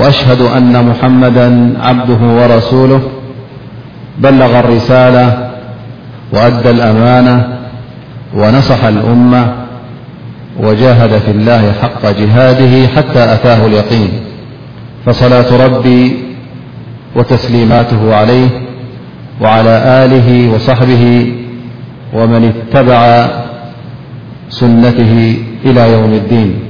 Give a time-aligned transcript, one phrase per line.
[0.00, 3.00] وأشهد أن محمدا عبده ورسوله
[4.18, 5.50] بلغ الرسالة
[6.32, 7.58] وأدى الأمانة
[8.34, 9.52] ونصح الأمة
[10.62, 14.08] وجاهد في الله حق جهاده حتى أتاه اليقين
[15.06, 16.24] فصلاة ربي
[17.16, 18.48] وتسليماته عليه
[19.40, 21.32] وعلى آله وصحبه
[22.14, 23.28] ومن اتبع
[24.48, 26.69] سنته إلى يوم الدين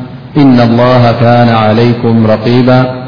[0.37, 3.05] إن الله كان عليكم رقيبا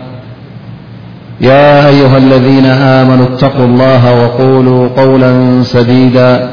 [1.42, 6.50] يا أيها الذين آمنوا اتقوا الله وقولوا قولا سديدا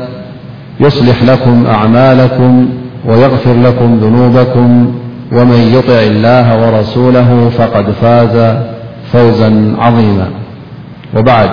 [0.81, 2.69] يصلح لكم أعمالكم
[3.07, 4.95] ويغفر لكم ذنوبكم
[5.33, 8.57] ومن يطع الله ورسوله فقد فاز
[9.13, 10.29] فوزا عظيما
[11.17, 11.51] وبعد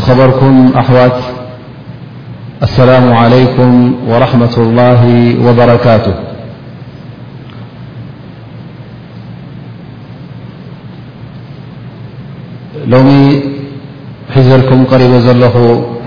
[0.00, 1.16] خبركم أحوات
[2.62, 6.14] السلام عليكم ورحمة الله وبركاته
[12.92, 13.10] ሎሚ
[14.34, 15.54] ሒዘልኩም ቀሪቦ ዘለኹ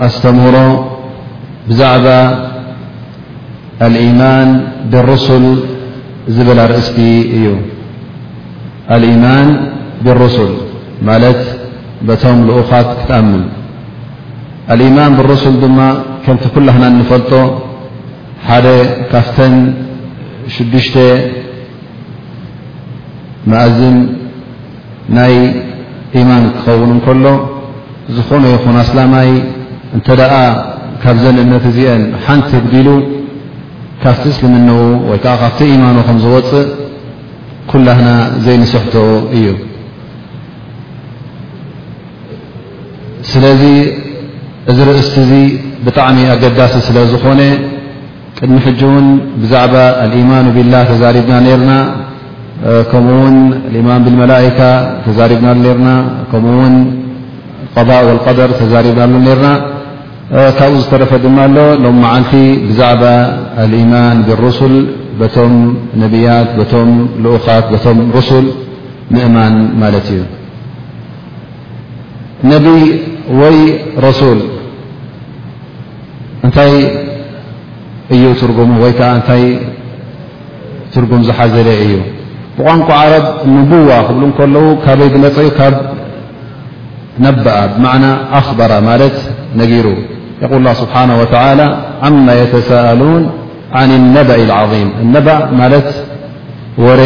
[0.06, 0.56] ኣስተምህሮ
[1.68, 2.06] ብዛዕባ
[3.94, 4.48] ልإيማን
[4.92, 5.44] ብلሩስል
[6.36, 6.98] ዝብላ ርእሲቲ
[7.36, 7.44] እዩ
[9.02, 9.48] ልإيማን
[10.04, 10.52] ብلሩሱል
[11.08, 11.40] ማለት
[12.08, 13.42] በቶም ልኡኻት ክትኣምን
[14.74, 15.78] ኣልإيማን ብሩሱል ድማ
[16.24, 17.32] ከምቲ ኩላህና ንፈልጦ
[18.48, 18.66] ሓደ
[19.12, 19.54] ካፍተን
[20.54, 20.96] ሽዱሽተ
[23.52, 23.98] መእዝም
[25.18, 25.34] ናይ
[26.20, 27.26] ኢማን ክኸውን እንከሎ
[28.16, 29.28] ዝኾነ ይኹን ኣስላማይ
[29.96, 30.34] እንተ ደኣ
[31.02, 32.88] ካብ ዘን እምነት እዚአን ሓንቲ ህግቢሉ
[34.02, 36.68] ካፍቲ እስልምንው ወይ ከዓ ካብቲ ኢማኑ ከም ዝወፅእ
[37.72, 38.08] ኩላህና
[38.44, 38.94] ዘይንስሕቶ
[39.38, 39.46] እዩ
[43.30, 43.62] ስለዚ
[44.70, 45.32] እዚ ርእስቲ እዚ
[45.86, 47.40] ብጣዕሚ ኣገዳሲ ስለ ዝኾነ
[48.38, 49.06] ቅድሚ ሕጂ እውን
[49.42, 49.74] ብዛዕባ
[50.04, 51.70] አልኢማኑ ብላህ ተዛሪብና ነርና
[52.90, 53.22] ከمኡ
[53.68, 54.70] الإيمان بالملئكة
[55.06, 55.88] ተزربናه رና
[56.32, 59.46] كمኡ القضاء والقدر رب ه رና
[60.58, 61.38] ካብ ዝተረፈ ድማ
[62.04, 62.32] معلت
[62.68, 63.02] بዛعب
[63.64, 64.74] الإيمان بالرسل
[65.20, 65.54] بቶም
[66.02, 66.50] نبيت
[66.88, 66.90] م
[67.22, 67.64] لؤኻت
[68.16, 68.44] رسل
[69.14, 69.54] مእمن
[70.00, 70.20] እዩ
[72.50, 72.66] نب
[73.38, 73.40] و
[74.06, 74.38] رسول
[76.46, 76.72] እታይ
[78.14, 79.02] እዩ ترم و ታ
[80.94, 81.92] ترጉم ዝሓذر እዩ
[82.56, 83.26] ብቋንቋ ዓረብ
[83.56, 85.74] ንቡዋ ክብሉ እከለዉ ካበይ ብነፀ ካብ
[87.26, 88.04] ነበኣ ብማعና
[88.38, 89.16] ኣኽበራ ማለት
[89.60, 89.86] ነጊሩ
[90.42, 91.22] የقል ه ስብሓه و
[92.06, 93.22] ዓማ የተሳءلوን
[93.78, 95.88] عን الነበእ العظም ነባእ ማለት
[96.86, 97.00] ወሬ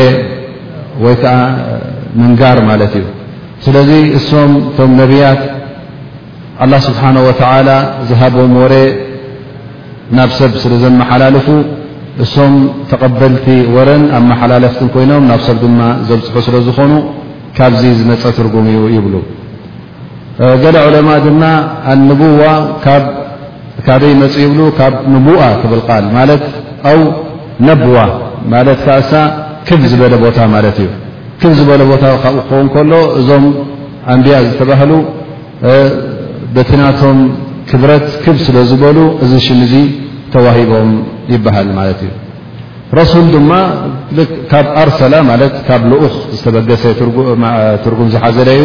[1.05, 1.37] ወይከዓ
[2.21, 3.05] ምንጋር ማለት እዩ
[3.65, 5.41] ስለዚ እሶም እቶም ነቢያት
[6.65, 7.31] الله ስብሓه و
[8.09, 8.75] ዝሃቦም ወሬ
[10.17, 11.47] ናብ ሰብ ስለ ዘመሓላልፉ
[12.25, 12.55] እሶም
[12.91, 16.93] ተቐበልቲ ወረን ኣብ መሓላለፍትን ኮይኖም ናብ ሰብ ድማ ዘብፅሑ ስለ ዝኾኑ
[17.57, 19.15] ካብዚ ዝመፀ ትርጉም ኡ ይብሉ
[20.63, 21.43] ገለ ዕለማ ድማ
[21.95, 22.45] ኣንቡዋ
[23.87, 26.45] ካደይ መፅ ይብሉ ካብ ንቡዋ ክብልቃል ማለት
[26.93, 27.01] ኣው
[27.69, 27.99] ነብዋ
[28.55, 29.13] ማለት ካሳ
[29.69, 30.89] ክብ ዝበለ ቦታ ማለት እዩ
[31.41, 33.45] ክብ ዝበለ ቦታ ካብኡ ክኸውን ከሎ እዞም
[34.15, 34.93] ኣንብያ ዝተባህሉ
[36.57, 37.19] በቲናቶም
[37.71, 39.75] ክብረት ክብ ስለ ዝበሉ እዚ ሽም እዙ
[40.45, 40.89] ተሂቦም
[41.33, 41.69] ይሃል
[42.05, 42.09] እ
[42.99, 43.53] ረሱ ድማ
[44.51, 45.15] ካብ ኣርሰላ
[45.69, 46.83] ካብ ኡኽ ዝተበገሰ
[47.85, 48.63] ትርጉም ዝሓዘደዩ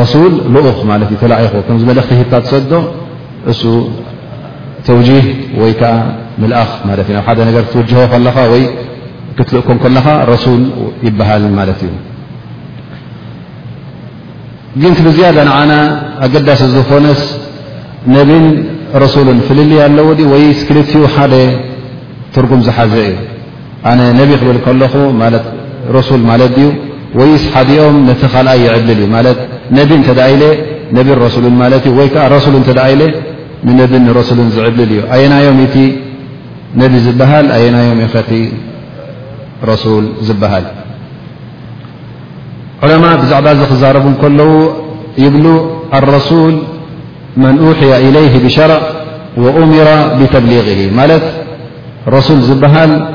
[0.00, 0.12] ረሱ
[0.54, 0.64] ልኡ
[1.14, 2.72] እ ተ ከኽቲ ሰዶ
[3.52, 3.62] እሱ
[4.86, 5.24] ተوجه
[5.60, 5.82] ወይ ከ
[6.40, 6.70] ምلኣኽ
[7.46, 8.36] እዩ ደ ክትውجሆ ከለኻ
[9.38, 10.06] ክትልእኮም ለኻ
[10.44, 10.46] ሱ
[11.06, 11.92] ይሃል ማ እዩ
[14.98, 15.50] ግን ዝያ ና
[16.24, 17.06] ኣገዳሲ ዝኾነ
[18.18, 18.44] ብን
[18.94, 21.34] ፍልልለው ወይ ክልቲኡ ሓደ
[22.34, 23.14] ትርጉም ዝሓዘ እዩ
[23.90, 24.94] ኣነ ነቢ ክብል ከለኹ
[25.44, 25.46] ት
[25.96, 26.64] رሱል ማለድዩ
[27.18, 29.10] ወይ ሓዲኦም ነቲ ካኣ ይعብልል እዩ
[29.78, 30.34] ነቢ እተ ኢ
[30.96, 31.14] ነ እዩ
[31.98, 33.02] ወይዓ ሱ ለ
[33.68, 35.76] ነብ س ዝዕብልል እዩ ኣየናም ቲ
[36.80, 38.30] ነ ዝበሃል ኣየናም ኸቲ
[39.70, 40.66] رسል ዝበሃል
[42.84, 44.52] عለማ ብዛዕባ ዚ ክዛረቡ ከለዉ
[45.24, 45.46] ይብل
[47.36, 48.80] من وحي إليه بشرع
[49.36, 51.22] وأمر بتبليغه ملت
[52.08, 53.06] رسول زبهل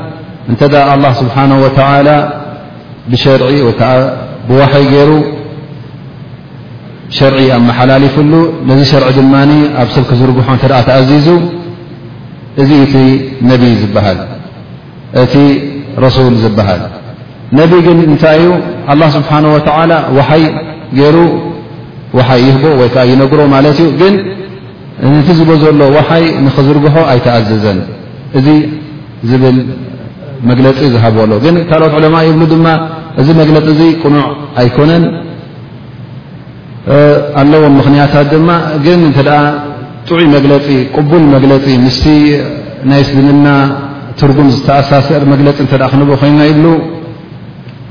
[0.58, 0.62] ت
[0.94, 2.16] الله سبحانه وتعالى
[4.60, 5.12] وحي ر
[7.20, 8.32] شرعي أمحللفل
[8.68, 9.50] نذ شرع من
[9.94, 10.56] سبك زربح أ
[10.88, 11.28] تأزز
[12.68, 12.94] ذ ت
[13.48, 13.62] نب
[13.94, 14.18] بهل
[15.32, 15.34] ت
[16.04, 16.80] رسول زبهل
[17.60, 18.40] نبي نتይ
[18.92, 20.44] الله سبحانه وتعالى وحي
[21.14, 21.16] ر
[22.18, 24.14] ዋሓይ ይህቦ ወይ ከዓ ይነግሮ ማለት እዩ ግን
[25.26, 27.78] ቲ ዝቦ ዘሎ ዋሓይ ንክዝርግሖ ኣይተኣዘዘን
[28.38, 28.46] እዚ
[29.30, 29.56] ዝብል
[30.50, 32.66] መግለፂ ዝሃብ ኣሎ ግን ካልኦት ዕለማ ይብሉ ድማ
[33.20, 34.26] እዚ መግለፂ እዚ ቁኑዕ
[34.60, 35.04] ኣይኮነን
[37.40, 38.48] ኣለዎ ምክንያታት ድማ
[38.84, 39.18] ግን እንተ
[40.08, 40.66] ጥዑይ መግለፂ
[40.96, 42.04] ቅቡል መግለፂ ምስቲ
[42.90, 43.46] ናይ ስሊምና
[44.20, 46.66] ትርጉም ዝተኣሳሰር መግለፂ እተ ክንብ ኮይና ይብሉ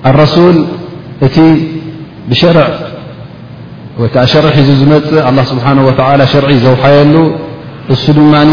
[0.09, 0.57] ኣረሱል
[1.25, 1.35] እቲ
[2.29, 2.69] ብሸርዕ
[3.99, 7.15] ወይ ከዓ ሸርዒ ሒዙ ዝመፅእ ኣላ ስብሓን ወተላ ሸርዒ ዘውሓየሉ
[7.93, 8.51] እሱ ድማኒ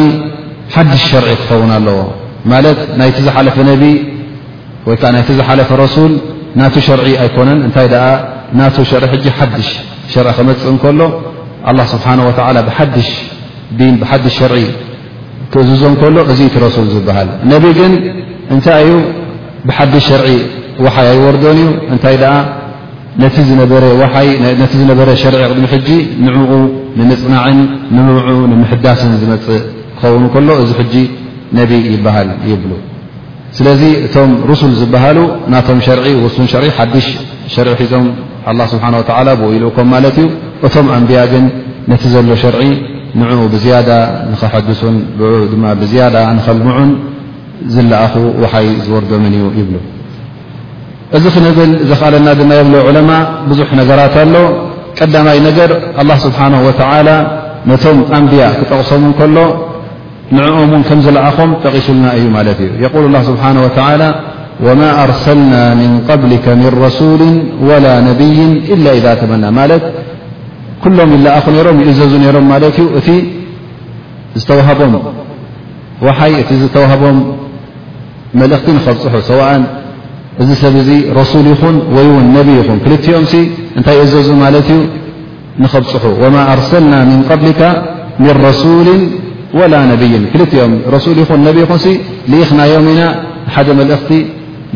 [0.75, 1.99] ሓድሽ ሸርዒ ክኸውን ኣለዎ
[2.53, 3.83] ማለት ናይቲ ዝሓለፈ ነቢ
[4.89, 6.13] ወይከዓ ናይቲ ዝሓለፈ ረሱል
[6.61, 8.11] ናቱ ሸርዒ ኣይኮነን እንታይ ኣ
[8.61, 9.69] ናቱ ሸርዒ ሕ ሓድሽ
[10.15, 11.01] ሸርዒ ክመፅእ እንከሎ
[11.71, 13.11] ኣላ ስብሓን ወላ ብሓድሽ
[13.81, 14.57] ዲን ብሓድሽ ሸርዒ
[15.53, 17.93] ክእዝዞ እከሎ እዚ ቲ ረሱል ዝበሃል ነቢ ግን
[18.55, 18.93] እንታይ እዩ
[19.69, 20.29] ብሓድሽ ሸርዒ
[20.85, 22.17] ውሓይ ይወርዶን እዩ እንታይ
[23.21, 23.37] ነቲ
[24.81, 25.89] ዝነበረ ሸርዒ ቅድሚ ሕጂ
[26.27, 26.53] ንዕኡ
[26.99, 27.59] ንምፅናዕን
[27.97, 29.61] ንምምዑ ንምሕዳስን ዝመፅእ
[29.99, 30.95] ክኸውኑ ከሎ እዚ ሕጂ
[31.59, 32.73] ነብ ይበሃል ይብሉ
[33.57, 35.19] ስለዚ እቶም ሩስል ዝበሃሉ
[35.53, 37.07] ናቶም ሸርዒ ውሱን ሸር ሓዱሽ
[37.55, 38.07] ሸርዒ ሒዞም
[38.51, 40.27] ኣላ ስብሓን ወተላ ብ ኢሉኡ ኮም ማለት እዩ
[40.67, 41.45] እቶም ኣንብያ ግን
[41.91, 42.63] ነቲ ዘሎ ሸርዒ
[43.21, 43.91] ንዕኡ ብዝያዳ
[44.33, 44.97] ንኸሐድሱን
[45.53, 46.91] ድማ ብዝያዳ ንከልምዑን
[47.75, 49.75] ዝለኣኹ ወሓይ ዝወርደምን እዩ ይብሉ
[51.17, 53.11] እዚ ክነግል ዝኽእለና ድማ የብሎ ዕለማ
[53.49, 54.35] ብዙሕ ነገራት ኣሎ
[54.99, 56.61] ቀዳማይ ነገር ه ስብሓንه
[57.09, 57.11] ላ
[57.71, 59.37] ነቶም ኣንብያ ክጠቕሶም ከሎ
[60.37, 63.51] ንዕኦም እውን ከም ዝለዓኾም ጠቒሱልና እዩ ማለት እዩ የقል ስብሓه
[64.67, 66.33] ወማ ኣርሰልና ምን قብሊ
[66.63, 67.23] ምን ረሱል
[67.69, 68.39] ወላ ነብይ
[68.75, 69.85] إላ ኢذ ተመና ማለት
[70.83, 73.09] ኩሎም ይለኣኹ ነይሮም ይእዘዙ ነይሮም ማለት እዩ እቲ
[74.41, 74.93] ዝተውሃቦም
[76.07, 77.19] ዋሓይ እቲ ዝተውሃቦም
[78.41, 79.63] መልእኽቲ ንኸብፅሑ ሰዋእን
[80.43, 80.91] እዚ ሰብ ዚ
[81.21, 82.19] رس ይኹን ይ ው
[82.61, 83.25] ይኹን ክልኦም
[83.81, 84.29] እታይ እዘዙ
[84.61, 84.69] እዩ
[85.63, 87.49] ንኸብፅሑ وማ ኣርሰልና من قብሊ
[88.23, 88.89] ምن رسل
[89.59, 90.73] وላ نይ ልኦም
[91.71, 91.83] ኹን
[92.43, 93.01] ኢኽና የምና
[93.55, 94.11] ሓደ መእኽቲ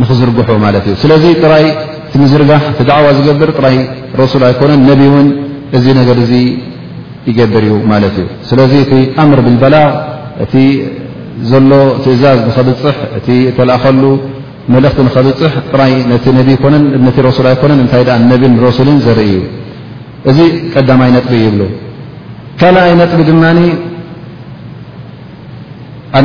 [0.01, 0.49] ንኽዝርግሑ
[0.91, 1.67] እ ስለ ጥራይ
[2.33, 2.63] ዝርጋህ
[2.99, 3.79] عዋ ዝገብር ይ
[4.33, 4.91] ሱ ኣይኮነ ነ
[5.25, 5.29] ን
[5.77, 5.87] እዚ
[7.31, 7.77] يገብር እዩ
[8.11, 8.19] እዩ
[8.49, 8.59] ስለ
[9.31, 9.89] ምር ብالበላغ
[10.45, 10.55] እቲ
[11.51, 11.73] ዘሎ
[12.05, 14.03] ትእዛዝ ከብፅሕ እ ተእከሉ
[14.75, 15.93] መእኽቲ ከብፅሕ ጥራይ
[16.25, 16.33] ሱ
[17.51, 19.43] ኣኮነን እታይ ነብ ረሱ ዘርኢ ዩ
[20.31, 20.39] እዚ
[20.75, 21.61] ቀዳማይ ነጥቢ ይብሉ
[22.61, 23.45] ካልይ ነጥቢ ድማ
[26.19, 26.23] እ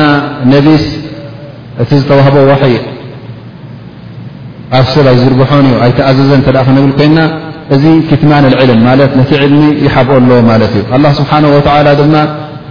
[0.00, 0.02] ና
[0.52, 0.84] ነቢስ
[1.82, 2.74] እቲ ዝተዋህቦ ዋይ
[4.78, 7.18] ኣብ ሰብ ኣይዝርግሖን እዩ ኣይተኣዘዘን ክንብል ኮይና
[7.74, 12.14] እዚ ክትማን ዕልም ማ ነቲ ዕልሚ ይሓብኦ ኣሎዎ ማለት እዩ لله ስብሓه ድማ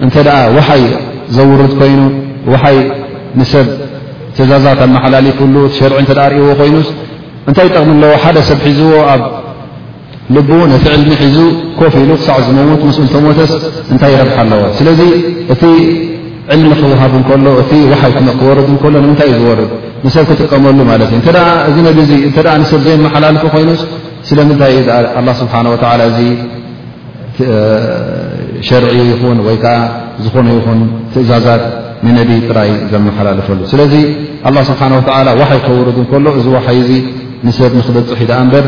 [0.05, 0.15] እተ
[0.67, 0.83] ሓይ
[1.37, 1.99] ዘውርድ ኮይኑ
[2.75, 2.79] ይ
[3.39, 3.65] ንሰብ
[4.37, 5.95] ትእዛዛት ኣመሓላሊፍሉ ሸርዒ
[6.33, 6.75] ርእዎ ኮይኑ
[7.47, 9.21] እንታይ ጠቕሚ ኣለዎ ሓደ ሰብ ሒዝዎ ኣብ
[10.35, 11.37] ልቡ ነቲ ዕልሚ ሒዙ
[11.79, 13.51] ኮፍ ኢሉ ክሳዕ ዝመት መስኡል ተሞተስ
[13.91, 14.99] እንታይ ረርሓ ኣለዎ ስለዚ
[15.53, 15.63] እቲ
[16.53, 17.71] ዕልሚ ክውሃብ እከሎ እቲ
[18.01, 19.69] ሓይ ክወርድ ሎ ምታይ እዩ ዝርድ
[20.05, 21.21] ንሰብ ክጥቀመሉ ማለት እዩ
[22.29, 22.31] እ
[22.71, 23.69] ሰብ ዘይመሓላልፉ ኮይኑ
[24.29, 24.83] ስለምንታይ እ
[25.27, 25.53] ه ስብሓ
[26.09, 26.17] እዚ
[28.67, 29.75] ሸርዒ ይኹን ወይ ከዓ
[30.23, 30.79] ዝኾኑ ይኹን
[31.13, 31.63] ትእዛዛት
[32.15, 33.93] ነ ጥራይ ዘመሓላልፈሉ ስለዚ
[34.47, 34.91] الله ስብሓه
[35.41, 36.91] ዋሓይ ከውር ከሎ እዚ ሓይ ዚ
[37.45, 38.65] ንሰብ ንክበፅሑ ደኣ እበር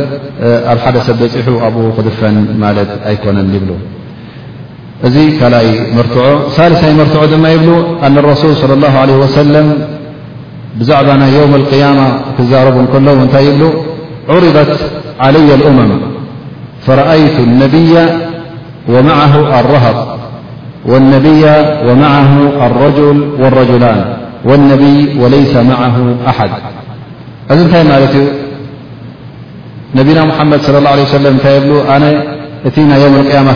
[0.71, 3.71] ኣብ ሓደ ሰብ በፂሑ ኣብኡ ክድፈን ማለት ኣይኮነን ይብሉ
[5.07, 6.19] እዚ ካልኣይ መርትዖ
[6.55, 7.69] ሳልሳይ መርትዖ ድማ ይብሉ
[8.05, 9.67] ኣن الረሱል صى الله عليه وሰለም
[10.79, 11.99] ብዛዕባ ናይ يውም القያማ
[12.37, 13.63] ክዛረቡ እከሎ እንታይ ይብሉ
[14.31, 14.69] ዑርበት
[15.25, 15.91] عለየ الأመም
[16.85, 17.95] فረአይቱ الነብያ
[18.93, 19.97] وማعه ኣلረሃب
[20.85, 21.43] والنبي
[21.87, 22.99] ومعه لرج
[23.41, 23.71] والرج
[24.49, 25.95] والنይ وليس معه
[26.29, 26.51] ኣሓድ
[27.51, 28.25] እዚ እንታይ ማለት እዩ
[29.99, 31.03] ነቢና ሓመድ صى اه عيه
[31.35, 31.57] እታይ
[31.93, 32.03] ኣነ
[32.67, 33.51] እቲ ና ي الማ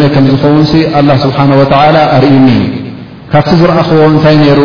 [0.00, 0.64] መ ከም ዝኸውን
[1.08, 1.62] له ስሓه و
[2.16, 2.48] ኣርኢኒ
[3.32, 4.60] ካብቲ ዝረአኽዎ እንታይ ሩ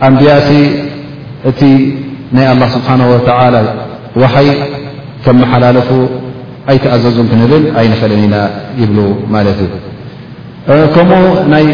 [0.07, 0.49] ኣንብያሲ
[1.49, 1.61] እቲ
[2.35, 3.55] ናይ ኣላ ስብሓን ወተላ
[4.21, 4.47] ወሓይ
[5.25, 5.89] ከመሓላለፉ
[6.71, 8.35] ኣይተኣዘዙን ክንብል ኣይንክእለን ኢና
[8.81, 8.97] ይብሉ
[9.35, 9.71] ማለት እዩ
[10.95, 11.21] ከምኡ
[11.53, 11.65] ናይ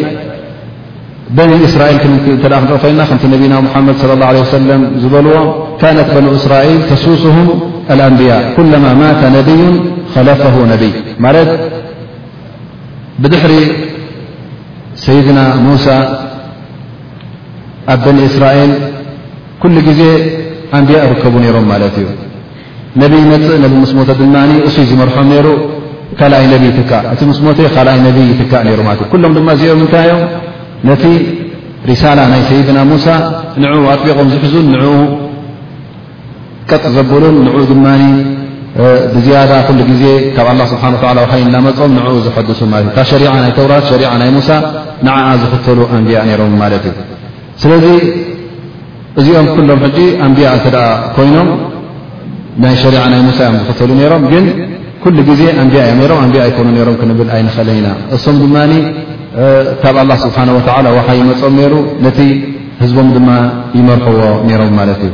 [1.38, 2.33] በኒ እስራኤል ተ ክንኢ
[2.81, 5.38] ኮይልና ከቲ ነቢና ሙሓመድ ስለ ላه ሰለም ዝበልዎ
[5.81, 7.38] ካነት በን እስራኤል ተሱስም
[7.88, 7.92] ኩ
[8.84, 9.63] ማ ነብዩ
[10.27, 10.92] ለፈ ነብይ
[11.25, 11.50] ማለት
[13.22, 13.54] ብድሕሪ
[15.04, 15.88] ሰይድና ሙሳ
[17.94, 18.72] ኣብ በኒ እስራኤል
[19.63, 20.01] ኩሉ ግዜ
[20.77, 22.08] ኣንብያ ርከቡ ነይሮም ማለት እዩ
[23.01, 24.36] ነብይ መፅእ ነ ምስሞቶ ድማ
[24.68, 25.48] እሱይ ዝመርሖም ይሩ
[26.20, 30.22] ካኣይ ነብይ ትካ እቲ ምስሞ ካኣይ ነብይ ትካእ ሩ ትእ ኩሎም ድማ ዚኦም ንታይዮም
[30.89, 31.04] ነቲ
[31.92, 33.08] ሪሳላ ናይ ሰይድና ሙሳ
[33.63, 34.75] ንኡ ኣጥቢቖም ዝሕዙን ን
[36.69, 37.86] ቀፅ ዘብሉን ንዕኡ ድማ
[39.13, 40.03] ብዝያዳ ኩሉ ግዜ
[40.36, 40.84] ካብ ላ ስብሓ
[41.25, 44.50] ውሓይ እናመፆም ንኡ ዝሐዱሱ ማለት እዩ ካብ ሸሪዓ ናይ ተውራት ሸሪዓ ናይ ሙሳ
[45.07, 46.95] ንዓዓ ዝኽተሉ ኣንብያ ነይሮም ማለት እዩ
[47.63, 47.86] ስለዚ
[49.19, 51.50] እዚኦም ኩሎም ሕጂ ኣንብያ እተ ደኣ ኮይኖም
[52.63, 54.45] ናይ ሸሪዓ ናይ ሙሳ እዮም ዝኽተሉ ነይሮም ግን
[55.03, 58.53] ኩሉ ግዜ ኣንብያ እዮም ም ኣንብያ ኣይኮኑ ሮም ክንብል ኣይንክእለን ኢና እሶም ድማ
[59.84, 60.57] ካብ ኣላ ስብሓንወ
[60.98, 61.74] ውሓ ይመፆም ነይሩ
[62.07, 62.19] ነቲ
[62.81, 63.29] ህዝቦም ድማ
[63.77, 64.19] ይመርክዎ
[64.50, 65.13] ነይሮም ማለት እዩ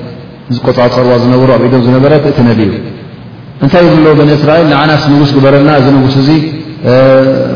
[0.51, 2.73] እዝቆፃፀርዋ ዝነብሩ ኣብ ኢዶም ዝነበረት እቲ ነቢ እዩ
[3.63, 6.29] እንታይ እዘለዎ በን እስራኤል ንዓና ስ ንጉስ ግበረልና እዚ ንጉስ እዙ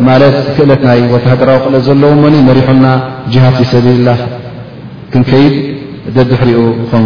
[0.07, 2.85] ማለት ክእለት ናይ ወተ ሃገራዊ ክእለት ዘለዎ ሞኒ መሪሖና
[3.33, 4.19] ጅሃድ ፊ ሰቢልላህ
[5.13, 5.53] ክንከይድ
[6.15, 6.59] ደድሕሪኡ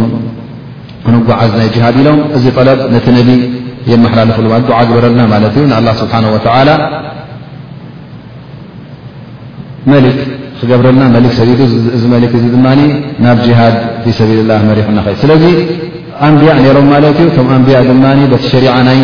[1.04, 3.28] ክንጓዓዝ ናይ ጅሃድ ኢሎም እዚ ጠለብ ነቲ ነቢ
[3.92, 6.70] የመሓላለፍሉ ድዓ ግበረልና ማለት እዩ ንኣላ ስብሓን ወላ
[9.92, 10.18] መሊክ
[10.60, 11.60] ክገብረልና መሊክ ሰብኢድ
[11.96, 12.66] እዚ መሊክ እዚ ድማ
[13.24, 15.44] ናብ ጅሃድ ፊ ሰቢልላ መሪሕ ናኸ ስለዚ
[16.26, 18.98] ኣንብያ ነይሮም ማለት እዩ ቶም ኣንብያ ድማ በቲ ሸሪዓ ናይ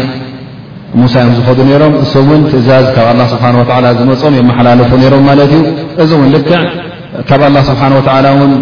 [1.03, 5.53] ሙሳ ዮም ዝከዱ ነይሮም እሶም ውን ትእዛዝ ካብ ላ ስብሓ ወላ ዝመፅኦም የመሓላለፎዎ ነሮም ማለት
[5.59, 5.63] እዩ
[6.03, 6.59] እዞ ውን ልክዕ
[7.31, 8.53] ካብ ላ ስብሓን ወዓላ ውን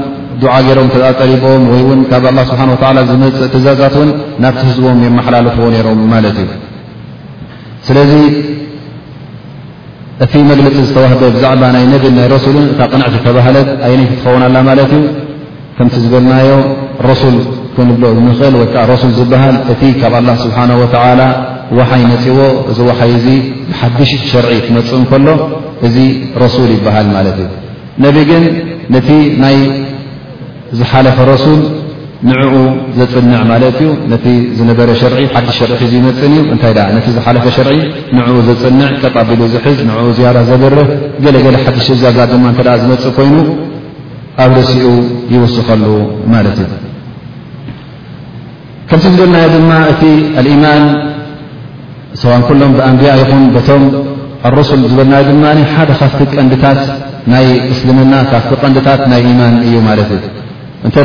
[0.42, 4.10] ድዓ ገይሮም ተጠሪቦም ወይን ካብ ስብሓ ላ ዝእትእዛዛት ውን
[4.44, 6.50] ናብትህዝቦም የመሓላለፎዎ ነይሮም ማለት እዩ
[7.88, 7.96] ስለ
[10.24, 15.02] እቲ መግለፂ ዝተዋህደ ብዛዕባ ናይ ነብን ናይ ረሱልን እታ ቅንዕቲ ተባህለት ኣይነይክትኸውናላ ማለት እዩ
[15.76, 16.50] ከምቲ ዝገለናዮ
[17.10, 17.36] ረሱል
[17.76, 21.22] ክንደኦ ንኽእል ወይከዓ ረሱል ዝበሃል እቲ ካብ ኣላ ስብሓና ወተዓላ
[21.78, 22.38] ዋሓይ ነፂዎ
[22.70, 23.26] እዚ ወሓይ እዚ
[23.70, 25.26] ብሓድሽ ሸርዒ ትመፅእ ንከሎ
[25.86, 25.96] እዚ
[26.42, 27.48] ረሱል ይበሃል ማለት እዩ
[28.04, 28.44] ነቢ ግን
[28.96, 29.08] ነቲ
[29.42, 29.56] ናይ
[30.78, 31.60] ዝሓለፈ ረሱል
[32.30, 32.52] ንዕኡ
[32.98, 34.26] ዘፅንዕ ማለት እዩ ነቲ
[34.58, 37.72] ዝነበረ ሸርዒ ሓድ ሸርሒ እዙ ይመፅን እዩ እንታይ ነቲ ዝሓለፈ ሸርዒ
[38.18, 40.88] ንዕኡ ዘፅንዕ ቀጣቢሉ ዝሕዝ ንኡ ዝያራ ዘበርህ
[41.24, 43.34] ገለገለ ሓድሽ ዛ ድማ ተ ዝመፅእ ኮይኑ
[44.42, 44.86] ኣብ ደሲኡ
[45.34, 45.84] ይውስኸሉ
[46.34, 46.70] ማለት እዩ
[48.88, 50.02] ከምቲ ዝበለናዮ ድማ እቲ
[50.46, 50.82] ልኢማን
[52.22, 53.84] ሰባን ኩሎም ብኣንብያ ይኹን በቶም
[54.48, 56.80] ኣረሱል ዝበልናዮ ድማ ሓደ ካፍቲ ቀንዲታት
[57.34, 60.22] ናይ እስልምና ካፍቲ ቀንዲታት ናይ ኢማን እዩ ማለት እዩ
[60.86, 60.96] እንተ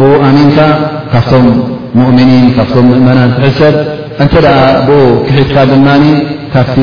[0.00, 0.58] ብኡ ኣሚንካ
[1.12, 1.46] ካብቶም
[1.98, 3.74] ሙؤምኒን ካብቶም ምእመናን ትሕሰብ
[4.22, 5.88] እንተ ደኣ ብኡ ክሒትካ ድማ
[6.54, 6.76] ካብቲ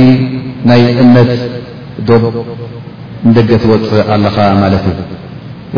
[0.69, 1.29] ናይ እነት
[2.07, 2.09] ዶ
[3.27, 4.97] ንደገ ትወፅ ኣለኻ ማለት እዩ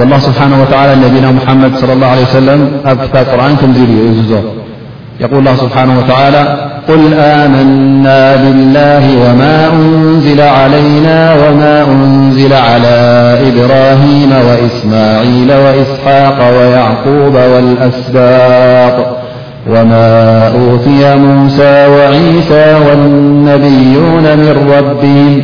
[0.05, 0.47] الله ስብሓه
[1.05, 4.31] ነቢና መሓመድ صى الላه ع ሰለም ኣብ ክታብ ቁርን ከምዘ ርኢ እዝዞ
[5.33, 5.85] قል ስብሓه
[6.87, 19.17] قل آمنا بالله وما أنزل علينا وما أنزل على إبراهيم وإسماعيل وإسحاق ويعقوب والأسباق
[19.69, 25.41] وما أوتي موسى وعيسى والنبيون من ربهم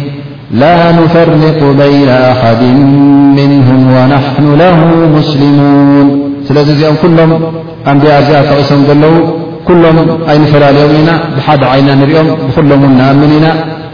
[0.51, 2.63] لا نفرق بين أحد
[3.35, 4.77] منهم ونحن له
[5.17, 7.39] مسلمون سلززيأم كلم
[7.87, 9.97] أم بأز سم ذلو ኩሎም
[10.31, 13.47] ኣይንፈላለዮም ኢና ብሓደ ዓይና ንሪኦም ብኩሎምን ንኣምን ኢና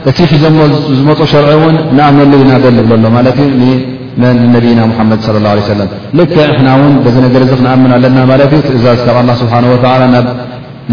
[0.10, 0.58] እቲ ሒዞሞ
[0.98, 3.40] ዝመፁ ሸርዒ እውን ንኣመሉ ኢናደዝብለሎ ማለት
[4.54, 8.60] ነቢና ሓመድ صለى ه ሰለም ልክ ሕና ውን በዚ ነገር ዚ ክነኣምን ኣለና ማለት እ
[8.78, 9.76] እዛ ካብ ኣ ስብሓ ወ
[10.14, 10.26] ናብ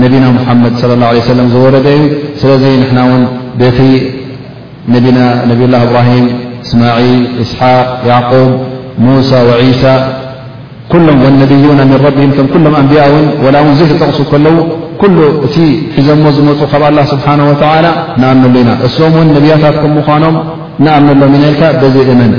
[0.02, 2.04] ነብና ሓመድ ص ه ሰለ ዝወረደ እዩ
[2.40, 2.64] ስለዚ
[2.98, 3.22] ና ውን
[3.60, 3.78] ቤቲ
[5.50, 6.26] ነቢይ ላ እብራሂም
[6.64, 8.50] እስማዒል እስሓቅ ያዕقብ
[9.04, 9.30] ሙሳ
[9.82, 9.84] ሳ
[10.92, 13.24] ኩሎም ነዩና ም ኩሎም ኣንቢያውን
[13.54, 14.56] ላ ውን ዘ ተጠቕሱ ከለው
[15.46, 15.56] እቲ
[15.96, 20.36] ሒዘሞ ዝመፁ ካብ ስብሓ ንኣምሉ ኢና እሶም ን ነብያታት ከም ምኖም
[20.84, 21.62] ንኣምሎም ኢናልካ
[21.94, 22.32] ዚ እምን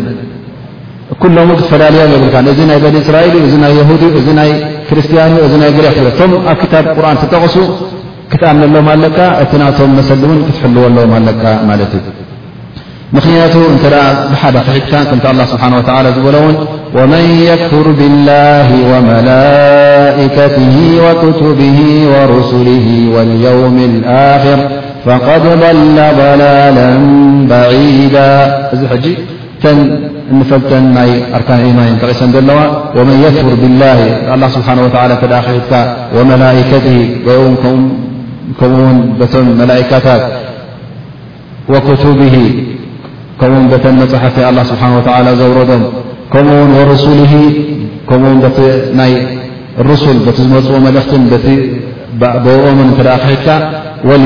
[1.23, 4.49] ኩሎም ክትፈላለዮም የብልካ እዚ ናይ ኒ እስራኤል እ ናይ እ ናይ
[4.89, 7.55] ክርስቲያን እ ይ ግክ ቶም ኣብ ክታ ቁርን ተጠቕሱ
[8.31, 11.81] ክትኣምሎ ለካ እቲ ቶም መሰ ን ክትሕልወለዎለካ ማእዩ
[13.15, 13.85] ምክንያቱ እተ
[14.33, 15.15] ብሓደ ክሒድካ ከ
[15.63, 16.55] ሓ ዝበሎውን
[16.95, 20.75] ومن يكفر بالله وملئكته
[21.05, 21.77] وكتبه
[22.13, 24.59] ورسله واليوم الآخر
[25.05, 26.89] فقد ضل ضلالا
[27.51, 28.31] بعيدا
[29.03, 29.05] ج
[30.39, 32.59] نፈل أرك إማሰዋ
[32.97, 33.99] ومن يكفر بالله
[34.35, 35.83] الله سبحه ولى
[36.17, 36.97] وملئكته
[39.71, 39.93] لئك
[43.43, 43.71] وكب
[44.11, 45.83] ፅحف الله سبحنه وعلى ورم
[46.31, 47.05] ከምኡው رሱ
[48.09, 48.33] ከምኡ
[49.09, 49.15] ይ
[49.89, 51.45] رሱል ቲ ዝመፅዎ መልእሕት ኦን እተ
[52.21, 53.47] ክሒድካ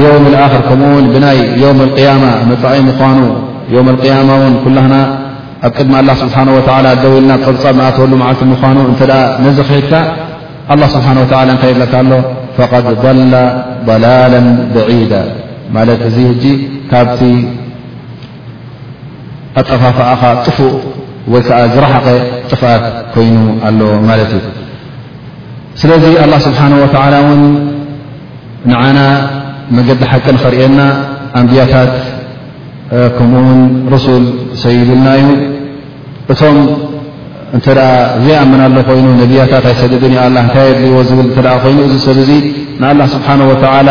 [0.04, 1.40] يوም اክር ከምኡው ብናይ
[1.80, 3.20] ም القيማ መፅኢ ምኳኑ
[4.20, 4.94] اማ ን ኩላና
[5.68, 9.02] ኣብ ቅድሚ ه ስብሓه ደውልና ፀብጻብ ኣተወሉ ዓል ምኑ እተ
[9.46, 9.94] ነዚ ክሒድካ
[10.76, 11.18] لله ስብሓه
[11.62, 12.12] ከየለካ ኣሎ
[12.58, 13.34] فقድ ضላ
[13.88, 14.34] ضላላ
[14.74, 15.14] በዒዳ
[15.76, 16.38] ማት እዚ
[16.92, 17.22] ካብቲ
[19.60, 20.58] ኣጠፋፋእኻ ጥፉ
[21.32, 22.08] ወይ ከዓ ዝረሓቐ
[22.52, 23.36] ጥፍኣት ኮይኑ
[23.68, 24.46] ኣሎ ማለት እዩ
[25.82, 27.42] ስለዚ አላ ስብሓን ወተላ እውን
[28.72, 29.00] ንዓና
[29.78, 30.80] መገዲ ሓቂ ንኸርእና
[31.40, 31.94] ኣንብያታት
[33.18, 33.62] ከምኡ ውን
[33.94, 34.24] ረሱል
[34.64, 35.30] ሰይድልና እዩ
[36.34, 36.58] እቶም
[37.56, 37.88] እንተ ደኣ
[38.24, 42.30] ዘይኣመናሎ ኮይኑ ነቢያታት ኣይሰደድን ላ እንታይ ኣድልእይዎ ዝብል እተ ኮይኑ እዚ ሰብ እዙ
[42.82, 43.88] ንኣላ ስብሓን ወተላ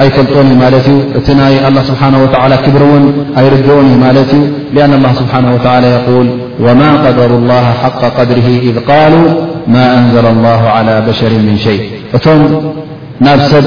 [0.00, 3.02] أي قلطوني مالتي تني الله سبحانه وتعالى كبرون
[3.38, 4.40] أي ردوني مالتي
[4.74, 6.26] لأن الله سبحانه وتعالى يقول
[6.60, 9.26] وما قدروا الله حق قدره إذ قالوا
[9.68, 11.82] ما أنزل الله على بشر من شيء
[13.20, 13.64] نب سب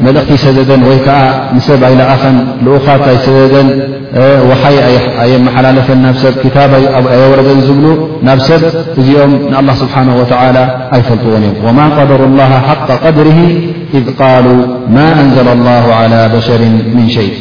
[0.00, 1.08] ملت سدد وي ك
[1.56, 3.54] نسب أيلأخن لقختسدد
[4.48, 4.76] وي
[5.22, 6.70] أي محللف نسب كتاب
[7.14, 8.62] أي ورد بلو نب سب
[8.98, 9.00] م
[9.62, 13.40] الله سبحانه وتعالى أيفلطون يم وما قدروا الله حق قدره
[13.98, 14.60] إذ قالوا
[14.96, 16.58] ما أنزل الله على بشر
[16.96, 17.34] من شيء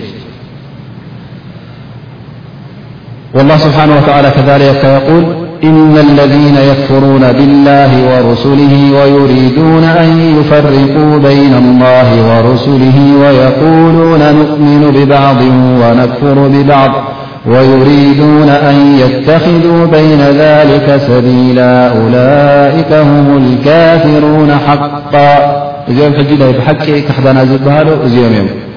[3.35, 5.25] والله سبحانه وتلى كذلككيول
[5.63, 15.35] إما الذين يكفرون بالله ورسله ويريدون أن يفرقوا بين الله ورسله ويقولون نؤمن ببعض
[15.81, 16.91] ونكفر ببعض
[17.47, 26.71] ويريدون أن يتخذوا بين ذلك سبيلا أولئك هم الكاثرون حقا يحبح
[27.07, 28.47] تحنازبهاليميم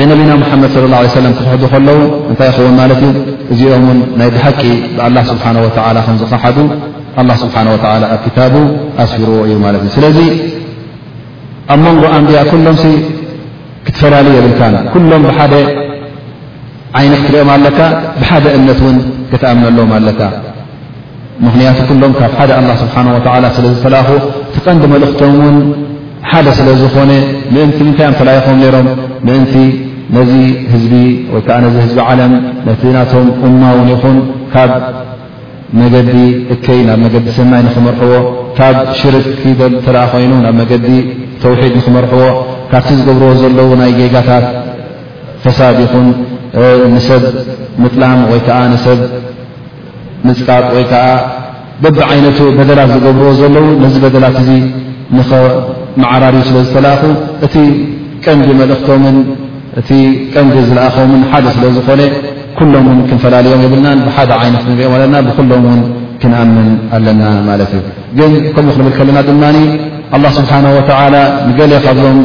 [0.00, 1.98] ነቢና ሙሓመድ صለ ه ለ ሰለም ክክሕዱ ከለዉ
[2.30, 3.12] እንታይ ይኸውን ማለት እዩ
[3.52, 4.60] እዚኦም ውን ናይ ብሓቂ
[4.96, 6.56] ብኣላ ስብሓነ ወላ ከም ዝኸሓዱ
[7.20, 8.54] ኣላ ስብሓን ወላ ኣብ ክታቡ
[9.02, 10.18] ኣስፊርዎ እዩ ማለት እዩ ስለዚ
[11.74, 12.84] ኣብ መንጎ ኣንብያ ኩሎምሲ
[13.86, 15.54] ክትፈላለ የብልካን ኩሎም ብሓደ
[17.00, 17.78] ዓይነት ክሪኦም ኣለካ
[18.20, 18.98] ብሓደ እምነት እውን
[19.32, 20.20] ክተኣምነለዎም ኣለካ
[21.44, 22.94] ምኽንያቱ ኩሎም ካብ ሓደ ኣላ ስብሓ
[23.36, 24.16] ወላ ስለ ዝተላኽቦ
[24.54, 25.56] ክቐንዲ መልእኽቶም ውን
[26.30, 27.10] ሓደ ስለ ዝኾነ
[27.54, 28.86] ምእንቲ ምንታ ኣም ተላይኹም ነይሮም
[29.28, 29.52] ምእንቲ
[30.16, 30.32] ነዚ
[30.72, 30.94] ህዝቢ
[31.34, 32.32] ወይከዓ ነዚ ህዝቢ ዓለም
[32.68, 34.16] ነቲ ናቶም እማእውን ይኹን
[34.52, 34.70] ካብ
[35.80, 36.14] መገዲ
[36.54, 38.12] እከይ ናብ መገዲ ሰናይ ንኽመርሕዎ
[38.58, 40.86] ካብ ሽርክ ፊደል ተርኣ ኮይኑ ናብ መገዲ
[41.42, 42.24] ተውሒድ ንኽመርሕዎ
[42.70, 44.46] ካብቲ ዝገብርዎ ዘለዉ ናይ ጌጋታት
[45.44, 46.06] ፈሳድ ይኹን
[46.94, 47.22] ንሰብ
[47.82, 49.00] ምጥላም ወይ ከዓ ንሰብ
[50.28, 51.04] ምፅቃጥ ወይ ከዓ
[51.82, 54.64] በብዓይነቱ በደላት ዝገብርዎ ዘለዉ ነዚ በደላት እዙን
[56.14, 57.04] ዓራር ስለ ዝተላኣኹ
[57.46, 57.54] እቲ
[58.24, 59.16] ቀንዲ መልእክቶምን
[59.80, 59.90] እቲ
[60.34, 62.00] ቀንዲ ዝለኣኸምን ሓደ ስለ ዝኾነ
[62.58, 65.80] ኩሎምን ክንፈላለዮም የብልናን ብሓደ ዓይነት ንሪኦም ለና ብኩሎም ውን
[66.22, 67.86] ክንኣምን ኣለና ማለት እዩ
[68.18, 69.44] ግን ከምኡ ክንብል ከለና ድማ
[70.16, 71.14] ኣላ ስብሓን ወላ
[71.48, 72.18] ንገሌ ካብዞም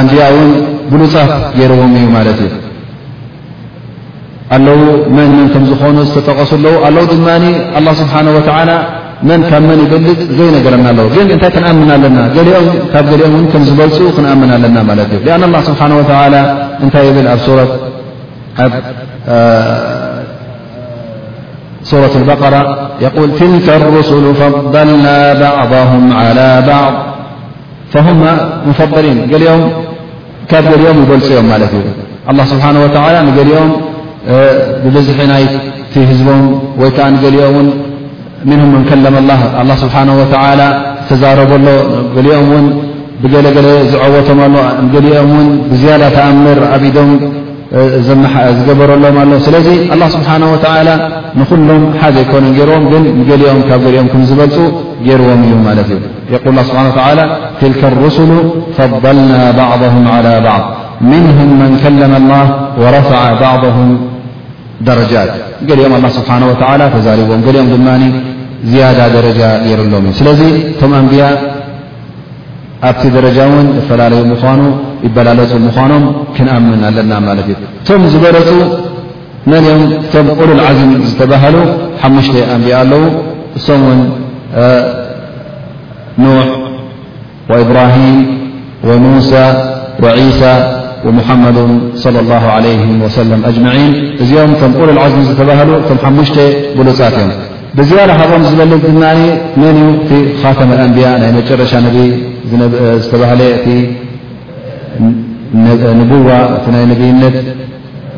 [0.00, 0.50] ኣንድያውን
[0.92, 2.52] ብሉፃት ገይርዎም እዩ ማለት እዩ
[4.56, 4.80] ኣለዉ
[5.16, 7.28] መን መን ከም ዝኾኑ ዝተጠቐሱ ኣለው ኣለው ድማ
[7.78, 8.70] ኣ ስብሓና ወላ
[9.24, 9.28] ብ
[9.68, 15.42] መን ይበልፅ ዘይነገረና ኣለው ግ እታይ ክንኣም ኣለና ኦም ኦም ዝበልፁ ክኣም ለና እ أن
[15.48, 16.02] الل ስሓه و
[16.84, 17.18] እታይ ብ
[22.02, 22.54] ة الበقر
[23.38, 26.94] ትልك الرسل فضልናا بعضهም على بعض
[27.94, 29.62] ه ፈضሊ ኦም
[30.50, 31.84] ካብ ገኦም ይበልፅ ኦም ለ እዩ
[32.36, 32.86] ل ስሓه و
[33.38, 33.68] ገሊኦም
[34.84, 35.44] ብዝሒ ናይ
[36.10, 36.42] ህዝቦም
[36.80, 37.66] ይ ከዓ ሊኦም
[38.44, 39.52] ه
[40.44, 41.66] ه ዝዛረበሎ
[42.36, 42.64] ኦም
[43.22, 43.58] ብገለለ
[43.90, 44.54] ዝወቶም ኦም
[45.72, 47.10] ብዝያ ተኣምር ኣብም
[48.56, 49.04] ዝገበረሎ
[49.46, 49.54] ስለ
[49.94, 50.54] الله ስሓه و
[51.58, 53.04] ንሎም ሓ ይኮነ ዎም ኦም
[54.14, 54.56] ኦም ዝበልፁ
[55.20, 55.92] ርዎም እዩ
[56.30, 56.44] ትك
[58.04, 58.18] رس
[58.78, 60.48] فضና ضه على ض
[61.10, 61.82] نه መ
[62.90, 63.12] ا ረ ض
[65.68, 67.88] ገሊኦም ላ ስብሓ ወተላ ተዛሪቦም ገሊኦም ድማ
[68.70, 71.22] ዝያዳ ደረጃ ጌይሩሎም እዩ ስለዚ እቶም ኣንብያ
[72.88, 74.60] ኣብቲ ደረጃ እውን እፈላለዩ ምኳኑ
[75.06, 76.04] ይበላለፁ ምኳኖም
[76.36, 78.48] ክንኣምን ኣለና ማለት እዩ እቶም ዝበለፁ
[79.50, 81.56] መንኦም እቶም ሉልዓዝም ዝተባህሉ
[82.02, 83.02] ሓሙሽተ ኣንቢያ ኣለዉ
[83.60, 84.00] እሶም ውን
[86.24, 86.48] ኖሕ
[87.52, 88.18] ወኢብራሂም
[88.88, 89.32] ወሙሳ
[90.04, 90.42] ወዒሳ
[91.18, 91.58] ሙሓመዱ
[92.04, 92.68] صለ ه ለ
[93.04, 93.16] ወሰ
[93.48, 93.66] ኣጅን
[94.22, 96.36] እዚኦም ቶም ኡሉ ልዓዝሚ ዝተባህሉ ቶም ሓሙሽተ
[96.78, 97.32] ብሉፃት እዮም
[97.78, 99.02] ብዝያለ ሓቆም ዝበልጥ ድማ
[99.60, 101.88] መን እቲ ካተመ ኣንብያ ናይ መጨረሻ ነ
[103.02, 103.66] ዝተባህለ እቲ
[106.00, 107.36] ንቡዋ እቲ ናይ ነብይነት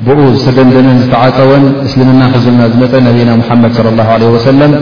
[0.06, 3.70] ብኡ ዝተደንደነን ዝተዓፀወን እስልምና ሕዝብና ዝመፀ ነቢና ሙሓመድ
[4.08, 4.72] ه ለ ወሰለም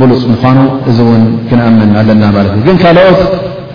[0.00, 0.58] ብሉፅ ምኳኑ
[0.90, 3.20] እዚ ውን ክነኣምን ኣለና ማለት እዩ ግን ካልኦት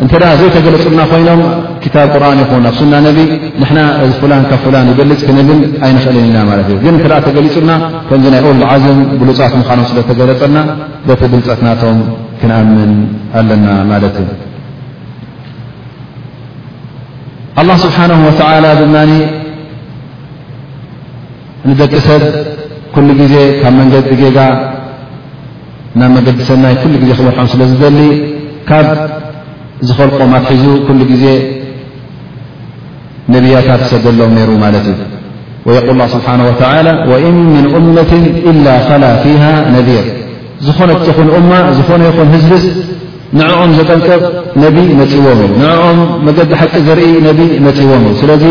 [0.04, 1.42] እንተ ደኣ ዘይ ተገለፅና ኮይኖም
[1.84, 3.18] ክታብ ቁርን ይኹን ኣብ ሱና ነቢ
[3.62, 7.72] ንሕና እዚ ፍላን ካብ ፍላን ይበልፅ ክንብል ኣይንኽእልን ኢና ማለት እዩ ግን ተኣ ተገሊፁና
[8.08, 10.60] ከምዚ ናይ ኡር ልዓዝም ብሉፃት ምኻኖም ስለ ተገለፀልና
[11.08, 12.00] በቲ ብልፃትናቶም
[12.40, 12.92] ክንኣምን
[13.42, 14.28] ኣለና ማለት እዩ
[17.62, 18.96] ኣላ ስብሓንሁ ወተዓላ ብማ
[21.70, 22.24] ንደቂ ሰብ
[22.96, 24.40] ኩሉ ግዜ ካብ መንገዲ ዜጋ
[26.00, 28.00] ናብ መንገዲ ሰናይ ኩሉ ግዜ ክመርሖም ስለዝደሊ
[28.70, 28.88] ካብ
[29.88, 31.26] ዝፈልቆማትሒዙ ኩሉ ግዜ
[33.34, 35.00] ነብያታት ሰደሎም ነይሩ ማለት እዩ
[35.68, 36.42] ወየቁል ስብሓን
[36.88, 38.12] ላ ወእን ምን እመት
[38.52, 39.44] ኢላ ፈላ ፊሃ
[39.76, 40.06] ነذር
[40.68, 42.64] ዝኾነት ኹን እማ ዝኾነ ይኹን ህዝብስ
[43.40, 44.24] ንዕኦም ዘጠንቀቕ
[44.64, 48.44] ነቢይ መፂዎም እዩ ንዕኦም መገዲ ሓቂ ዘርኢ ነቢ መፂዎም እዩ ስለዚ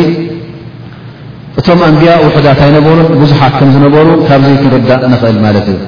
[1.61, 5.79] እቶም ኣንብያ ውሑዳት ኣይነበሩን ብዙሓት ከም ዝነበሩ ካብዙ ክንርዳእ ንኽእል ማለት እዩ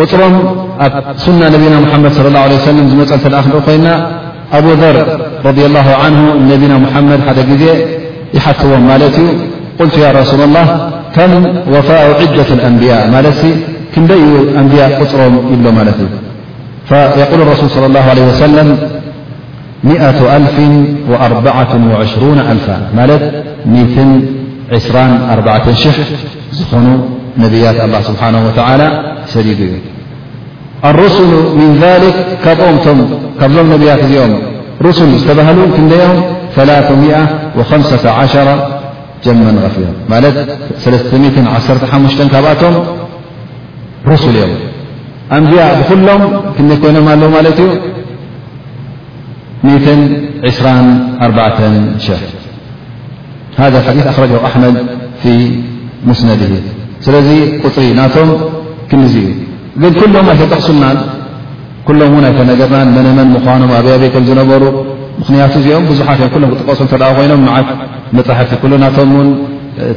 [0.00, 0.34] ቁፅሮም
[0.86, 0.92] ኣብ
[1.26, 3.86] ሱና ነቢና ሙሓመድ ለ ላه ሰለም ዝመፀተል ክኢ ኮይንና
[4.52, 7.64] أبو ذر رضي الله عنه نبنا محمድ حደ ዜ
[8.36, 9.26] يحثዎم ملت ي
[9.80, 10.66] قلت يا رسول الله
[11.16, 11.32] كم
[11.76, 13.40] وفاء عدة الأنبياء متس
[13.94, 14.10] كنደ
[14.62, 16.04] أنبياء قፅرم يبل مت እ
[16.90, 18.68] فيقول الرسول صلى الله عليه وسلم
[20.06, 20.08] ة
[20.38, 20.56] ألف
[21.10, 21.54] وأبع
[21.90, 22.00] ور
[22.52, 22.66] ألف
[23.78, 24.24] 2
[26.74, 26.86] ዝن
[27.44, 28.86] نبيت الله سبحانه وتعالى
[29.32, 29.74] سدد ي
[30.90, 32.98] الرسل من ذلك كبمቶم
[33.40, 34.32] ካብዞም ነቢያት እዚኦም
[34.86, 36.18] رسል ዝተባህሉ ክንደኦም
[39.24, 41.72] ጀመ غፍ እዮም ማት
[42.32, 42.74] ካብኣቶም
[44.10, 44.52] رس እዮም
[45.36, 46.22] ኣምያ ብኩሎም
[46.54, 47.58] ክንደይ ኮይኖም ኣለዉ ማለት
[49.66, 49.96] እዩ
[50.52, 51.60] 24
[52.06, 52.08] ሸ
[53.74, 54.76] ذا ሓዲث ኣረ ኣحመድ
[55.20, 55.24] ف
[56.08, 56.52] مስነድه
[57.04, 57.28] ስለዚ
[57.62, 58.28] قፅሪ ናቶም
[58.90, 59.26] ክንዝ እዩ
[59.82, 60.84] ግን ኩሎም ኣይተጠቕሱልና
[61.90, 64.62] ኩሎም እውን ይከ ነገርና መነመን ምዃኖም ኣብይበይ ከም ዝነበሩ
[65.20, 67.68] ምኽንያቱ እዚኦም ብዙሓት እዮ ሎም ክጥቀሶ ተ ኮይኖም ዓት
[68.18, 69.28] መፅሓፍቲ ናቶም ን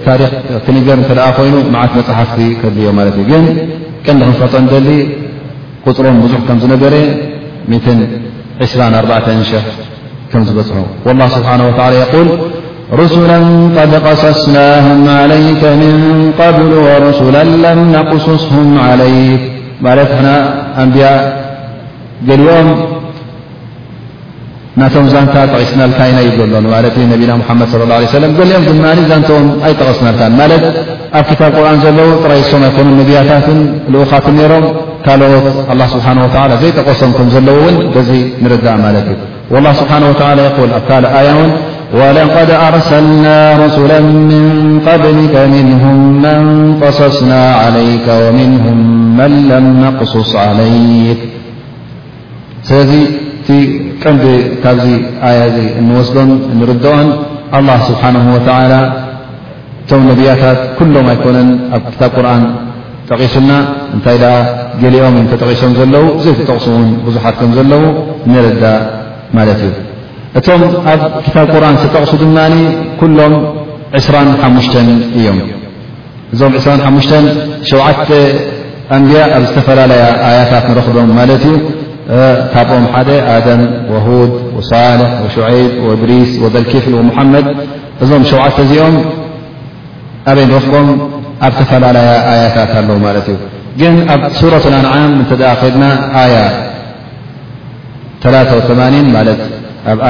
[0.05, 0.31] ታሪክ
[0.65, 3.45] ክንገር እተኣ ኮይኑ ዓት መጻሓፍቲ ከድዮም ማለት እዩ ግን
[4.05, 4.89] ቀንዲ ክንፈጦ ደሊ
[5.85, 6.95] ቁጥሮም ብዙሕ ከም ዝነገረ
[8.63, 9.61] 24 ሸ
[10.31, 10.77] ከም ዝበፅሑ
[11.21, 11.63] ላ ስብሓ ል
[12.99, 13.31] ሩሱላ
[13.91, 15.95] ድ ቀሰስናهም عለይከ ምን
[16.41, 16.71] قብሉ
[17.05, 19.41] ርሱላ ለም قሱስهም عለይክ
[19.85, 20.11] ማለት
[20.83, 21.01] ኣንያ
[22.29, 22.67] ገሊኦም
[24.81, 28.63] ናቶም ዛንታ ጠቂስናካ ኢና ዩ ዘሎ ነና حመድ صى الله علي ገሊኦም
[28.97, 30.65] ድ ዛንተኦም ኣይጠغስናልካ ለት
[31.19, 33.47] ኣብ ታب ቁርን ዘለዉ ራይሶም ኮኑ ነبያታት
[34.03, 34.65] ኡኻት ሮም
[35.05, 37.75] ካልት الله ስه وى ዘይጠغሶም ም ዘለው ን
[38.43, 39.17] نርዳእ ማለት እዩ
[39.53, 40.15] والله ስبሓنه وى
[40.79, 41.51] ኣ ካ آያ እውን
[42.01, 43.97] ولقድ أرسلናا رسلا
[44.31, 44.45] من
[44.87, 46.39] قبلك منهم من
[46.83, 48.79] قصصنا عليك ومنهም
[49.19, 49.65] من لم
[49.99, 51.19] قصص عليك
[52.67, 52.91] ስለዚ
[53.37, 53.47] እቲ
[54.01, 54.25] ቀንዲ
[54.63, 54.87] ካብዚ
[55.29, 57.07] ኣያ እ እንወስዶን እንርድኦን
[57.57, 58.49] ኣላ ስብሓን ወላ
[59.81, 62.43] እቶም ነቢያታት ኩሎም ኣይኮነን ኣብ ክታብ ቁርን
[63.09, 63.49] ጠቒሱና
[63.95, 64.27] እንታይ ደ
[64.83, 67.83] ገሊኦም እተጠቂሶም ዘለው ዘይ ተጠቕሱ ውን ብዙሓት ከም ዘለው
[68.31, 68.63] ንረዳ
[69.37, 69.73] ማለት እዩ
[70.39, 70.61] እቶም
[70.93, 72.37] ኣብ ክታብ ቁርን ተጠቕሱ ድማ
[73.01, 73.35] ኩሎም
[74.07, 74.67] 2ሓሙሽ
[75.19, 75.37] እዮም
[76.35, 76.95] እዞም 2ሓሙ
[77.71, 78.09] ሸዓተ
[78.95, 81.53] ኣንብያ ኣብ ዝተፈላለያ ኣያታት ንረኽቦም ማለት እዩ
[82.53, 83.61] ካብኦም ደ آደم
[83.93, 87.45] وهوድ وصልح وشعيب وإድሪስ وዘلكف ومحመድ
[88.03, 88.95] እዞም ሸوዓተ ዚኦም
[90.31, 90.87] ኣበይ ቦም
[91.45, 93.37] ኣብ ተፈላለي ኣيታ ለዉ ት እዩ
[93.79, 95.83] ግን ኣብ ሱرة الأنعም ከድና
[98.23, 100.09] 8 ኣ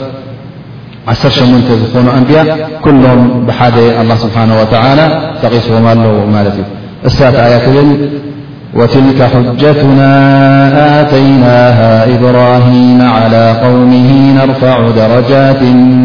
[1.15, 2.37] 18 ዝኾኑ أንبي
[2.85, 4.63] كሎም بደ الله ስبحنه و
[5.43, 6.69] ተقصዎም ኣለዉ እዩ
[7.05, 7.69] السافعيك
[8.75, 10.21] وتلك حجتنا
[11.01, 15.63] آتيناها إبراهيم على قومه نرفع درجات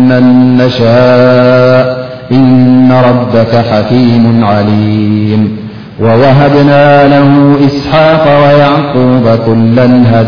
[0.10, 5.58] من نشاء إن ربك حكيم عليم
[6.02, 10.24] ووهبنا له إسحاق ويعقوب كلاياونوحا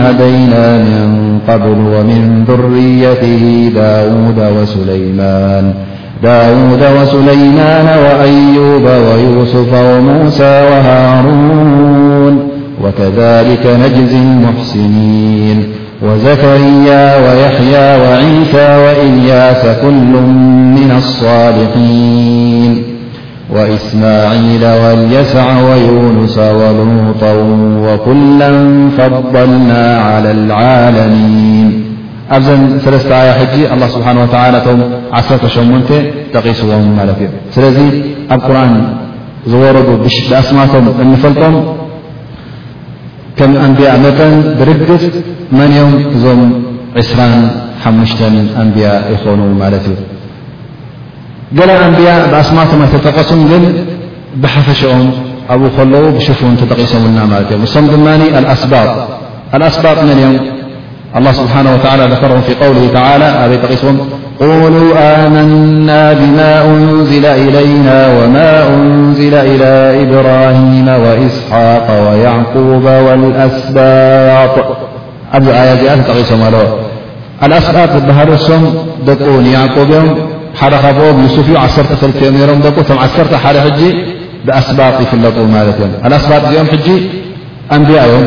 [0.00, 5.74] هدينا من قبل ومن ذريته داود وسليمان
[6.22, 12.48] داود وسليمان وأيوب ويوسف وموسى وهارون
[12.84, 15.64] وكذلك نجز المحسنين
[16.02, 20.22] وزكريا ويحيى وعيسى وإلياس كل
[20.76, 22.82] من الصالحين
[23.54, 27.32] وإسماعيل واليسع ويونس ولوطا
[27.82, 31.81] وكلا فضلنا على العالمين
[32.34, 34.06] ኣብዘን ሰተ ኣያ ሕጂ ه ስብሓ
[34.66, 34.80] ቶም
[35.14, 37.78] 18 ጠቂስዎም ማለት እዩ ስለዚ
[38.34, 38.74] ኣብ ቁርን
[39.52, 39.88] ዝወረዱ
[40.40, 41.56] ኣስማቶም እንፈልጦም
[43.38, 45.02] ከም ኣንብያ መጠን ብርግፅ
[45.58, 46.40] መን ኦም እዞም
[47.10, 49.96] 2 ኣንብያ ይኾኑ ማለት እዩ
[51.58, 53.64] ገላ ኣንብያ ብኣስማቶም ኣይተጠቐሱም ግን
[54.42, 55.06] ብሓፈሸኦም
[55.52, 58.06] ኣብኡ ከለዉ ብሽንጠቂሶምና ለት እ እሶም ድማ
[59.62, 60.36] ኣስባብ መን ም
[61.18, 63.98] الله سبحانه وتعالى ذكرهم في قوله تعالى بيتغم
[64.40, 64.90] قولوا
[65.26, 74.64] آمنا بما أنزل إلينا وما أنزل إلى إبراهيم وإسحاق ويعقوب والأسباط
[75.34, 76.54] آيا تتقمل
[77.44, 78.74] الأسباط بهلسم
[79.06, 80.14] دون يعقوبيم
[80.60, 83.88] حلخفم يوسفي عرت خلكم مدو عسرت ل جي
[84.46, 86.96] بأسباط يفلقوم اليم الأسباط م جي
[87.76, 88.26] أنبياءيم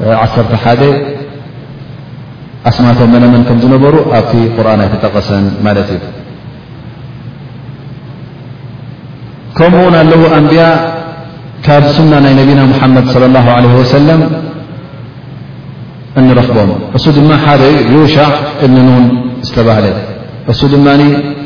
[0.00, 1.14] 11
[2.68, 6.00] ኣስማቶ መነመን ከም ዝነበሩ ኣብቲ ቁርን ኣይተጠቐሰን ማለት እዩ
[9.58, 10.64] ከምኡውን ኣለዉ ኣንቢያ
[11.66, 14.20] ካብ ስና ናይ ነብና ሙሓመድ ላ ለ ወሰለም
[16.20, 17.62] እንረክቦም እሱ ድማ ሓደ
[17.94, 18.16] ዩሻ
[18.64, 19.06] እብኒ ኑን
[19.46, 19.86] ዝተባህለ
[20.52, 20.88] እሱ ድማ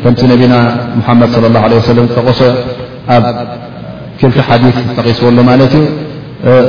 [0.02, 0.54] ከምቲ ነቢና
[0.98, 1.56] ሙሓመድ ሰለም
[2.10, 2.40] ዝተቆሶ
[3.16, 3.24] ኣብ
[4.22, 4.64] ክልቲ ሓዲ
[4.96, 5.88] ጠቂስበሉ ማለት እዩ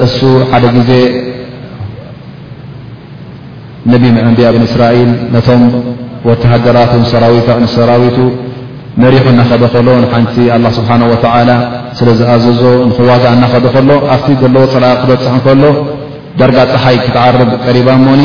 [0.08, 0.20] እሱ
[0.52, 0.90] ሓደ ግዜ
[3.92, 5.62] ነቢ መኣንቢያ ብንእስራኤል ነቶም
[6.30, 6.92] ወተሃደራቱ
[7.66, 8.18] ንሰራዊቱ
[9.02, 11.52] መሪሑ እናኸደ ከሎ ንሓንቲ ኣላ ስብሓና ወዓላ
[11.98, 15.64] ስለ ዝኣዘዞ ንክዋዛእ እናኸደ ከሎ ኣብቲ ዘለዎ ፀላ ክበፅሕ ከሎ
[16.40, 18.22] ዳርጋ ፀሓይ ክትዓርብ ቀሪባ ሞኒ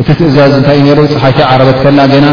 [0.00, 2.26] እቲ ትእዛዝ እንታይ እዩ ነይሩ ፀሓይ ከዓረበት ከና ገና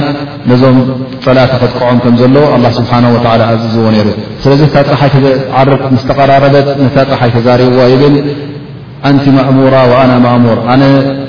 [0.51, 0.77] ነዞም
[1.25, 4.07] ፀላ ተኽጥቀዖም ከም ዘለዎ ኣላ ስብሓና ወላ ኣዘዝዎ ነይሩ
[4.45, 5.11] ስለዚ ካ ፀሓይ
[5.59, 8.15] ዓርብ ምስ ተቀራረበት ነታ ፀሓይ ተዛሪብዋ ይብል
[9.09, 10.59] ኣንቲ ማእሙራ ኣና ማእሙር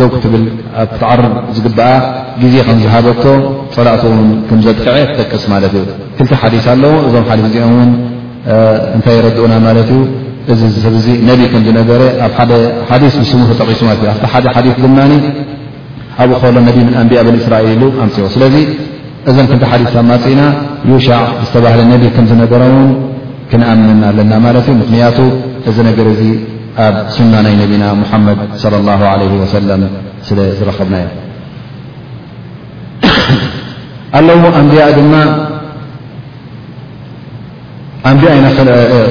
[0.00, 0.44] ደ ክትብል
[0.82, 1.98] ኣብ ትዓርብ ዝግባኣ
[2.42, 3.24] ግዜ ከም ዝሃበቶ
[3.74, 5.82] ፀላእቲ ውን ከም ዘጥቅዐ ትጠቀስ ማለት እዩ
[6.16, 7.90] ክልተ ሓዲስ ኣለዉ እዞም ሓደ እዚኦም ውን
[8.96, 10.00] እንታይ የረድኡና ማለት እዩ
[10.52, 10.94] እዚ ዝሰብ
[11.30, 12.52] ነቢ ከም ዝነገረ ኣብ ሓደ
[12.90, 15.12] ሓዲስ ብስሙተ ጠቂሱ ለት ዩ ኣብቲ ሓደ ሓዲ ድማኒ
[16.22, 18.54] ኣብኡ ከሎ ነቢ ምን ኣንቢኣ ብንእስራኤሉ ኣምፅዎ ስለዚ
[19.30, 20.42] እዞም ክልተ ሓዲስ ኣማፅእና
[20.92, 22.86] ዮሻዕ ዝተባህለ ነቢ ከም ዝነገረ ውን
[23.50, 25.18] ክነኣመን ኣለና ማለት እዩ ምክንያቱ
[25.70, 26.06] እዚ ነገር
[26.86, 26.98] ኣብ
[27.32, 29.14] ና ናይ ነና ሓመድ صى ه ع
[29.52, 29.56] ሰ
[30.28, 31.06] ስለ ዝረከብናዮ
[34.18, 35.14] ኣለዉ ኣንብያ ድማ
[38.10, 38.26] ኣንያ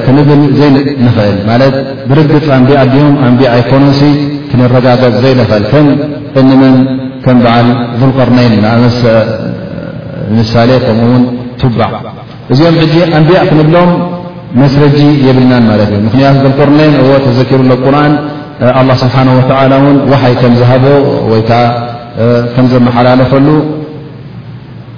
[0.06, 1.74] ክንብል ዘይንኽእል ማለት
[2.10, 3.34] ብርግፅ ኣንብያ ድም ኣን
[3.70, 3.84] ኮኖ
[4.50, 6.76] ክንረጋገፅ ዘይኽእል ከ እንመን
[7.24, 7.66] ከም በዓል
[8.00, 8.54] ذልقርነይን
[10.38, 11.24] ምሳሌ ከምኡ ውን
[11.60, 11.92] ትባዕ
[12.52, 12.76] እዚኦም
[13.18, 13.90] ኣንያ ክንብሎም
[14.72, 14.96] سرج
[15.28, 15.64] يبና ن
[16.44, 16.86] لقرني
[17.26, 18.10] تذكر قرن
[18.80, 19.76] الله سبحانه وتعلى
[20.12, 20.84] وحي كم زهب
[21.38, 21.40] ي
[22.54, 23.46] كم زمحللفل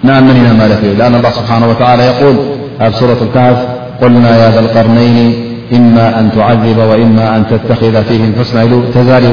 [0.09, 0.62] نأمنና
[1.01, 2.37] لأن الله سبحانه وعلى يول
[2.85, 3.59] ኣ سورة الكፍ
[4.03, 5.17] قلنا يا ذ القرنين
[5.79, 8.57] إما أن تعذب وإما أن تتخذ فيه حسن
[8.95, 9.25] ترب ر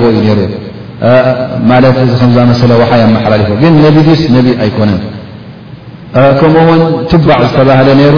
[1.83, 2.07] ل وي
[3.07, 3.77] أمحللف نب
[4.35, 4.91] نب أيكن
[6.41, 6.67] كمኡ
[7.11, 8.17] تبع تبهل ر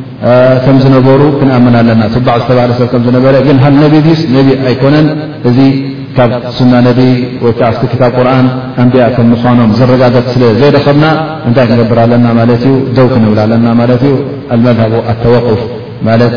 [0.63, 5.07] ከም ዝነበሩ ክንኣምና ኣለና ባዕ ዝተሃሰብ ዝነበረ ግን ሃ ነቢ ድስ ነቢ ኣይኮነን
[5.49, 5.57] እዚ
[6.17, 6.99] ካብ ስና ነቢ
[7.43, 8.47] ወይከዓ ክታብ ቁርን
[8.81, 11.05] ኣንያ ከም ምኳኖም ዘረጋፅ ስለ ዘይረከብና
[11.47, 14.13] እንታይ ክገብር ለና ማለ ዩ ደው ክንብላ ለና ማለት ዩ
[14.55, 14.79] ኣመذ
[15.11, 15.61] ኣተወቁፍ
[16.07, 16.33] ማለት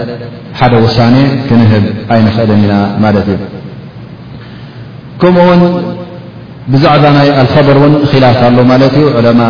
[0.61, 1.17] ሓደ ውሳኔ
[1.49, 3.39] ክንህብ ኣይንክእለን ኢና ማለት እዩ
[5.21, 5.61] ከምኡ ውን
[6.73, 8.95] ብዛዕባ ይ ኣልፈበር ን ክላት ኣሎ ማለት
[9.27, 9.43] ለማ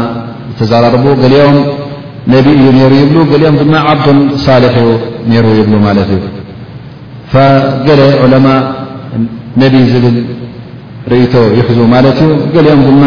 [0.52, 1.56] ዝተዛራርቡ ገሊኦም
[2.32, 4.74] ነ እዩ ሩ ይብሉ ገሊኦም ድማ ዓብዶም ሳልሒ
[5.44, 6.22] ሩ ይብሉ ማለት እዩ
[7.86, 8.46] ገለ ዕለማ
[9.62, 10.16] ነቢ ዝብል
[11.12, 13.04] ርእቶ ይሕዙ ማለት እዩ ገሊኦም ድማ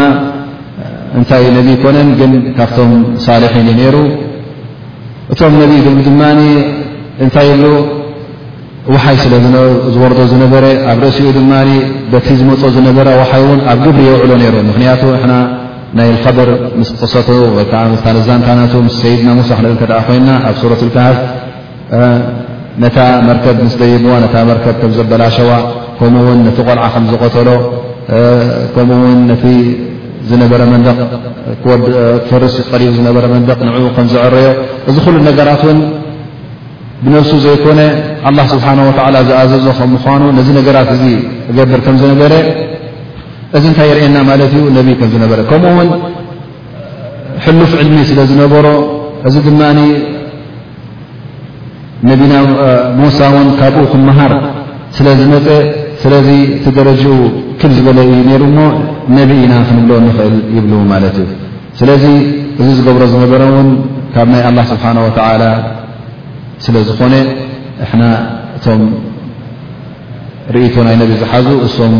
[1.18, 2.92] እንታይ ነቢ ኮነን ግን ካብቶም
[3.26, 3.96] ሳልሒ ዩ ነይሩ
[5.34, 5.72] እቶም ነቢ
[6.10, 6.22] ድማ
[7.26, 7.66] እንታይ ብ
[8.94, 11.54] ውሓይ ስለዝወርዶ ዝነበረ ኣብ ርእሲኡ ድማ
[12.12, 15.02] በቲ ዝመፅ ዝነበረ ውሓይ ን ኣብ ግብሪ የውዕሎ ነይሩ ምክንያቱ
[15.98, 20.82] ናይ ከበር ምስ ቕሰቱ ወዓ ታዛንታናቱ ምስ ሰይድና ሙሳክ ን ከ ደኣ ኮይና ኣብ ሱረት
[20.96, 21.18] ክሃፍ
[22.84, 22.98] ነታ
[23.28, 25.50] መርከብ ምስ ደይብዋ ነታ መርከብ ከም ዘበላሸዋ
[26.00, 27.50] ከምኡውን ነቲ ቆልዓ ከም ዝቆተሎ
[28.76, 29.44] ከምኡውን ነቲ
[30.30, 30.82] ዝነበረ መን
[32.30, 34.46] ፍርስ ቀሪቡ ዝነበረ መንደቕ ንኡ ከምዘዕርዮ
[34.90, 35.80] እዚ ኩሉ ነገራት ን
[37.06, 37.80] ብነፍሱ ዘይኮነ
[38.38, 38.80] ላ ስብሓና
[39.30, 41.04] ዝኣዘዞ ከም ምኳኑ ነዚ ነገራት እዚ
[41.52, 42.34] እገብር ከም ዝነበረ
[43.56, 45.90] እዚ እንታይ የርአየና ማለት እዩ ነቢ ከም ዝነበረ ከምኡእውን
[47.44, 48.68] ሕሉፍ ዕልሚ ስለ ዝነበሮ
[49.28, 49.62] እዚ ድማ
[52.10, 52.34] ነቢና
[53.00, 54.34] ሙሳ እውን ካብኡ ክመሃር
[54.98, 55.48] ስለ ዝመፀ
[56.02, 57.14] ስለዚ እቲ ደረጅኡ
[57.62, 58.60] ክብ ዝበለ እዩ ነይሩ እሞ
[59.20, 61.30] ነቢ ኢና ክንብል እንኽእል ይብል ማለት እዩ
[61.80, 62.04] ስለዚ
[62.62, 63.70] እዚ ዝገብሮ ዝነበረ እውን
[64.14, 65.44] ካብ ናይ ኣላ ስብሓን ወተላ
[66.66, 67.14] ስለ ዝኾነ
[67.86, 68.04] እሕና
[68.58, 68.84] እቶም
[70.56, 71.96] ርእቶ ናይ ነቢ ዝሓዙ እሶም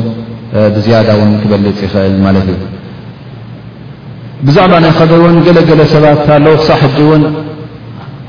[0.76, 2.60] ብዝያዳ ውን ክበልፅ ይኽእል ማለት እዩ
[4.48, 7.24] ብዛዕባ ናይ ኸብር እውን ገለ ገለ ሰባት ኣለው ክሳብ ሕጂ ውን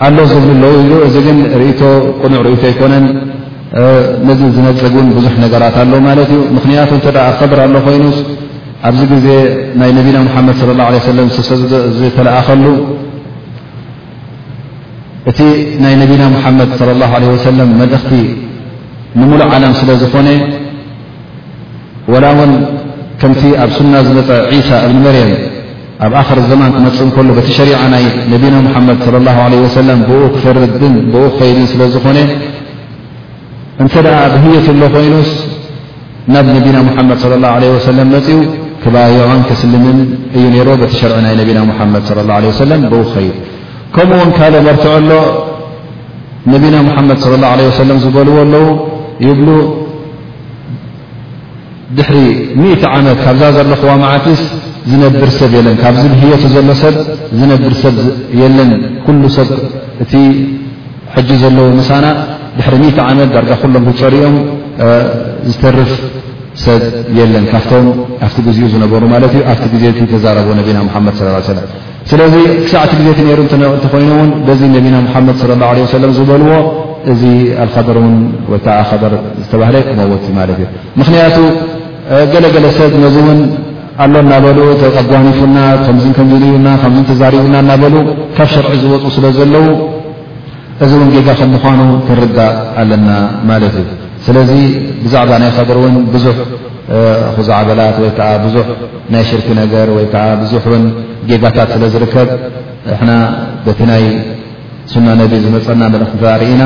[0.06, 1.80] ኣሎ ዝብል ኣለዉ እዚ ግን ርእቶ
[2.22, 3.06] ቁኑዕ ርእቶ ኣይኮነን
[4.28, 7.06] ነዚ ዝነፀጉን ብዙሕ ነገራት ኣለዉ ማለት እዩ ምኽንያቱ እንተ
[7.38, 8.04] ኸብር ኣሎ ኮይኑ
[8.88, 9.26] ኣብዚ ግዜ
[9.80, 11.28] ናይ ነቢና ሙሓመድ ه ሰለም
[12.00, 12.64] ዝተለኣኸሉ
[15.30, 15.38] እቲ
[15.82, 18.12] ናይ ነቢና ሙሓመድ ለ ላه ለ ሰለም መልእኽቲ
[19.20, 20.28] ንሙሉእ ዓለም ስለ ዝኾነ
[22.12, 22.52] ወላ እውን
[23.20, 25.30] ከምቲ ኣብ ሱና ዝመፀ ዒሳ እብኒ መርያም
[26.04, 30.20] ኣብ ኣኽር ዘማን ክመፅእ እንከሎ በቲ ሸሪዓ ናይ ነቢና ሙሓመድ صለ ላ ለ ወሰለም ብኡ
[30.34, 32.18] ክፈርድን ብኡ ክኸይድን ስለ ዝኾነ
[33.82, 35.30] እንተ ደኣ ብህየት ሎ ኮይኑስ
[36.34, 38.40] ናብ ነቢና ሙሓመድ ስለ ላሁ ለ ወሰለም መፅው
[38.82, 39.98] ክባዮዖን ክስልምን
[40.36, 43.36] እዩ ነይሮ በቲ ሸርዑ ናይ ነቢና ሙሓመድ ስለ ላ ለ ወሰለም ብኡ ክኸይድ
[43.96, 45.10] ከምኡእውን ካልኦ ኣርትዖ ኣሎ
[46.54, 48.66] ነቢና ሙሓመድ ስለ ላه ዓ ወሰለም ዝበልዎ ኣለዉ
[49.28, 49.48] ይብሉ
[51.96, 52.16] ድሕሪ
[52.60, 54.40] 1እ ዓመት ካብዛ ዘለኹዋማዓትስ
[54.90, 56.96] ዝነብር ሰብ የለን ካብዚ ብህየት ዘሎ ሰብ
[57.40, 57.96] ዝነብር ሰብ
[58.40, 58.70] የለን
[59.06, 59.48] ኩሉ ሰብ
[60.04, 60.12] እቲ
[61.14, 62.06] ሕጂ ዘለዉ ምሳና
[62.58, 64.36] ድሕሪ 1እ ዓመት ዳርጋ ኩሎም ክፀሪኦም
[65.52, 65.90] ዝተርፍ
[66.64, 66.82] ሰብ
[67.18, 67.86] የለን ካፍቶም
[68.26, 71.28] ኣብቲ ግዜኡ ዝነበሩ ማለት እዩ ኣብቲ ግዜቲ ተዛረብ ነቢና ሓመድ ሰለ
[72.10, 72.34] ስለዚ
[72.64, 73.40] ክሳዕቲ ግዜቲ ነይሩ
[73.76, 76.52] እንተኮይኑእውን በዚ ነቢና ሓመድ ለ ላه ሰለ ዝበልዎ
[77.12, 77.22] እዚ
[77.62, 78.14] ኣልኸደር ን
[78.52, 79.12] ወይከዓ ኣደር
[79.42, 81.36] ዝተባህላይ ክመወት ማለት እዩምክንያቱ
[82.32, 83.40] ገለገለ ሰብ ነዚ እውን
[84.02, 87.94] ኣሎ እናበሉ ተኣጓኒፉና ከምዝን ከምዝንዩና ከም ተዛሪቡና እናበሉ
[88.36, 89.66] ካብ ሸርዒ ዝወፁ ስለ ዘለዉ
[90.84, 93.08] እዚ እውን ጌጋ ከም ምኳኑ ክንርዳእ ኣለና
[93.50, 93.88] ማለት እዩ
[94.26, 94.50] ስለዚ
[95.04, 96.36] ብዛዕባ ናይ ኸደር እውን ብዙሕ
[97.30, 98.66] ኣክዙ ዓበላት ወይከዓ ብዙሕ
[99.14, 100.84] ናይ ሽርኪ ነገር ወይ ከዓ ብዙሕ እን
[101.30, 102.28] ጌጋታት ስለ ዝርከብ
[103.00, 103.10] ሕና
[103.66, 104.04] በቲ ናይ
[104.92, 106.62] ስና ነቢ ዝመፀና መልክባርኢና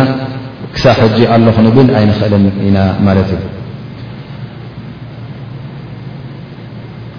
[0.77, 3.41] ክሳብ ሕጂ ኣሎ ክንብል ኣይንክእልን ኢና ማለት እዩ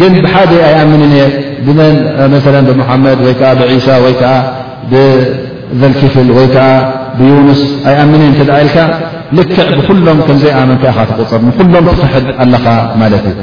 [0.00, 1.20] ግን ብሓደ ኣይኣምን እየ
[2.68, 4.34] ብمሓመድ ወይ ዓ ብعሳ ወይ ከዓ
[4.90, 6.68] ብዘልክፍል ወይከዓ
[7.18, 8.22] ብዩንስ ኣይኣምን
[8.58, 8.78] ዓኢልካ
[9.38, 12.66] ልክዕ ብኩሎም ከም ዘይኣመን ከኻ ተغፅር ንኩሎም ትኽሕድ ኣለኻ
[13.00, 13.38] ማለት እዩ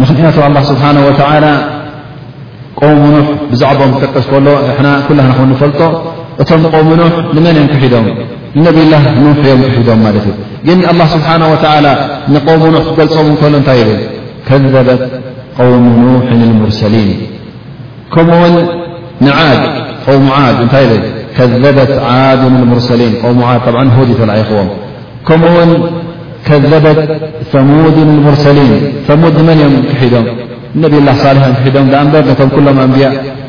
[0.00, 1.12] ምክንያቱ الله ስብሓه و
[2.80, 4.46] ቆوም ኑሕ ብዛዕባኦም ክጠቀስ ከሎ
[5.06, 5.80] ኩላ ክ ፈልጦ
[6.42, 8.06] እቶም ቆም ኖሕ ንመን ም ክሒዶም
[8.56, 10.28] ንነብላه ኑሕ እዮም ክሒዶም ማት እዩ
[10.66, 11.54] ግን الله ስብሓه و
[12.34, 14.00] ንቆም ኑ ክገልፀም እከሎ እንታይ ብል
[14.48, 15.00] ከذበት
[15.58, 17.10] قوم نوح المرسلين
[18.14, 18.56] ከمኡውን
[19.26, 19.60] نعድ
[20.06, 20.86] قوم ع እታይ
[21.36, 23.12] ከذበት عد المرسلين
[24.20, 24.68] ተኽዎም
[25.26, 25.70] كኡን
[26.46, 26.98] ከذበት
[27.52, 28.72] ثمود المرسلين
[29.08, 30.26] ثمድ መን ም ክሒዶም
[30.80, 30.82] ن
[31.12, 31.12] ا
[31.62, 33.04] ح ዶም ኣንበ كሎም ኣንያ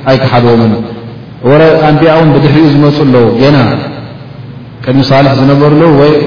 [0.10, 0.62] ኣይክሓዎም
[1.90, 3.58] أንبያ بድሪ ዝፁ ኣለዉ ና
[4.84, 5.72] ቅድሚ ح ዝነበሩ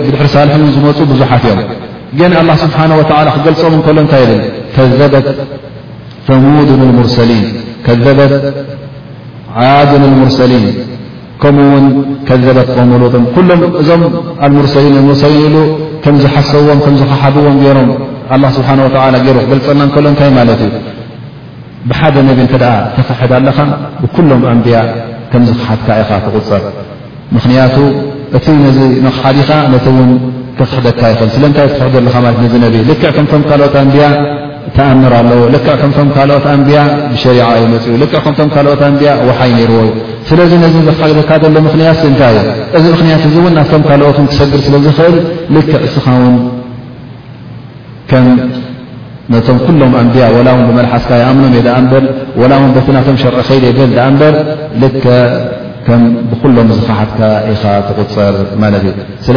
[0.04, 0.24] ድሪ ح
[0.74, 1.44] ዝፁ ብዙሓት
[2.20, 3.02] ዮ ና الله سبحنه و
[3.36, 4.40] ክገልም ሎ ታይ ብል
[5.14, 5.14] ذ
[6.26, 7.44] ፈሙድን اሙርሰሊን
[7.86, 8.32] ከበት
[9.66, 10.64] ዓድን ሙርሰሊን
[11.42, 11.86] ከምኡውን
[12.28, 14.02] ከذበት ቆመሉጥን ኩሎም እዞም
[14.74, 14.96] ሰሙርሰሊን
[15.46, 15.56] ኢሉ
[16.04, 17.90] ከምዝሓሰዎም ከምዝኸሓዎም ገይሮም
[18.56, 20.72] ስብሓ ሮ ክገልፀልና እከሎ ንታይ ማለት እዩ
[21.90, 22.58] ብሓደ ነቢ ከ
[22.96, 23.56] ተፍሕድ ኣለኻ
[24.02, 24.76] ብኩሎም ኣንብያ
[25.32, 26.62] ከምዝ ክሓድካ ኢኻ ትغፀር
[27.36, 27.76] ምክንያቱ
[28.38, 28.78] እቲ ነዚ
[29.16, 30.10] ኽሓዲ ኢኻ ነቲ ውን
[30.58, 32.36] ክኽሕደካ ይኽእል ስለ ንታይ ተፍሕ ለኻ ነብ
[32.90, 34.06] ልክዕ ከምቶም ካልኦት ኣንብያ
[34.76, 36.78] ተኣምር ኣለዎ ልክዕ ከምቶም ካልኦት ኣንብያ
[37.12, 39.90] ብሸሪዓ ዩመፅ ኡ ልክዕ ከምቶም ካልኦት ኣንብያ ወሓይ ነይርዎ እዩ
[40.30, 41.02] ስለዚ ነዚ ሓካ
[41.42, 42.46] ዘሎ ምክንያት እንታይእዩ
[42.78, 45.16] እዚ ምኽንያት እዚ እውን ናብቶም ካልኦት ትሰግር ስለዝኽእል
[45.56, 46.36] ልክ እስኻ ውን
[48.10, 48.26] ከም
[49.32, 51.94] ነቶም ኩሎም ኣንብያ ወላ ውን ብመልሓስካ ይኣምኖም የ ኣ በ
[52.50, 54.36] ላ ውን በቲ ናቶም ሸርዕ ከይል ይብል ድኣ በር
[54.82, 54.82] ል
[55.86, 57.20] ከም ብኩሎም ዝካሓትካ
[57.52, 59.28] ኢኻ ትቁፅር ማለት እዩስ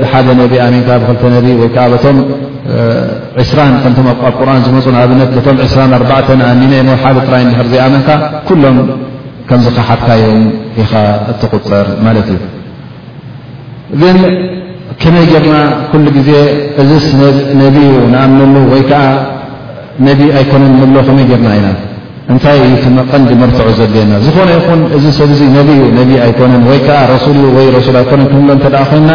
[0.00, 2.16] ብሓደ ነቢ ኣመንካ ብክልከ ነቢ ወይከዓ ቶም
[3.40, 8.08] 20 ከቶ ኣብ ቁርን ዝመፁ ንኣብነት ቶም 2ኣ ንኣኒነሞ ሓደ ጥራይ እንድሕር ዘይኣመንካ
[8.48, 8.76] ኩሎም
[9.48, 10.42] ከምዚካ ሓትካ እዮም
[10.82, 10.92] ኢኻ
[11.30, 12.42] እትቁፀር ማለት እዩ
[14.00, 14.18] ዘን
[15.02, 15.56] ከመይ ጌርና
[15.90, 16.30] ኩሉ ግዜ
[16.82, 17.06] እዚስ
[17.62, 17.76] ነቢ
[18.12, 19.02] ንኣምንሉ ወይ ከዓ
[20.08, 21.66] ነቢ ኣይኮነን ንብሎ ከመይ ጌርና ኢና
[22.32, 22.74] እንታይ እዩ
[23.10, 25.68] ቐንዲ መርትዑ ዘልየና ዝኾነ ይኹን እዚ ሰብ ዚ ነብ
[25.98, 29.10] ነቢ ኣይኮነን ወይ ከዓ ሱ ወይሱ ኣኮ ክሎ እ ኮይንና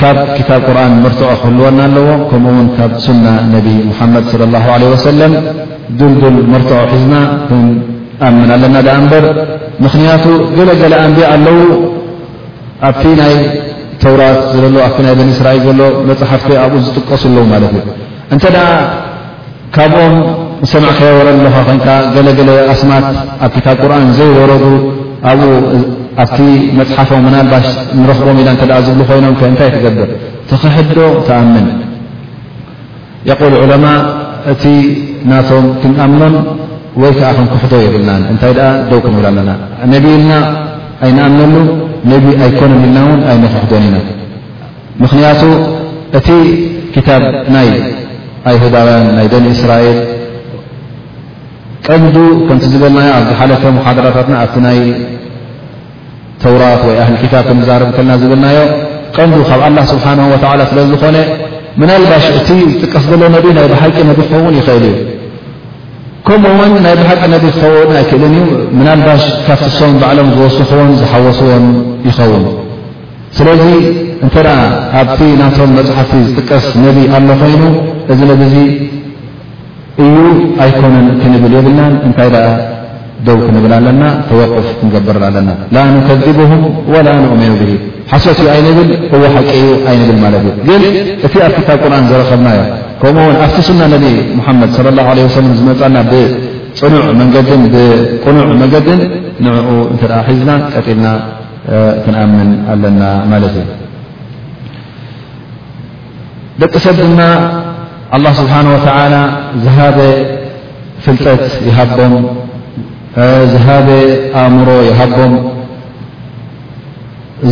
[0.00, 5.32] ካብ ክታብ ቁርን ምርትዖ ክህልወና ኣለዎ ከምኡውን ካብ ሱና ነቢ ሙሓመድ ላ ለ ወሰለም
[6.00, 7.14] ዱልዱል መርትዖ ሒዝና
[7.48, 9.24] ክንኣምን ኣለና እምበር
[9.84, 10.24] ምክንያቱ
[10.56, 11.58] ገለገለ ኣንብ ኣለዉ
[12.88, 13.34] ኣብቲ ናይ
[14.04, 14.40] ተውራት
[14.74, 17.84] ሎ ኣብ ናይ በኒ እስራኤል ዘሎ መፅሓፍቲ ኣብኡ ዝጥቀሱ ኣለዎ ማለት እዩ
[18.34, 18.58] እንተ ደ
[19.76, 20.14] ካብኦም
[20.72, 21.80] ሰምዕ ከወረኣለኻ ኮይን
[22.14, 23.04] ገለገለ ኣስማት
[23.46, 24.64] ኣብ ክታብ ቁርን ዘይወረዱ
[25.30, 25.48] ኣብኡ
[26.22, 26.38] ኣብቲ
[26.78, 27.66] መፅሓፎም መናልባሽ
[28.00, 30.10] ንረኽቦም ኢና እ ዝብ ኮይኖም እንታይ ክገብር
[30.50, 30.98] ትኽሕዶ
[31.28, 31.66] ተኣምን
[33.30, 33.84] የል ዑለማ
[34.52, 34.64] እቲ
[35.30, 36.34] ናቶም ትንኣሞም
[37.02, 38.52] ወይ ከዓ ክንክሕዶ የብልናን እንታይ
[38.90, 39.50] ደው ክንብላ ኣለና
[39.94, 40.32] ነቢ ኢልና
[41.06, 41.54] ኣይንኣምነሉ
[42.12, 43.96] ነቢ ኣይኮኖም ኢልና እውን ኣይነክሕዶን ኢና
[45.02, 45.42] ምክንያቱ
[46.18, 46.28] እቲ
[46.94, 47.22] ክታብ
[47.54, 47.68] ናይ
[48.50, 49.98] ኣይሁዳውያን ናይ በኒ እስራኤል
[51.88, 52.16] ቀንዱ
[52.46, 54.78] ከምቲ ዝበልናዮ ኣዚ ሓለፈ ሓደራታትና ኣብቲ ናይ
[56.42, 58.58] ተውራት ወይ ኣህሊ ክታብ ከምዛርብ ከለና ዝብልናዮ
[59.16, 61.16] ቀንዱ ካብ ኣላ ስብሓን ወላ ስለ ዝኾነ
[61.80, 63.24] ምናልባሽ እቲ ዝጥቀስ ሎ ነ
[63.56, 64.94] ናይ ብሓቂ ነቢ ክኸውን ይኽእል እዩ
[66.26, 68.46] ከምኡውን ናይ ብሓቂ ነቢ ክኸውን ኣይክእልን እዩ
[68.78, 71.66] ምናልባሽ ካብቲ ሰን በዕሎም ዝወሱ ውን ዝሓወስዎም
[72.08, 72.44] ይኸውን
[73.38, 73.62] ስለዚ
[74.24, 74.58] እንተደኣ
[75.02, 77.62] ኣብቲ ናቶም መፅሓፍቲ ዝጥቀስ ነቢ ኣሎ ኮይኑ
[78.12, 78.34] እዚ ነ
[80.02, 80.14] እዩ
[80.62, 82.46] ኣይኮነን ክንብል የብልናን እንታይ ደኣ
[83.26, 86.62] ደው ክንብል ኣለና ተወቁፍ ክንገበር ኣለና ላ ንከذብም
[86.94, 87.60] ወላ ንእሜ
[88.12, 90.84] ሓሰት እዩ ኣይንብል እዎ ሓቂ እዩ ኣይንብል ማለት እዩ ግን
[91.26, 92.58] እቲ ኣርክታ ቁርን ዝረከብናዮ
[93.02, 94.04] ከምኡ ውን ኣብቲ ሱና ነቢ
[94.38, 95.06] ሙሓመድ ለ ላ
[95.38, 99.00] ሰለም ዝመፃና ብፅኑዕ መንገን ብቁኑዕ መንገድን
[99.46, 101.06] ንዕኡ እንተ ሒዝና ቀጢልና
[102.04, 103.68] ክንኣምን ኣለና ማለት እዩ
[106.62, 107.20] ደቂ ሰብ ድማ
[108.14, 109.14] ኣላ ስብሓና ወተላ
[109.64, 109.98] ዝሃበ
[111.04, 112.12] ፍልጠት ይሃቦም
[113.52, 113.88] ዝሃበ
[114.40, 115.32] ኣእምሮ ይሃቦም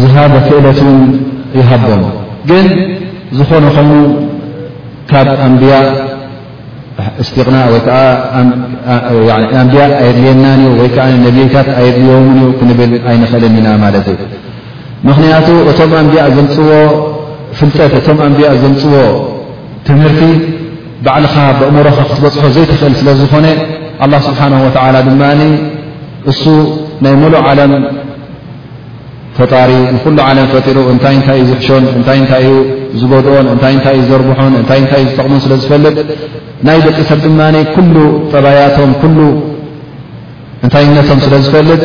[0.03, 0.91] ዝሃበ ክእለትን
[1.61, 2.03] ይሃቦም
[2.51, 2.67] ግን
[3.39, 3.91] ዝኾነ ኮይኑ
[5.11, 5.75] ካብ ኣንብያ
[7.25, 7.89] እስትቕና ወይዓ
[9.63, 14.21] ኣንብያ ኣየድልየናን እዩ ወይከዓ ነብይታት ኣየድልዮምን ዩ ክንብል ኣይንኽእለን ኢና ማለት እዩ
[15.11, 16.71] ምክንያቱ እቶም ኣንብያ ዘንፅዎ
[17.61, 18.97] ፍልጠት እቶም ኣንብያ ዘምፅዎ
[19.87, 20.21] ትምህርቲ
[21.07, 23.47] ባዕልኻ ብእምሮ ካ ክትበፅሖ ዘይትኽእል ስለ ዝኾነ
[24.05, 25.23] ኣላ ስብሓን ወተዓላ ድማ
[26.31, 26.43] እሱ
[27.05, 27.73] ናይ ሙሉእ ዓለም
[29.37, 32.59] ተጣሪ ንኩሉ ዓለም ፈጢሩ እንታይ እንታይ እዩ ዝሕሾን እንታይ እንታይ እዩ
[33.01, 35.97] ዝገድኦን እንታይ እንታይ እዩ ዘርብሖን እንታይ እንታይ እዩ ዝጠቕሞን ስለ ዝፈልጥ
[36.67, 37.97] ናይ በጢ ሰብ ድማኒ ኩሉ
[38.33, 39.19] ጠባያቶም ኩሉ
[40.67, 41.83] እንታይነቶም ስለ ዝፈልጥ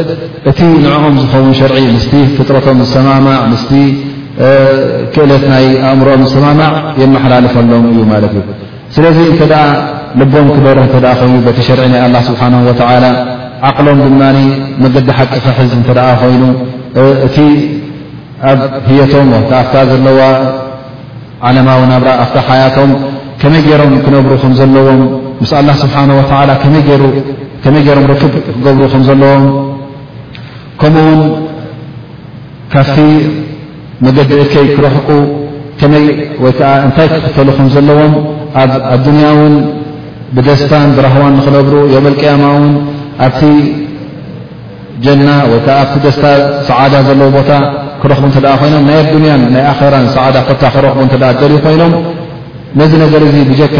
[0.49, 3.72] እቲ ንዕኦም ዝኸውን ሸርዒ ምስቲ ፍጥረቶም ዝሰማማዕ ምስቲ
[5.15, 8.47] ክእለት ናይ ኣእምሮኦም ዝሰማማዕ የመሓላልፈሎም እዩ ማለት እዩ
[8.97, 9.63] ስለዚ እንተ ደኣ
[10.19, 12.55] ልቦም ክበር እተኣ ኮይኑ በቲ ሸርዒ ናይ ኣላ ስብሓና
[13.03, 13.07] ላ
[13.67, 14.21] ዓቕሎም ድማ
[14.83, 16.43] መገዲ ሓቂ ክሕዝ እንተ ደኣ ኮይኑ
[17.27, 17.37] እቲ
[18.51, 20.19] ኣብ ህየቶም ኣፍታ ዘለዋ
[21.47, 22.91] ዓለማዊ ናብራ ኣፍታ ሓያቶም
[23.41, 25.01] ከመይ ገይሮም ክነብሩኩም ዘለዎም
[25.41, 26.09] ምስ ኣላه ስብሓን
[26.49, 29.45] ላ ከመይ ገይሮም ርክብ ክገብሩኹም ዘለዎም
[30.81, 31.21] ከምኡ ውን
[32.73, 32.97] ካፍቲ
[34.07, 35.09] መገዲ እልከይ ክረሕቁ
[35.81, 36.05] ከመይ
[36.43, 38.13] ወይከዓ እንታይ ክኽከልኩም ዘለዎም
[38.55, 39.55] ኣብኣዱንያ ውን
[40.35, 42.65] ብደስታን ብረህዋን ንክነብሩ ዮመ ቅያማ ውን
[43.25, 43.41] ኣብቲ
[45.05, 46.23] ጀና ወይከዓ ኣብቲ ደስታ
[46.69, 47.49] ሰዓዳ ዘለዎ ቦታ
[48.01, 51.93] ክረኽቡ እተ ኮይኖም ናይ ኣዱንያን ናይ ኣራን ሰዓዳ ኮታ ክረኽቡ እተ ደል ኮይኖም
[52.79, 53.77] ነዚ ነገር እዚ ብጀካ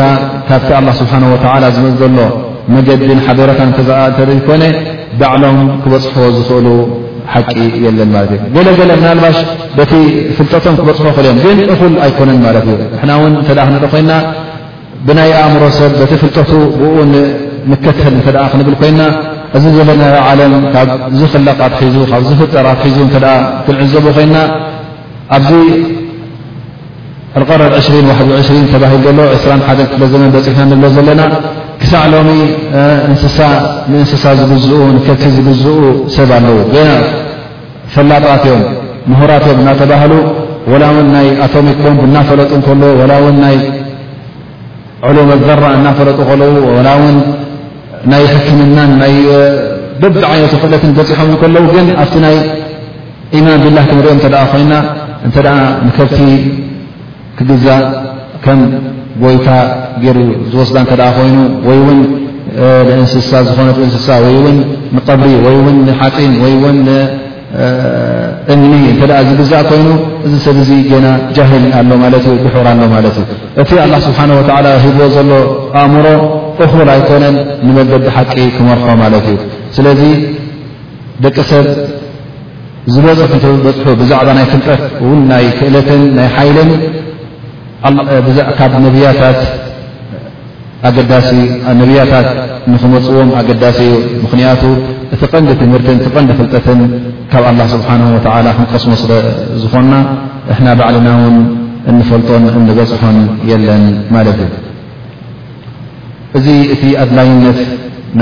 [0.49, 2.18] ካብቲ ኣላ ስብሓ ወላ ዝመፅ ዘሎ
[2.76, 3.59] መገዲን ሓበረካ
[4.18, 4.63] ተ ኮነ
[5.20, 6.68] ባዕሎም ክበፅሕዎ ዝኽእሉ
[7.34, 7.53] ሓቂ
[7.86, 9.38] የለን ማለት እዩ ገለገለ ብናልባሽ
[9.78, 9.93] በቲ
[10.38, 14.11] ፍልጠቶም ክበፅሑዎ ኽእል እዮም ግን እኹል ኣይኮነን ማለት እዩ ንና እውን እተ ክነ ኮይና
[15.06, 16.95] ብናይ ኣእምሮ ሰብ በቲ ፍልጠቱ ብኡ
[17.84, 19.02] ከተል እ ክንብል ኮይና
[19.58, 20.89] እዚ ዘለና ዓለም ካብ
[21.20, 22.98] ዝኽለቓትሒዙ ካብ ዝፍጠርትሒዙ
[23.66, 24.38] ክንዕዘቡ ኮይንና
[25.38, 25.50] ኣብዚ
[27.41, 27.50] ረብ
[28.72, 31.22] ተባሂ ሎ 21ክዘ በፅፍና ንብሎ ዘለና
[31.82, 32.30] ክሳዕ ሎሚ
[33.95, 35.82] እንስሳ ት ዝግዝኡ
[36.18, 36.88] ሰብ ኣለዉ ና
[37.95, 38.62] ፈላጥት እዮም
[39.10, 40.14] ምሁራትዮም እናተባህሉ
[40.82, 42.82] ላ ውን ናይ ኣቶሚክ ም እናፈለጡ ከሎ
[45.10, 46.53] ዕሉም ኣዘራ እናፈለጡ ከለዉ
[47.01, 47.16] ውን
[48.12, 49.14] ናይ ሕክምናን ናይ
[50.01, 52.36] ደቲ ዓይነት ክእለት በፂሖም ከለዉ ግን ኣብቲ ናይ
[53.38, 54.74] ኢማን ብላህ ክንሪኦ ተ ኮይና
[55.28, 55.38] እንተ
[55.88, 56.20] ንከብቲ
[57.38, 57.68] ክግዛ
[58.45, 58.60] ከም
[59.24, 59.47] ጎይታ
[60.03, 60.18] ገይሩ
[60.51, 61.38] ዝወስዳ እተ ኮይኑ
[61.68, 61.99] ወይ ውን
[62.97, 64.58] እንስሳ ዝኾነት እንስሳ ወይ ውን
[65.10, 66.53] ቐብሪ ወይ ውን ሓፂን ይ
[68.54, 69.88] እኒ እንተደኣ ዝግዛእ ኮይኑ
[70.26, 73.26] እዚ ሰብ ዚ ገና ጃህል ኣሎ ማለት እ ድሑር ኣሎ ማለት እዩ
[73.62, 75.32] እቲ ኣላ ስብሓን ወተዓላ ሂቦ ዘሎ
[75.82, 76.06] ኣእምሮ
[76.66, 77.36] እኹል ኣይኮነን
[77.68, 79.38] ንመገዲ ሓቂ ክመርኾ ማለት እዩ
[79.78, 80.02] ስለዚ
[81.26, 81.66] ደቂ ሰብ
[82.93, 86.70] ዝበፅሑ እተዝበፅሑ ብዛዕባ ናይ ክንጠት እውን ናይ ክእለትን ናይ ሓይልን
[88.60, 88.76] ካብ
[89.18, 89.41] ያት
[90.88, 91.30] ኣገዳሲ
[91.80, 92.28] ነብያታት
[92.72, 93.80] ንክመፅዎም ኣገዳሲ
[94.22, 94.61] ምኽንያቱ
[95.15, 96.80] እቲ ቐንዲ ትምህርትን እቲ ቐንዲ ፍልጠትን
[97.32, 99.11] ካብ ኣላ ስብሓን ወተዓላ ክንቀስሞ ስለ
[99.61, 99.93] ዝኾንና
[100.53, 101.38] እሕና ባዕልና እውን
[101.91, 103.18] እንፈልጦን እንበፅሖን
[103.49, 103.84] የለን
[104.15, 104.55] ማለት እዩ
[106.39, 107.59] እዚ እቲ ኣድላይነት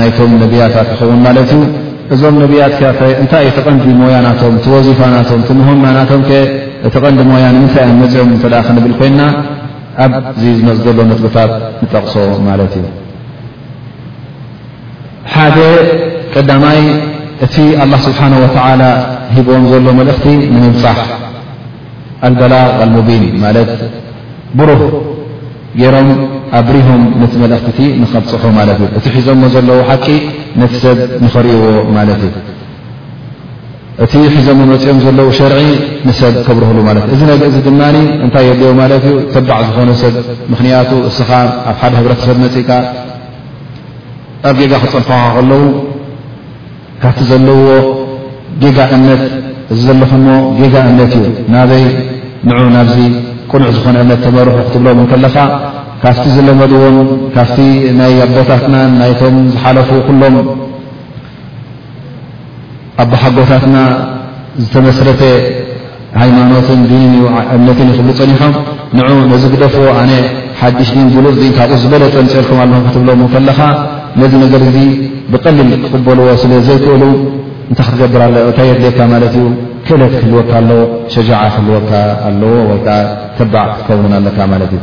[0.00, 1.62] ናይቶም ነቢያታት ክኸውን ማለት እዩ
[2.14, 6.38] እዞም ነቢያት ከ ኸ እንታይይ ቲ ቐንዲ ሞያ ናቶም ቲ ወዚፋ ናቶም ቲምሆማናቶም ከ
[6.88, 9.22] እቲ ቐንዲ ሞያ ንምንታይ እ መፅኦም እተ ክንብል ኮይንና
[10.04, 11.50] ኣብዚ ዝመፅ ዘሎ ነጥቡታት
[11.82, 12.14] ንጠቕሶ
[12.50, 12.84] ማለት እዩ
[15.34, 15.58] ሓደ
[16.34, 16.80] ቀዳማይ
[17.44, 18.82] እቲ ኣላ ስብሓና ወተዓላ
[19.36, 20.24] ሂቦዎም ዘሎ መልእኽቲ
[20.54, 20.98] ምንምፃሕ
[22.26, 23.70] ኣልበላغ አልሙቢን ማለት
[24.58, 24.82] ብሩህ
[25.80, 26.08] ገይሮም
[26.58, 30.06] ኣብሪሆም ነቲ መልእኽቲ እቲ ንኸፅሑ ማለት እዩ እቲ ሒዞሞ ዘለዉ ሓቂ
[30.60, 31.64] ነቲ ሰብ ንኽርእዎ
[31.98, 32.32] ማለት እዩ
[34.04, 35.60] እቲ ሒዞሞ መፂኦም ዘለዉ ሸርዒ
[36.08, 37.82] ንሰብ ከብርህሉ ማለት እዚ ነእዚ ድማ
[38.24, 40.14] እንታይ የልዎ ማለት ዩ ተባዕ ዝኾነ ሰብ
[40.52, 41.30] ምኽንያቱ እስኻ
[41.70, 42.70] ኣብ ሓደ ህብረተሰብ መፅኢካ
[44.48, 45.62] ኣብ ጌጋ ክፀንሕካ ከለዉ
[47.02, 47.70] ካብቲ ዘለውዎ
[48.62, 49.22] ጌጋ እምነት
[49.72, 50.28] እዚ ዘለኹ ሞ
[50.58, 51.24] ጌጋ እምነት እዩ
[51.54, 51.84] ናበይ
[52.48, 52.96] ንዑ ናብዚ
[53.50, 55.36] ቁኑዕ ዝኾነ እምነት ተመርሑ ክትብሎ ምን ከለኻ
[56.02, 56.98] ካብቲ ዝለመድዎም
[57.36, 57.58] ካብቲ
[57.98, 60.36] ናይ ኣቦታትናን ናይቶም ዝሓለፉ ኩሎም
[63.04, 63.76] ኣብሓጎታትና
[64.62, 65.22] ዝተመስረተ
[66.22, 67.22] ሃይማኖትን ግንን እዩ
[67.56, 68.52] እምነትን ይኽብሉ ፀኒሖም
[68.98, 70.12] ንዑ ነዝግደፍዎ ኣነ
[70.62, 73.58] ሓድሽ ድን ብሉፅ ካብኡ ዝበለጠ ንፅኤልኩም ኣለኹም ክትብሎ ምን ከለኻ
[74.20, 74.76] ነዚ ነገር እዚ
[75.32, 77.02] ብቀሊል ክቅበልዎ ስለ ዘይክእሉ
[77.70, 79.46] እንታይ ክትገብር ለ እንታይ የድልካ ማለት እዩ
[79.88, 80.80] ክእለት ክህልወካ ኣለዎ
[81.16, 81.90] ሸጃዓ ክህልወካ
[82.28, 82.96] ኣለዎ ወይ ከዓ
[83.40, 84.82] ተባዕ ክትከውን ኣለካ ማለት እዩ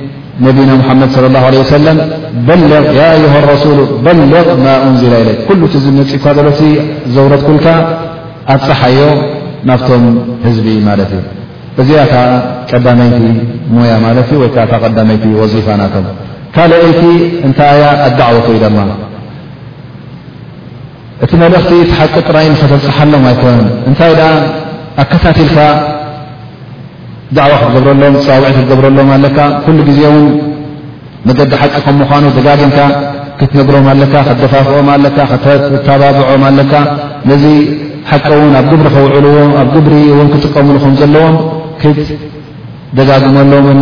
[0.45, 1.43] ነቢና ሙሓመድ صለ ላه
[1.77, 1.97] ሰለም
[2.47, 2.51] በ
[2.99, 6.61] ያ ኣሃ ረሱሉ በልغ ማ እንዝላ ለይ ኩሉ እቲ ዝነፂካ ዘሎቲ
[7.15, 7.67] ዘውረትኩልካ
[8.55, 8.99] ኣፀሓዮ
[9.69, 10.03] ናብቶም
[10.45, 11.23] ህዝቢ ማለት እዩ
[11.81, 12.13] እዚኣካ
[12.71, 13.21] ቀዳመይቲ
[13.75, 16.07] ሞያ ማለት እዩ ወይከ ቀዳመይቲ ወዚፋ ናቶም
[16.55, 17.03] ካልአይቲ
[17.47, 18.77] እንታይ እያ ኣዳዕወትወኢ ደማ
[21.25, 24.31] እቲ መልእኽቲ ተሓቀጥራኢ ንኸተፅሓሎ ይኮን እንታይ ደኣ
[25.01, 25.57] ኣከታትልካ
[27.37, 30.23] ዳዕዋ ክትገብረሎም ውዒ ክትገብረሎም ኣለካ ኩሉ ግዜ ውን
[31.27, 32.79] መገዲ ሓቂ ከም ምኳኑ ደጋድምካ
[33.39, 35.17] ክትነግሮም ኣለካ ክደፋፍኦም ኣካ
[35.85, 36.73] ተባብዖም ኣለካ
[37.29, 37.43] ነዚ
[38.09, 41.35] ሓቂ ውን ኣብ ግብሪ ከውዕልዎ ኣብ ግብሪ እውን ክጥቀምሉከም ዘለዎም
[41.83, 43.79] ክትደጋግመሎምን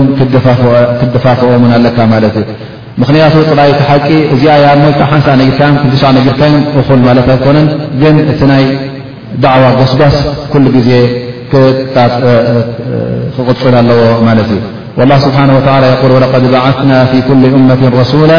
[1.02, 2.46] ክደፋፍኦምን ኣለካ ማለት እዩ
[3.04, 6.54] ምክንያቱ ጥራይ ቲሓቂ እዚ ኣያን ሞይ ሓንሳ ነርካዮ ክት ነርካዮ
[6.90, 7.68] ኹል ማለ ኮነን
[8.04, 8.64] ግን እቲ ናይ
[9.46, 10.18] ደዕዋ ጓስጓስ
[10.52, 10.92] ኩ ግዜ
[11.54, 11.90] قل
[13.66, 14.60] ل
[14.98, 18.32] والله سبحانه وتعالى يقول ولقد بعثنا في كل أمة رسول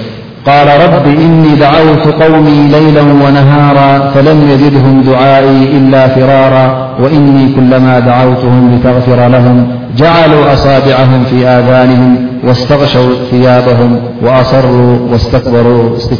[0.45, 6.65] قال رب إني دعوت قومي ليلا ونهارا فلم يزدهم دعائي إلا فرارا
[7.03, 9.57] وإني كلما دعوتهم لتغفر لهم
[9.97, 13.91] جعلوا أصابعهم في آذانهم واستغشوا ثيابهم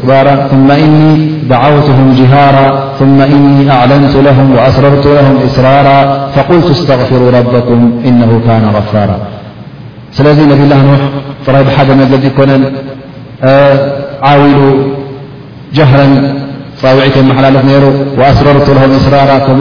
[0.07, 1.09] وأصرثمإني
[1.49, 2.67] دعوتهم جهارا
[2.99, 6.01] ثم إني أعلنت لهم وأصررت لهم إصرارا
[6.35, 9.17] فقلت استغفروا ربكم إنه كان غفارا
[10.17, 11.99] سني الله نوح حدن
[14.29, 14.59] ዓውሉ
[15.77, 16.13] ጃهረን
[16.81, 17.87] ፀውዒት መሓላለፍ ሩ
[18.27, 19.15] ኣስበርቱ ም ስራ
[19.47, 19.59] ከም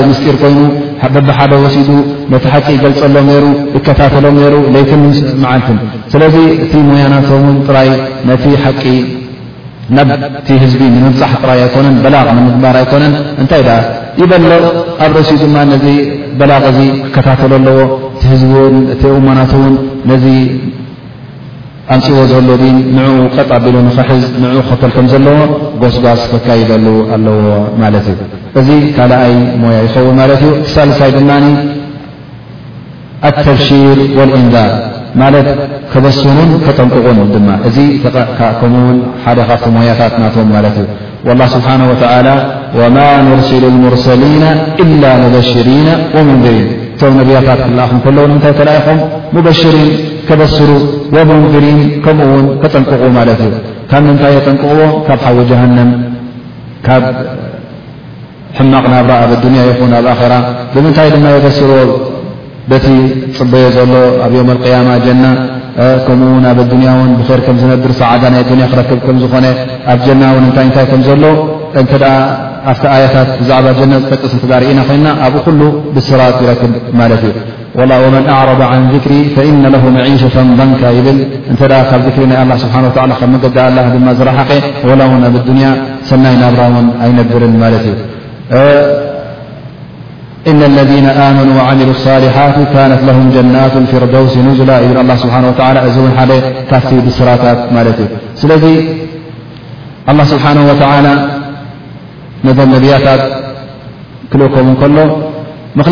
[0.00, 0.58] ብምስጢር ኮይኑ
[1.26, 1.92] ቢሓደ ወሲ ቲ
[2.66, 3.28] ቂ ይገልፀሎም
[3.76, 4.36] ይከታተሎም
[4.76, 5.66] ይት ልት
[6.12, 7.28] ስለዚ እቲ ሞያናቶ
[7.76, 7.90] ራይ
[8.44, 8.94] ቲ ቂ
[9.96, 10.02] ና
[10.62, 13.62] ህዝቢ ምብፃ ጥራይ ነን በላغ ምግባር ይኮነን እታይ
[14.20, 14.64] ይበለغ
[15.06, 15.32] ኣብ ርእሲ
[15.72, 15.86] ድ
[16.38, 16.66] በላغ
[17.14, 17.78] ከታተ ኣለዎ
[18.94, 20.08] እና
[21.92, 22.64] ኣንፅዎ ዘሎ ዲ
[22.96, 25.38] ንዕኡ ቀጥ ኣቢሉ ንኽሕዝ ንኡ ክኽከል ከም ዘለዎ
[25.80, 27.36] ጎስጓስ ፈካይደሉ ኣለዎ
[27.82, 28.18] ማለት እዩ
[28.60, 31.30] እዚ ካልኣይ ሞያ ይኸው ማለት እዩ ክሳልሳይ ድማ
[33.30, 34.70] ኣተብሺር ወልእንዳር
[35.22, 35.48] ማለት
[35.92, 37.76] ከበስኑን ከጠንቁቁን ድማ እዚ
[38.06, 42.26] ከምኡውን ሓደ ካብቲ ሞያታት ናቶም ማለት እዩ ላ ስብሓና ወተላ
[42.80, 44.44] ወማ ንርሲሉ ሙርሰሊና
[44.86, 46.66] ኢላ ሙበሽሪና ወመንድሪን
[46.96, 48.98] እቶም ነቢያታት ክለኣኹም ከለዉ ምንታይ ካልኣይኹም
[49.36, 49.88] ሙበሽሪን
[50.28, 50.70] ከበስሩ
[51.16, 53.54] ወመንሪን ከምኡ ውን ተጠንቅቁ ማለት እዩ
[53.90, 55.90] ካብ ምንታይ የጠንቅቕዎ ካብ ሓዊ ጀሃንም
[56.86, 57.04] ካብ
[58.58, 60.34] ሕማቅ ናብራ ኣብ ኣዱንያ ይኹን ኣብ ኣራ
[60.74, 61.78] ብምንታይ ድማ የበስርዎ
[62.70, 62.86] በቲ
[63.38, 63.92] ፅበዮ ዘሎ
[64.26, 65.24] ኣብ ዮም ልቅያማ ጀና
[66.06, 69.46] ከምኡ ውን ኣብ ኣዱንያ ውን ብር ከም ዝነድር ሰዓዳ ናይ ዱያ ክረክብ ከምዝኾነ
[69.94, 71.24] ኣብ ጀና ውን እታይእይ ከምዘሎ
[71.80, 71.92] እንተ
[72.70, 75.60] ኣብቲ ኣያታት ብዛዕባ ጀና ዝጠቅስ እትጋርእና ኮይንና ኣብኡ ኩሉ
[75.96, 77.34] ብስራት ይረክብ ማለት እዩ
[77.78, 81.26] ومن أعرض عن ذكر فإن له معيشة ضنك بل
[82.10, 83.44] ذكر الله سبحانه وعلى مق
[84.20, 84.50] زرحق
[84.88, 85.72] ولو بالدنيا
[86.10, 87.40] سني نبرو أينبر
[90.50, 94.68] إن الذين آمنوا وعملو الصالحات كانت لهم جنات فردوس نزل
[95.00, 96.36] الله سبحانه وعلى
[96.70, 97.42] كفت بصرت
[98.40, 98.64] سلذ
[100.10, 101.12] الله سبحانه وتعالى
[102.48, 103.06] نبيت
[104.32, 104.96] كلكم كل
[105.76, 105.82] من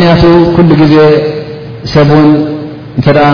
[0.57, 0.71] كل
[1.91, 2.27] ሰብ እውን
[2.97, 3.29] እንተደኣ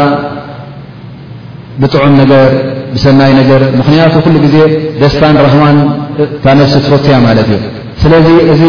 [1.81, 2.47] ብጥዑም ነገር
[2.93, 4.55] ብሰናይ ነገር ምክንያቱ ኩሉ ግዜ
[5.01, 5.77] ደስታን ረህማን
[6.23, 7.59] እታ ነፍሲ ትፈትያ ማለት እዩ
[8.01, 8.63] ስለዚ እዚ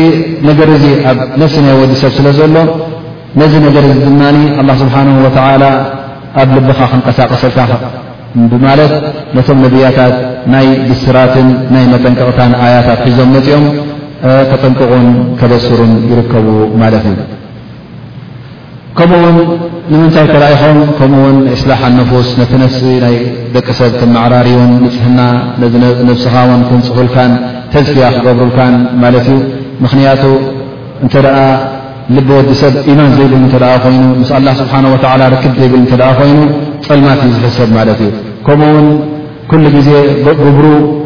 [0.49, 2.57] ነገር እዚ ኣብ ነፍሲናይ ወዲሰብ ስለ ዘሎ
[3.41, 4.21] ነዚ ነገር እዚ ድማ
[4.61, 5.65] ኣላ ስብሓንሁ ወተዓላ
[6.43, 7.59] ኣብ ልብኻ ክንቀሳቀሰልካ
[8.67, 8.93] ማለት
[9.37, 10.15] ነቶም ነቢያታት
[10.55, 13.67] ናይ ብስራትን ናይ መጠንቀቕታን ኣያታት ሒዞም ነፅኦም
[14.53, 15.07] ከጠንቅቑን
[15.43, 16.47] ከበስሩን ይርከቡ
[16.83, 17.17] ማለት እዩ
[19.01, 19.37] ከምኡውን
[19.91, 23.15] ንምንታይ ተላኢኾም ከምኡውን እስላሕ ኣንፉስ ነቲ ነፍሲ ናይ
[23.55, 25.21] ደቂ ሰብ ክመዕራርውን ንፅህና
[25.61, 25.75] ነዚ
[26.09, 27.33] ነብስኻውን ክንፅሑልካን
[27.75, 28.75] ተዝኪያ ክገብሩልካን
[29.05, 29.39] ማለት እዩ
[29.85, 30.25] ምኽንያቱ
[31.05, 31.39] እንተ ደኣ
[32.17, 36.39] ልቢወዲ ሰብ ኢማን ዘይብል እንተደ ኮይኑ ምስ ኣላ ስብሓን ወተዓላ ርክብ ዘይብል እንተደ ኮይኑ
[36.89, 38.11] ጠልማት እዩ ዝሕሰብ ማለት እዩ
[38.49, 38.89] ከምኡውን
[39.53, 39.91] ኩሉ ግዜ
[40.45, 40.59] ግብሩ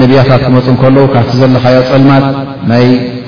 [0.00, 2.24] ነቢያታት ክመፁ እከል ካብቲ ዘለኻዮ ፅልማት
[2.70, 2.84] ናይ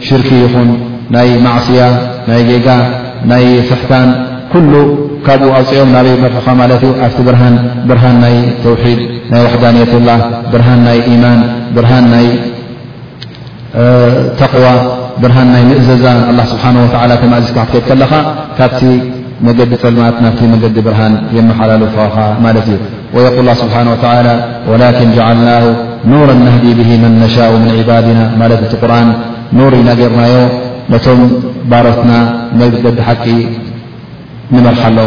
[0.07, 0.69] ሽርኪ ይኹን
[1.15, 1.83] ናይ ማዕስያ
[2.31, 2.69] ናይ ጌጋ
[3.31, 4.11] ናይ ፍሕካን
[4.53, 4.73] ኩሉ
[5.27, 7.19] ካብኡ ኣውፅኦም ናበይ መርሑካ ማለት እዩ ኣብቲ
[7.89, 9.01] ብርሃን ናይ ተውሒድ
[9.33, 10.11] ናይ ዋሕዳንት ላ
[10.53, 11.41] ብርሃን ናይ ኢማን
[11.77, 12.27] ብርሃን ናይ
[14.41, 14.67] ተቕዋ
[15.23, 16.65] ብርሃን ናይ ንእዘዛን ኣላ ስብሓ
[17.03, 18.13] ወላ ተማእዚካክትከድ ከለኻ
[18.59, 18.81] ካብቲ
[19.47, 22.77] መገዲ ፅልማት ናብቲ መገዲ ብርሃን የመሓላሉፈኻ ማለት እዩ
[23.17, 23.77] ወል ላ ስብሓ
[24.73, 25.49] ወላኪን ልና
[26.11, 29.09] ኑረ ናህዲ ብሂ መን ነሻ ምን ዒባድና ማለት እቲ ቁርን
[29.59, 30.35] ኖሩ ኢናጌርናዮ
[30.93, 31.19] ነቶም
[31.71, 32.13] ባሮትና
[32.61, 33.25] መገዲ ሓቂ
[34.55, 34.99] ንመርሓሎ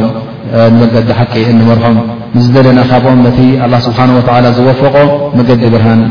[0.73, 1.95] ንመገዲ ሓቂ እንመርሖም
[2.35, 4.95] ንዝደለና ካብኦም ነቲ ኣላ ስብሓን ወላ ዝወፈቆ
[5.37, 6.01] መገዲ ብርሃን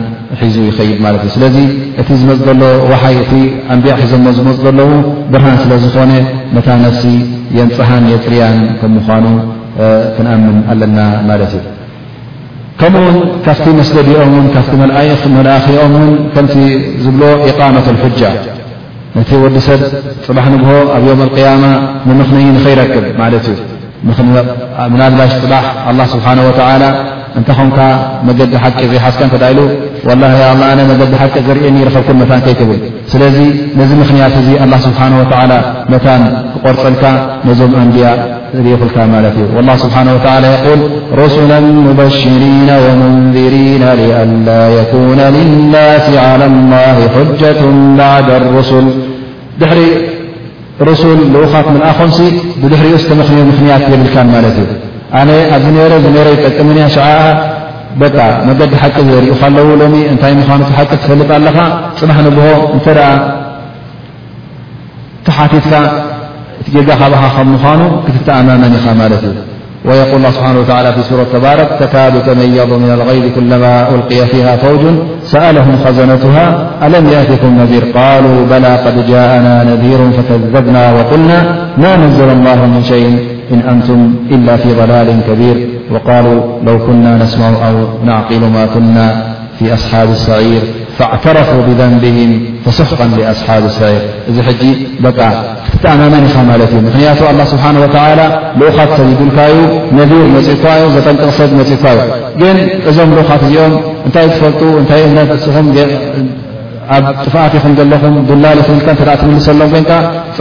[0.41, 1.57] ሒዙ ይኸይድ ማለት እዩ ስለዚ
[2.03, 3.33] እቲ ዝመፅ ሎ ወሓይ እቲ
[3.75, 4.91] ኣንቢኣ ሒዞሞ ዝመፅ ዘለዉ
[5.35, 6.13] ብርሃን ስለ ዝኾነ
[6.57, 7.05] ነታ ነፍሲ
[7.59, 9.25] የንፀሃን የፅርያን ከም ምኳኑ
[10.17, 10.99] ክንኣምን ኣለና
[11.31, 11.65] ማለት እዩ
[12.81, 13.17] ከምኡውን
[13.47, 14.73] ካፍቲ መስደዲኦምን ካፍቲ
[15.37, 16.05] መላእኺኦምን
[16.35, 16.55] ከምቲ
[17.05, 18.21] ዝብሎ إقመة الحጃ
[19.17, 19.81] ነቲ ወዲ ሰብ
[20.27, 21.63] ፅባሕ ንግሆ ኣብ يም القيማ
[22.09, 23.61] ንምኽን ይ ንኸይረክብ ማለት እዩ
[25.01, 25.53] ናልባሽ ፅባ
[25.99, 26.53] له ስብሓنه و
[27.39, 27.79] እንተኾምከ
[28.29, 29.61] መገዲ ሓቂ ዘ ሓስካ እተዳ ኢሉ
[30.21, 30.27] ላ
[30.73, 32.81] ኣነ መገዲ ሓቂ ዘርእየኒ ይረኸብኩ መካን ከይትብል
[33.13, 33.37] ስለዚ
[33.81, 34.49] ነዚ ምኽንያት እዚ
[34.87, 35.09] ስብሓه
[35.95, 36.23] መካን
[36.55, 37.05] ክቆርፀልካ
[37.49, 38.07] ነዞም ኣንብያ
[38.61, 40.07] እክልካ ማለት እዩ ل ስብሓه
[40.45, 40.47] ል
[41.21, 41.53] ሩሱላ
[41.87, 43.83] ሙበሽሪና ወመንذሪና
[44.23, 47.61] አላ የኩነ ልናስ عላ الላه ሓጀة
[47.99, 48.87] ባዓዳ لርሱል
[49.61, 49.81] ድሕሪ
[50.91, 52.19] ርሱል ዝኡኻት ምልኣ ኾምሲ
[52.63, 54.69] ብድሕሪኡ ዝተኽንዮ ምኽንያት የብልካን ማለት እዩ
[55.21, 55.23] أ
[56.35, 57.07] يጠቅمن شع
[58.57, 58.97] مجዲ حቂ
[59.43, 61.49] رኡ እታي مኑ ح تፈلጥ ل
[62.09, 62.43] مح نبه
[65.43, 66.85] حك ج من
[68.27, 68.61] كأممن
[69.01, 69.25] مت
[69.89, 74.83] ويقول الله سبحانه وتعلى في صورة بارك تكاد تميض من الغيب كلما ألقي فيها فوج
[75.33, 76.47] سألهم خزنتها
[76.85, 81.39] ألم يأتكم نذير قالو بلا قد جاءنا نذير فكذبنا وقلنا
[81.83, 83.13] ما نزل الله من شيء
[83.57, 83.89] ንቱ
[84.35, 84.37] إ
[84.91, 85.57] ላል ከቢር
[85.95, 85.97] و
[87.05, 88.69] ና ስع عق ና
[89.57, 90.65] ف ኣስሓቢ ሰዒር
[90.99, 92.31] فዕተረፍ ብذንብهም
[92.65, 93.97] فስሕቀ لስሓቢ ሰር
[94.31, 94.63] እዚ ጂ
[95.83, 97.71] ትኣማመኒ ኢኻ ማለት እዩ ምኽንያቱ ه ስብሓه
[98.61, 99.55] ልኡኻት ሰብ ይብልካዩ
[99.99, 100.65] ነቢር መኢካ
[100.95, 101.99] ዘጠንቅቕ ሰብ መፅኢትካዩ
[102.41, 102.57] ግን
[102.91, 103.75] እዞም ልኡኻት እዚኦም
[104.07, 105.03] እንታይ ዝፈልጡ እታይ
[105.39, 105.67] እስኹም
[106.97, 108.81] ኣብ ጥፍኣትኹም ዘለኹም ዱላ ል ትምል
[109.61, 109.93] ሎም ንካ
[110.37, 110.39] ፅ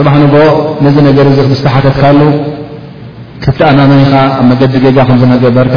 [0.84, 2.20] ነዚ ነገር እ ስተሓከትካሉ
[3.44, 5.76] ክትተኣማመኒ ኻ ኣብ መገዲ ገዛ ከም ዝነገበርካ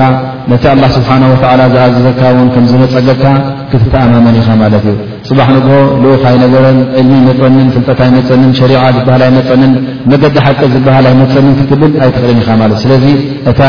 [0.51, 3.23] ነቲ ኣላ ስብሓን ወዓላ ዝኣዘዘካውን ከም ዝመፀገካ
[3.71, 4.95] ክትተኣማመኒ ኢኻ ማለት እዩ
[5.29, 5.65] ፅባሕ ንግ
[6.03, 9.73] ልኡኻይ ነገረን ዕልሚ መፀንን ፍልጠታይ መፀንን ሸሪዓ ዝበህላይ መፀንን
[10.13, 13.05] መገዲ ሓቀ ዝበህላይ መፀንን ክትብል ኣይትኽደን ኢኻ ማለት እዩ ስለዚ
[13.51, 13.61] እታ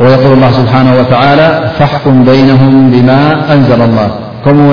[0.04, 1.48] ويقول الله سبحانه وتعالى
[1.78, 3.20] فاحكم بينهم بما
[3.56, 4.08] أنزل الله
[4.46, 4.68] كمو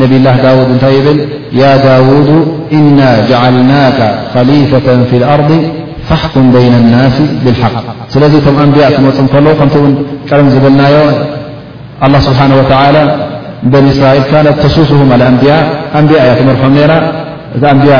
[0.00, 1.18] نب الله داود ن يل
[1.62, 2.30] يا داود
[2.78, 3.98] إنا جعلناك
[4.34, 5.50] خليفة في الأرض
[6.10, 7.74] ፋሓቱን በይና ናስ ብልሓቅ
[8.14, 9.92] ስለዚ እቶም ኣንብያ ትመፁ እከሎዉ ከምቲውን
[10.28, 10.96] ቀርም ዝብልናዮ
[12.06, 12.96] ኣላ ስብሓን ወተላ
[13.72, 15.54] በኒ እስራኤል ካነት ተሱስ ኣ ኣንቢያ
[15.98, 16.94] ኣንቢያ እያ ትመርሖም ራ
[17.56, 17.94] እቲ ኣንብያ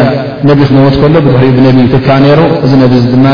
[0.48, 3.26] ነቢ ክነወት ከሎ ብድሕሪኡ ብነቢ ትካ ነይሩ እዚ ነብዚ ድማ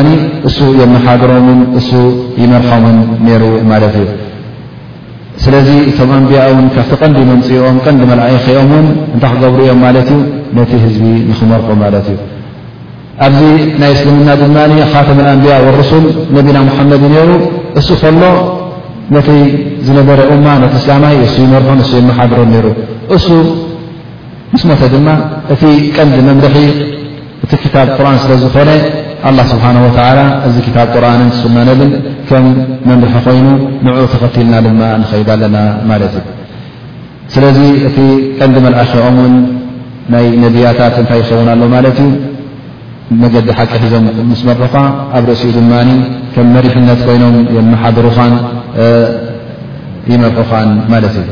[0.51, 1.91] እሱ የመሓደሮምን እሱ
[2.43, 2.97] ይመርሖምን
[3.27, 4.07] ነይሩ ማለት እዩ
[5.45, 10.21] ስለዚ እቶም ኣንብያ ውን ካብቲ ቐንዲ መምፅኦም ቀንዲ መልእይኽኦምውን እንታይ ክገብሩ እዮም ማለት እዩ
[10.59, 12.19] ነቲ ህዝቢ ንክመርቁ ማለት እዩ
[13.25, 13.43] ኣብዚ
[13.81, 14.57] ናይ እስልምና ድማ
[14.87, 16.05] ኣኻተመ ኣንብያ ረሱል
[16.37, 17.31] ነቢና ሙሓመድ ነይሩ
[17.81, 18.23] እሱ ከሎ
[19.15, 19.29] ነቲ
[19.87, 22.67] ዝነበረ እማ ነቲ እስላማይ እሱ ይመርሖን እሱ መሓድሮ ነሩ
[23.17, 23.27] እሱ
[24.53, 25.09] ምስ ሞተ ድማ
[25.55, 25.63] እቲ
[25.97, 26.57] ቀንዲ መምርሒ
[27.45, 28.71] እቲ ክታብ ቁርን ስለ ዝኾነ
[29.29, 31.93] ኣላ ስብሓን ወላ እዚ ክታብ ቁርንን ስመነብን
[32.29, 32.47] ከም
[32.89, 33.49] መምርሒ ኮይኑ
[33.87, 35.57] ንዕኡ ተኸቲልና ድማ ንኸይድ ኣለና
[35.91, 36.25] ማለት እዩ
[37.35, 37.59] ስለዚ
[37.89, 37.99] እቲ
[38.39, 39.35] ቀንዲ መልእኪኦም ውን
[40.15, 42.11] ናይ ነቢያታት ታ ይኸውን ኣሎ ማለት እዩ
[43.23, 44.75] መገዲ ሓቂ ሒዞም ምስ መርሑኻ
[45.17, 45.91] ኣብ ርእሲኡ ድማኒ
[46.35, 48.33] ከም መሪሕነት ኮይኖም የመሓደሩኻን
[50.13, 51.29] ይመርሑኻን ማለት እዩ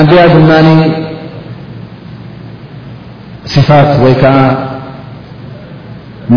[0.00, 0.68] ኣንድያ ድማኒ
[3.54, 4.36] ስፋት ወይ ከዓ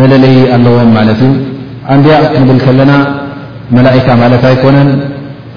[0.01, 1.33] መለለዪ ኣለዎም ማለት እዩ
[1.95, 2.91] ኣንድያ ምብል ከለና
[3.77, 4.89] መላእካ ማለት ኣይኮነን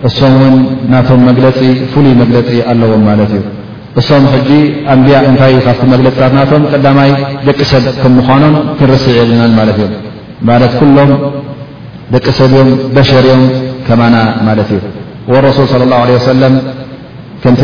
[0.08, 0.56] እሶም እውን
[0.94, 1.58] ናቶም መግለፂ
[1.92, 3.44] ፍሉይ መግለፂ ኣለዎም ማለት እዩ
[4.00, 4.48] እሶም ሕጂ
[4.92, 7.10] ኣምብያ እንታይ ዩ ካብቲ መግለፅታትናቶም ቀዳማይ
[7.46, 9.92] ደቂ ሰብ ከም ምዃኖም ክንርስዕ የብልናን ለ እም
[10.48, 11.10] ማለት ኩሎም
[12.14, 13.44] ደቂ ሰብ ዮም በሸር እዮም
[13.86, 14.16] ከማና
[14.48, 16.42] ማለት እዩ ረሱል صለى اله عه ሰለ
[17.42, 17.60] ከቲ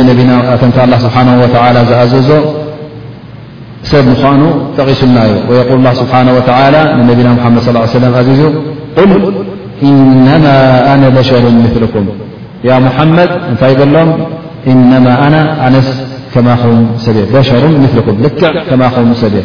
[0.61, 1.17] ከምቲ ስብሓ
[1.91, 2.31] ዝኣዘዞ
[3.91, 4.43] ሰብ ምኳኑ
[4.77, 6.39] ጠቒሱልናዩ የقል ا ስብሓه ወ
[6.99, 8.41] ንነቢና ሓመድ ص ሰለ ኣዙ
[8.97, 9.13] ቁል
[9.89, 10.45] ኢነማ
[10.93, 12.07] ኣነ በሸሩ ምልኩም
[12.69, 14.11] ያ መሓመድ እንታይ ዘሎም
[14.71, 15.87] إنما أنا عنس
[16.35, 16.87] كماخم
[17.39, 19.43] بشر مثلكم لكع كما خم سبع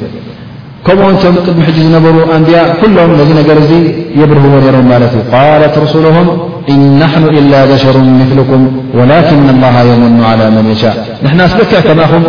[0.88, 3.74] كم نتم محج نبر أنبياء كلهم ذن جري
[4.22, 6.28] يبره ونر مالت قالت رسولهم
[6.74, 8.62] إن نحن إلا بشر مثلكم
[9.00, 10.96] ولكن الله يمن على من يشاء
[11.26, 12.24] نحناس لكع كماخم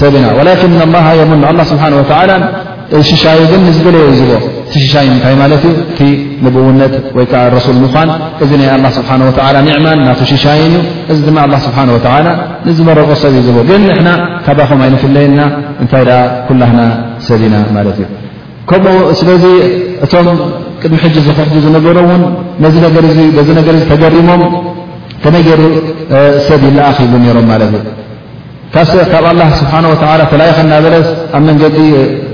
[0.00, 2.36] سبنا ولكن الله يمن ى الله سبحانه وتعالى
[2.92, 3.94] اينبل
[4.26, 5.98] ب እቲሽሻይን ታይ ማለት እዩ እቲ
[6.44, 8.08] ንብውነት ወይ ከዓ ረሱል ምኳን
[8.44, 9.10] እዚ ናይ ስብሓ
[9.66, 11.98] ኒዕማን ና ሽሻይን እዩ እዚ ድማ ስብሓ ወ
[12.66, 14.08] ንዝመረቆ ሰብ እዩ ዘ ግን ንና
[14.46, 15.40] ካባኹም ኣይንፍለየና
[15.82, 16.04] እንታይ
[16.48, 16.80] ኩላህና
[17.28, 18.08] ሰብ ኢና ማለት እዩ
[18.70, 19.44] ከምኡ ስለዚ
[20.04, 20.26] እቶም
[20.82, 22.22] ቅድሚ ሕጂ ዝክሕ ዝነበሮ እውን
[22.64, 22.98] ነዚ ገ
[23.48, 24.42] ዚ ገር ተገሪሞም
[25.24, 25.60] ከመገሩ
[26.48, 27.80] ሰብ ኢለኣክሉ ነሮም ማለት እዩ
[29.12, 29.94] ካብ ላ ስብሓه ወ
[30.32, 31.78] ፈላይ ከ ናበለስ ኣብ መንገዲ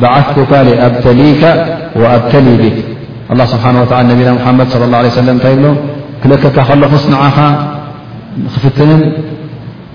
[0.00, 0.26] ብዓካ
[0.86, 1.42] ኣብተሊከ
[2.16, 2.48] ኣብተሊ
[3.36, 5.64] ه ስብሓه ነቢና ሓመድ ص ه عيه ታ ብሎ
[6.22, 7.36] ክልከካ ከሎኹስ ንዓኻ
[8.54, 9.00] ክፍትንን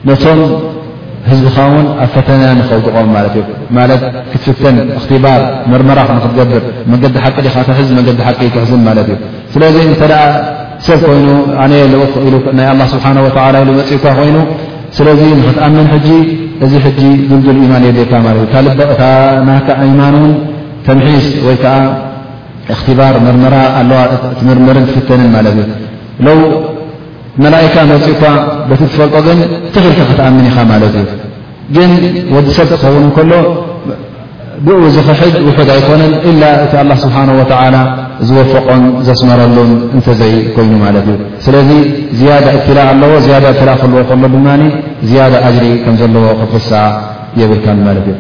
[0.08, 0.40] ነቶም
[1.30, 3.44] ህዝቢኻ ውን ኣብ ፈተና ንኸውጥቖም ማለት እዩ
[3.78, 5.42] ማለት ክትፍተን እኽትባር
[5.72, 9.18] መርመራ ንክትገብር መገዲ ሓቂ ካ ዝ መዲ ሓቂክሕዝ ማለት እዩ
[9.54, 10.02] ስለዚ እንተ
[10.88, 11.30] ሰብ ኮይኑ
[11.62, 11.86] ኣነናይ
[12.82, 13.16] ه ስብሓه
[13.60, 14.38] ኢ መፅብካ ኮይኑ
[14.98, 15.08] ስለ
[15.42, 16.10] ንክትኣምን ጂ
[16.66, 17.00] እዚ ሕጂ
[17.30, 20.32] ድልዱል ኢማንት ካ ማለት እዩ ካልበና ማን እን
[20.86, 21.74] ተምሒስ ወይከዓ
[22.74, 24.00] እኽትባር ምርምራ ኣለዋ
[24.40, 25.68] ቲ ምርምርን ትፍተንን ማለት እዩ
[26.28, 26.38] ለው
[27.44, 28.34] መላእካ መፂኡ ኳ
[28.70, 29.40] በቲትፈልቆግን
[29.76, 31.06] ትኽልካ ክትኣምን ኢኻ ማለት እዩ
[31.78, 31.92] ግን
[32.36, 33.32] ወዲሰብ ትኸውን ከሎ
[34.66, 37.76] ብኡኡ ዚ ክሕድ ውሑድ ኣይኮነን ኢላ እቲ ኣላ ስብሓን ወተላ
[38.28, 41.70] ዝወፈቆን ዘስመረሉን እንተዘይ ኮይኑ ማለት እዩ ስለዚ
[42.20, 44.48] ዝያዳ እትላእ ኣለዎ ያዳ እትላእ ከልዎ ከሎ ድማ
[45.10, 46.84] ዝያዳ ኣጅሪ ከም ዘለዎ ክብሕሰዓ
[47.40, 48.16] የብልካ ማለት እዩ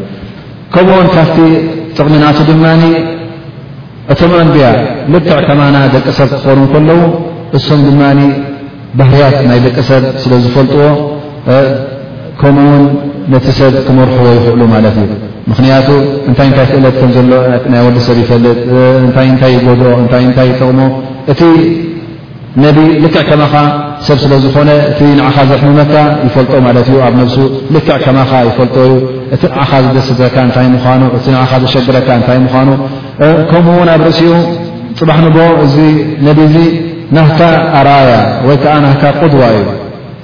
[0.74, 1.38] ከምኡዎን ካብቲ
[1.96, 2.84] ጥቕሚናቱ ድማኒ
[4.14, 4.66] እቶም ኣንድያ
[5.14, 7.02] ልክዕ ከማና ደቂ ሰብ ክኾሩ ከለዉ
[7.58, 8.02] እሶም ድማ
[9.00, 10.84] ባህርያት ናይ ደቂ ሰብ ስለ ዝፈልጥዎ
[12.42, 12.86] ከምኡውን
[13.36, 15.12] ነቲ ሰብ ክመርሕዎ ይኽእሉ ማለት እዩ
[15.52, 15.88] ምክንያቱ
[16.30, 17.34] እንታይ እንታይ ክእለት ከም ዘሎ
[17.74, 18.58] ናይ ወዲ ሰብ ይፈልጥ
[19.10, 20.80] እታይ እንታይ ይጎድኦ እንታይ እንታይ ይጠቕሞ
[21.32, 21.42] እቲ
[22.64, 23.54] ነቢ ልክዕ ከማኻ
[24.08, 25.94] ሰብ ስለ ዝኾነ እቲ ንዓኻ ዘሕምመካ
[26.28, 27.38] ይፈልጦ ማለት እዩ ኣብ ነብሱ
[27.76, 28.94] ልክዕ ከማኻ ይፈልጦ ዩ
[29.36, 32.70] እቲ ንዓኻ ዝደስ ዘካ እንታይ ምኳኑ እቲ ኻ ዝሸግረካ እንታይ ምኳኑ
[33.52, 34.34] ከምኡን ኣብ ርእሲኡ
[35.00, 35.38] ፅባሕ ንቦ
[36.22, 36.58] እነቢ ዚ
[37.18, 37.40] ናፍካ
[37.80, 38.12] ኣርኣያ
[38.48, 39.64] ወይ ከዓ ናካ ቁድዋ እዩ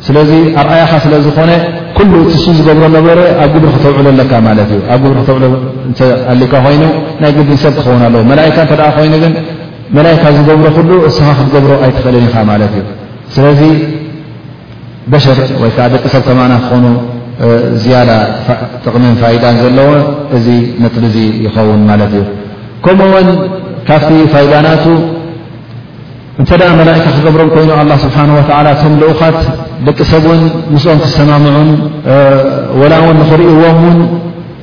[0.07, 1.51] ስለዚ ኣርኣያኻ ስለዝኾነ
[1.97, 6.83] ኩሉ ትሱ ዝገብሮ ነበረ ኣብ ግብሪ ክተውዕሉኣለካ ማለት እዩ ኣብ ግብሪ ክተውካ ኮይኑ
[7.21, 12.85] ናይ ግቢንሰብ ክኸውን ኣለዎ እይመላእካ ዝገብሮ ኩሉ እስኻ ክትገብሮ ኣይትኽእልን ኢኻ ማለት እዩ
[13.35, 13.61] ስለዚ
[15.11, 16.85] በሸር ወይ ከዓ ደቂ ሰብ ተማና ክኾኑ
[17.83, 18.11] ዝያዳ
[18.83, 19.89] ጥቕሚን ፋይዳ ዘለዎ
[20.37, 20.47] እዚ
[20.83, 21.15] ነጥብዚ
[21.45, 22.23] ይኸውን ማለት እዩ
[22.85, 23.29] ከምኡውን
[23.87, 24.85] ካብቲ ፋይዳናቱ
[26.41, 28.17] እንተ ደ መላእካ ክትገብሮም ኮይኑ ኣ ስብሓ
[28.67, 29.35] ላ ቶም ልኡካት
[29.87, 30.41] ደቂ ሰብን
[30.73, 31.69] ምስኦም ትሰማምዑን
[32.81, 33.97] ወላ ውን ንኽርእዎምውን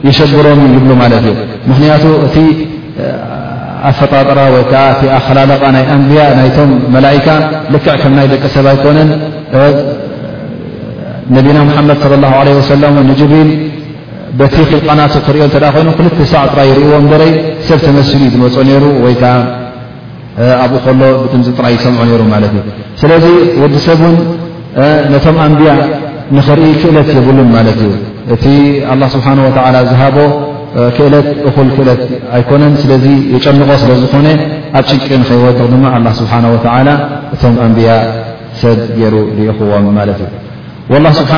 [0.09, 1.35] ይሸግሮም ይብሉ ማለት እዩ
[1.71, 2.37] ምክንያቱ እቲ
[3.91, 7.27] ኣፈጣጥራ ወይከዓ እ ኣኸላለቓ ናይ ኣንብያ ናይቶም መላእካ
[7.75, 9.09] ልክዕ ከምናይ ደቂ ሰብ ኣይኮነን
[11.37, 13.51] ነቢና ምሓመድ ለ ለ ወሰላም ንጅብሪል
[14.41, 17.33] በቲ ኺልቃናት ክሪኦ ተ ኮይኑ ክልተ ሰዕ ጥራ ይርእይዎም ገረይ
[17.68, 19.33] ሰብ ተመስሉ ዝመፀ ነይሩ ወይ ከዓ
[20.64, 22.62] ኣብኡ ከሎ ብድምፂ ጥራይ ይሰምዖ ነይሩ ማለት እዩ
[23.01, 23.25] ስለዚ
[23.62, 24.14] ወዲ ሰብን
[25.12, 25.71] ነቶም ኣንብያ
[26.37, 27.91] ንኽርኢ ክእለት የብሉን ማለት እዩ
[28.35, 28.45] እቲ
[29.14, 29.51] ስብሓ ወ
[29.91, 30.16] ዝሃቦ
[30.97, 32.01] ክእለት እኹል ክእለት
[32.37, 33.05] ኣይኮነን ስለዚ
[33.35, 34.27] የጨንቆ ስለ ዝኾነ
[34.79, 35.85] ኣብ ሽንቂ ንኸይወድቕ ድማ
[36.21, 36.57] ስብሓ ወ
[37.35, 37.91] እቶም ኣንብያ
[38.61, 40.21] ሰድ ገይሩ ልኢኽዎም ማለት
[40.91, 41.33] እዩ ላ ስብሓ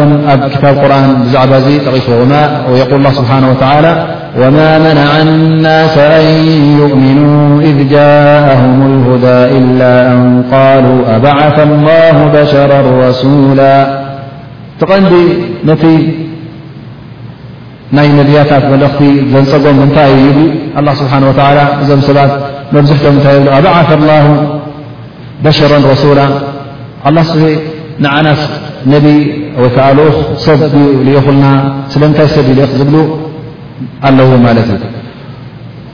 [0.00, 0.02] ወ
[0.32, 1.52] ኣብ ታብ ቁርን ብዛዕባ
[1.86, 2.08] ጠቂፍ
[3.04, 3.30] ል ስብሓ
[4.38, 6.26] وما منع الناس أن
[6.78, 14.00] يؤمنوا إذ جاءهم الهدى إلا أن قالوا أبعث الله بشرا رسولا
[14.80, 15.04] تن
[15.66, 15.96] نتي
[17.92, 19.00] ني الأ نج
[19.34, 20.36] منتيبل
[20.78, 21.90] الله سبحانه وتعالى ز
[23.58, 24.24] أبعث الله
[25.44, 26.26] بشرا رسولا
[27.06, 27.24] الله
[28.04, 28.40] نعناس
[28.94, 29.18] نبي
[29.62, 30.16] وتلخ
[30.46, 30.48] س
[31.08, 31.52] لخلنا
[31.94, 32.36] سلنك س
[32.78, 33.02] لبلو
[34.08, 34.82] ኣለው ማለት እዩ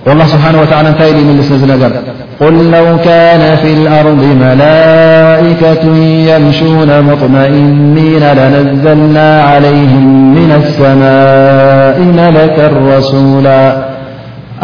[0.08, 1.92] والله ስብሓه و እንታይ يምልስ ዚ ነገር
[2.40, 5.84] قል ለو كان في الأርض መላئከة
[6.30, 10.06] يምشون مطመئኒيና لነዘልናا علይهም
[10.36, 13.48] من الሰማاء መለك لرسوላ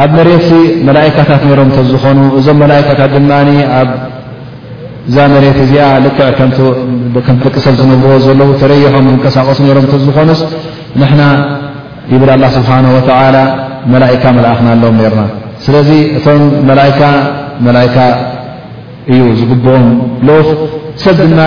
[0.04, 0.46] ኣብ መሬት
[0.88, 3.30] መላئካታት ነሮም ተዝኾኑ እዞም መላئካታት ድማ
[3.80, 6.28] ኣዛ መሬት እዚኣ ልክዕ
[7.42, 10.30] ከ ቂሰል ዝነብርዎ ዘለዉ ተረይሖም ዝንቀሳቀሱ ነሮም ዝኾኑ
[11.02, 11.20] ንና
[12.12, 13.36] ይብል አላ ስብሓን ወተዓላ
[13.94, 15.22] መላእካ መላእኽና ኣሎዎም ነርና
[15.64, 15.88] ስለዚ
[16.18, 17.00] እቶም መላካ
[17.66, 17.96] መላእካ
[19.12, 19.84] እዩ ዝግብኦም
[20.28, 20.48] ልኡኽ
[21.04, 21.40] ሰብ ድማ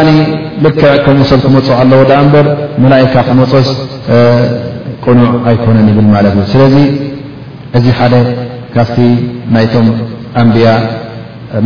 [0.66, 2.47] ልክዕ ከምኡ ሰብ ክመፁ ኣለዉ ዳ እምበር
[2.86, 3.68] መላእካ ክመፀስ
[5.06, 6.76] ቅኑዕ ኣይኮነን ይብል ማለት እዩ ስለዚ
[7.80, 8.16] እዚ ሓደ
[8.76, 8.97] ካብቲ
[9.56, 9.88] ናይቶም
[10.43, 10.70] ኣንብያ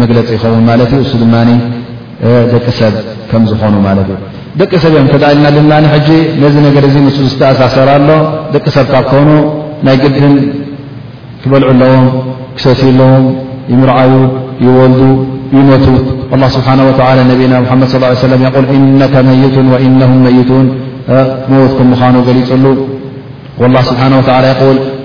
[0.01, 1.49] መግለፂ ይኸውን ማለት እዩ እሱ ድማኒ
[2.53, 2.95] ደቂ ሰብ
[3.29, 4.19] ከም ዝኾኑ ማለት እዩ
[4.59, 6.09] ደቂ ሰብ እዮም ክዳ ልና ልናኒ ሕጂ
[6.43, 8.09] ነዚ ነገር እዚ ንስ ዝተኣሳሰር ኣሎ
[8.53, 9.29] ደቂ ሰብካ ክኮኑ
[9.85, 10.33] ናይ ግድን
[11.41, 12.05] ክበልዑ ኣለዎም
[12.57, 13.11] ክሰቲ ለዎ
[13.73, 14.13] ይምርዓው
[14.65, 15.01] ይወልዱ
[15.57, 15.85] ይመቱ
[16.41, 16.91] له ስብሓ ወ
[17.31, 18.33] ነቢና ሓመድ ص ይል
[18.77, 20.65] ኢነ መይቱን ወእነም መይቱን
[21.51, 22.65] መዎት ክምዃኑ ገሊፅሉ
[23.89, 24.01] ስብሓ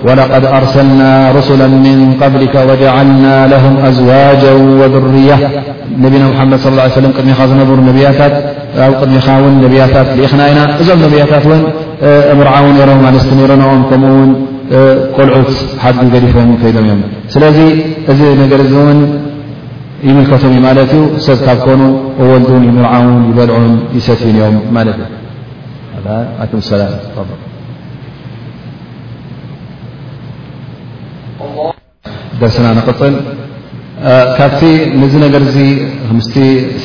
[0.09, 4.43] ولقድ أርሰلናا رسل من قብሊ وجعልና له أዝዋج
[4.81, 5.31] وذርያ
[6.05, 6.89] ነቢና መድ صى ي
[7.19, 8.35] ቅድሚኻ ዝነብሩ ያታት
[8.85, 9.27] ኣብ ቅድሚኻ
[9.65, 11.61] ነብያታት ሊኢኽና ኢና እዞም ነቢያታት ውን
[12.39, 14.31] ምርዓውን ነሮም ንስቲ ሮኦም ከምኡ ውን
[15.17, 15.51] ቆልዑት
[15.85, 17.01] ሓዲ ገዲፎም ከይዶም እዮም
[17.35, 17.59] ስለዚ
[18.13, 18.99] እዚ ነገር እውን
[20.09, 21.83] ይምልከቶም እዩ ማለት ዩ ሰብ ካብኮኑ
[22.31, 26.85] ወልን ምርዓውን ይበልዑም ይሰትን እዮም ማለትእዩ ላ
[32.43, 33.15] ገስና ንቅፅል
[34.39, 34.61] ካብቲ
[35.01, 35.59] ንዚ ነገር እዚ
[36.19, 36.37] ምስቲ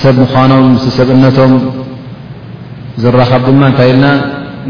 [0.02, 1.54] ሰብ ምኳኖም ምስቲ ሰብነቶም
[3.04, 4.06] ዝራኻብ ድማ እንታይ ኢልና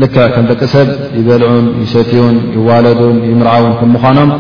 [0.02, 0.88] ልክዕ ከም ደቂ ሰብ
[1.20, 4.32] ይበልዑን ይሸትውን ይዋለዱን ይምርዓውን ከም ምኳኖም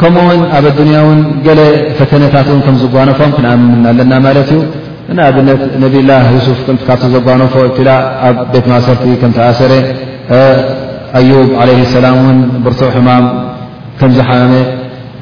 [0.00, 1.60] ከምኡ ውን ኣብ ኣዱንያ እውን ገለ
[1.98, 4.60] ፈተነታት ን ከም ዝጓኖፎም ክንኣምና ኣለና ማለት እዩ
[5.16, 6.10] ንኣብነት ነብላ
[6.46, 7.90] ስፍ ምቲካብቲ ዘጓኖፎ ቲላ
[8.28, 9.72] ኣብ ቤት ማሰርቲ ከም ተኣሰረ
[11.20, 13.24] ኣዩብ ዓለ ሰላም እን ብርቱዕ ሕማም
[13.98, 14.52] ከምዝሓመመ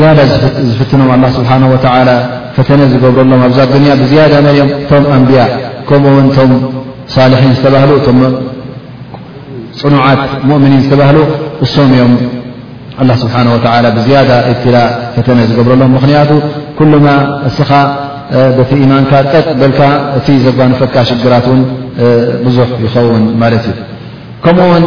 [0.00, 0.18] ያዳ
[0.68, 1.50] ዝፍትኖም ኣ ስብሓ
[2.08, 2.12] ላ
[2.56, 5.40] ፈተነ ዝገብረሎም ኣብዛ ድንያ ብዝያዳ መ እዮም ቶም ኣንብያ
[5.88, 6.50] ከምኡውን እቶም
[7.14, 8.18] ሳልሒን ዝተባህሉ እቶም
[9.80, 11.18] ፅኑዓት ሙእምኒን ዝተባህሉ
[11.66, 12.12] እሶም እዮም
[13.22, 13.34] ስብሓ
[13.96, 16.30] ብዝያዳ እትላእ ፈተነ ዝገብረሎም ምክንያቱ
[16.78, 17.06] ኩሉማ
[17.48, 17.70] እስኻ
[18.58, 19.80] በቲ ኢማንካ ጠጥ በልካ
[20.18, 21.60] እቲ ዘጓነፈካ ሽግራት ውን
[22.46, 23.78] ብዙሕ ይኸውን ማለት እዩ
[24.44, 24.84] ከምኡውን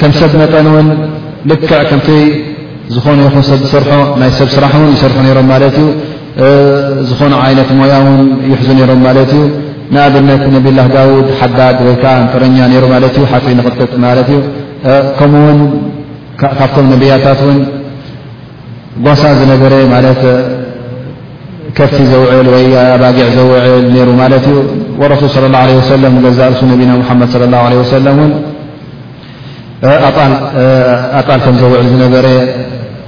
[0.00, 0.88] ከም ሰብ መጠን ውን
[1.50, 2.00] ልክዕ ከም
[2.96, 5.88] ዝኾኑ ይኹን ሰብ ዝሰርሑ ናይ ሰብ ስራሕ እን ይሰርሑ ሮም ማለት እዩ
[7.08, 8.20] ዝኾኑ ዓይነት ሞያ ውን
[8.50, 9.42] ይሕዙ ነሮም ማለት እዩ
[9.94, 13.60] ንኣብነት ነብላه ዳውድ ሓዳድ ወከዓ ጥረኛ ሩ ማት እ ሓት ን
[14.04, 14.38] ማት እዩ
[15.18, 15.58] ከምኡ ውን
[16.58, 17.58] ካብቶም ነብያታት ን
[19.06, 20.20] ጓሳ ዝነበረ ማት
[21.78, 22.66] ከብቲ ዘውዕል ወይ
[23.02, 24.56] ባጊዕ ዘውዕል ሩ ማለት እዩ
[25.12, 27.98] ረሱ ص ه عه ዛ ርሱ ነቢና ሓመድ صى ه عه ሰ
[31.18, 32.26] ኣጣል ከም ዘውዕል ዝነበረ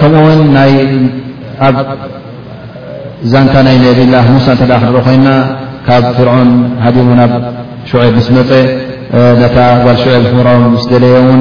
[0.00, 0.70] ከምኡ ውን ናይ
[1.66, 1.76] ኣብ
[3.32, 5.28] ዛንታ ናይ ነዲላ ሙሳ እተ ክንርኢ ኮይና
[5.86, 6.50] ካብ ፍርዖን
[6.84, 7.32] ሃዲ ኣብ
[7.90, 8.50] ሽዑብ ምስ መፀ
[9.40, 11.40] ነታ ጓል ሽዑብ ክምርዖ ምስ ደለየ እውን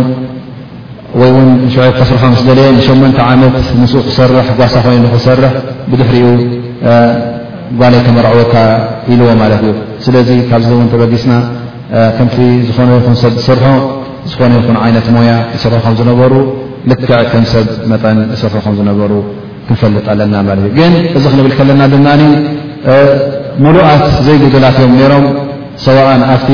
[1.22, 5.53] ወይእን ሽዑብ ከስርሖ ምስ ደለየ ንሸመንተ ዓመት ንስ ክሰርሕ ጓሳ ኮይኑ ክሰርሕ
[5.89, 6.26] ብድሕሪኡ
[7.80, 8.55] ጓሌይ ከመርዕወካ
[9.14, 9.72] ኢልዎ ማለት እዩ
[10.05, 11.34] ስለዚ ካብ ዚውን ተበጊስና
[12.18, 12.38] ከምቲ
[12.68, 13.66] ዝኾነ ይኹን ሰብ ዝስርሖ
[14.32, 16.34] ዝኾነ ይኹን ዓይነት ሞያ ዝስርሖ ከም ዝነበሩ
[16.89, 18.03] ልክዕ ከም ሰብ መጠ
[18.41, 19.11] ሰፈኩም ዝነበሩ
[19.67, 22.21] ክንፈልጥ ኣለና ማለት እዩ ግን እዚ ክንብል ከለና ድናኒ
[23.63, 25.25] ሙሉኣት ዘይጉድላት እዮም ነይሮም
[25.88, 26.49] ሰዋእን ኣብቲ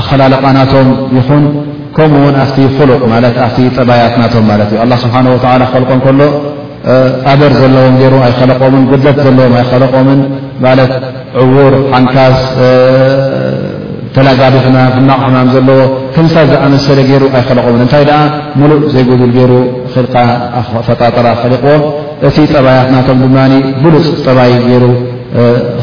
[0.00, 1.44] ኣኸላለቃናቶም ይኹን
[1.96, 6.20] ከምኡውን ኣብቲ ክሉቕ ማለት ኣብቲ ጥባያትናቶም ማለት እዩ ኣላ ስብሓ ወላ ክከልቆም ከሎ
[7.30, 10.20] ኣበር ዘለዎም ገሩ ኣይኸለቆምን ጉድለት ዘለዎም ኣይኸለቆምን
[10.66, 10.92] ማለት
[11.40, 12.36] ዕዉር ሓንካዝ
[14.14, 15.80] ተላጋቢሕና ፍናቕ ሕማም ዘለዎ
[16.14, 18.20] ከምሳ ዝኣመሰለ ገይሩ ኣይኸለቑም እንታይ ደኣ
[18.60, 19.52] ሙሉእ ዘይጉድል ገይሩ
[19.94, 20.06] ክል
[20.86, 21.74] ፈጣጠራ ኸሊቕዎ
[22.28, 23.38] እቲ ጠባያት ናቶም ድማ
[23.82, 24.84] ብሉፅ ጠባይ ገይሩ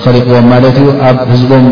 [0.05, 1.65] ኸሊቕዎም ማለት እዩ ኣብ ህዝቦም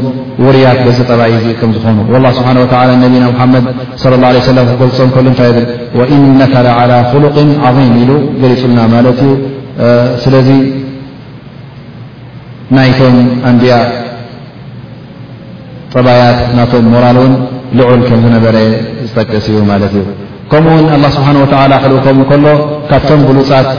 [0.45, 3.65] ውርያት በዚ ጠባይ እ ከም ዝኾኑ ላ ስብሓ ወላ ነቢና ሙሓመድ
[4.13, 5.65] ለ ም ክገልፆ ከሉ እንታይ ብል
[5.99, 7.35] ወእነካ ዓላ ክሉቅ
[7.69, 8.11] ዓظም ኢሉ
[8.43, 9.31] ገሊፁልና ማለት እዩ
[10.23, 10.49] ስለዚ
[12.77, 13.17] ናይቶም
[13.49, 13.75] ኣንቢኣ
[15.93, 17.33] ጠባያት ናቶም ሞራል እውን
[17.79, 18.57] ልዑል ከም ዝነበረ
[19.07, 20.03] ዝጠቀስ እዩ ማለት እዩ
[20.51, 22.45] ከምኡውን ኣላ ስብሓን ወላ ክልእከም ከሎ
[22.89, 23.69] ካብቶም ብሉፃት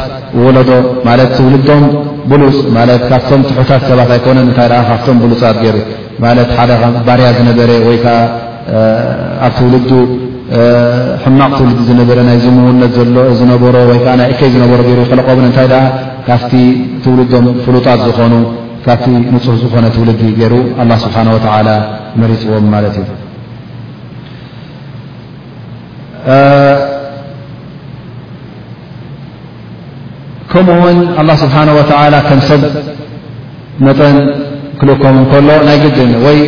[0.44, 0.70] ወለዶ
[1.08, 1.84] ማለት ትውልዶም
[2.30, 5.76] ብሉፅ ማለት ካብቶም ትሑታት ሰባት ኣይኮነን እንታይ ካብቶም ብሉፃት ገይሩ
[6.24, 6.70] ማለት ሓደ
[7.08, 8.16] ባርያ ዝነበረ ወይከዓ
[9.46, 9.76] ኣብ ትውል
[11.22, 15.84] ሕማቕ ትውልዲ ዝነበረ ናይ ዝምውነት ሎዝነሮ ወይዓ ናይ እከይ ዝነበሮ ገይሩ ክለቀቡን እንታይ ደኣ
[16.28, 16.52] ካፍቲ
[17.04, 18.34] ትውልዶም ፍሉጣት ዝኾኑ
[18.86, 21.68] ካብቲ ንፁህ ዝኮነ ትውልዲ ገይሩ ኣላ ስብሓን ወላ
[22.22, 23.08] መሪፅዎም ማለት እዩ
[30.50, 32.62] ከምኡእውን አላ ስብሓን ወተላ ከም ሰብ
[33.86, 34.16] መጠን
[34.80, 36.38] ክልእከም እንከሎ ናይ ግድን ወይ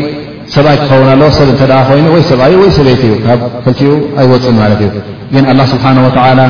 [0.55, 4.57] ሰብኣይ ክኸውን ኣለዎ ሰብ እንተ ደ ኮይኑ ወይ ሰብኣዩ ወይ ሰበይቲ እዩ ካብ ክልቲኡ ኣይወፅን
[4.62, 4.91] ማለት እዩ
[5.35, 6.41] ግን ኣላ ስብሓ ወተላ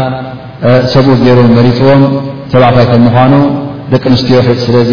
[0.94, 2.02] ሰብኡ ዜሮ መሪፅዎም
[2.52, 3.32] ሰብዕታይ ከም ምኳኑ
[3.94, 4.92] ደቂ ምስትዮ ስለዚ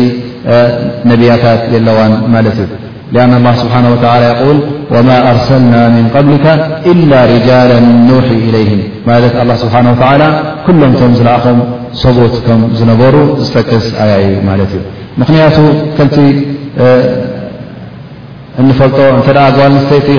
[1.11, 2.71] ነቢያታት የለዋን ማለት እዩ
[3.13, 4.59] لأن الله ስብሓه وى يል
[4.93, 6.45] وማا ኣርሰلናا من قبلك
[6.91, 7.71] إل رجال
[8.09, 8.71] نوح إليه
[9.07, 9.11] ማ
[9.43, 10.23] الله ስብሓه و
[10.65, 11.57] ኩሎም ቶም ዝለኣኹም
[12.03, 13.15] ሰبት ከም ዝነበሩ
[13.45, 14.81] ዝፈክስ ኣያ እዩ ማለት እዩ
[15.21, 15.57] ምክንያቱ
[15.97, 16.17] ከምቲ
[18.61, 19.27] እنፈልጦ እተ
[19.73, 20.09] ል ስተይቲ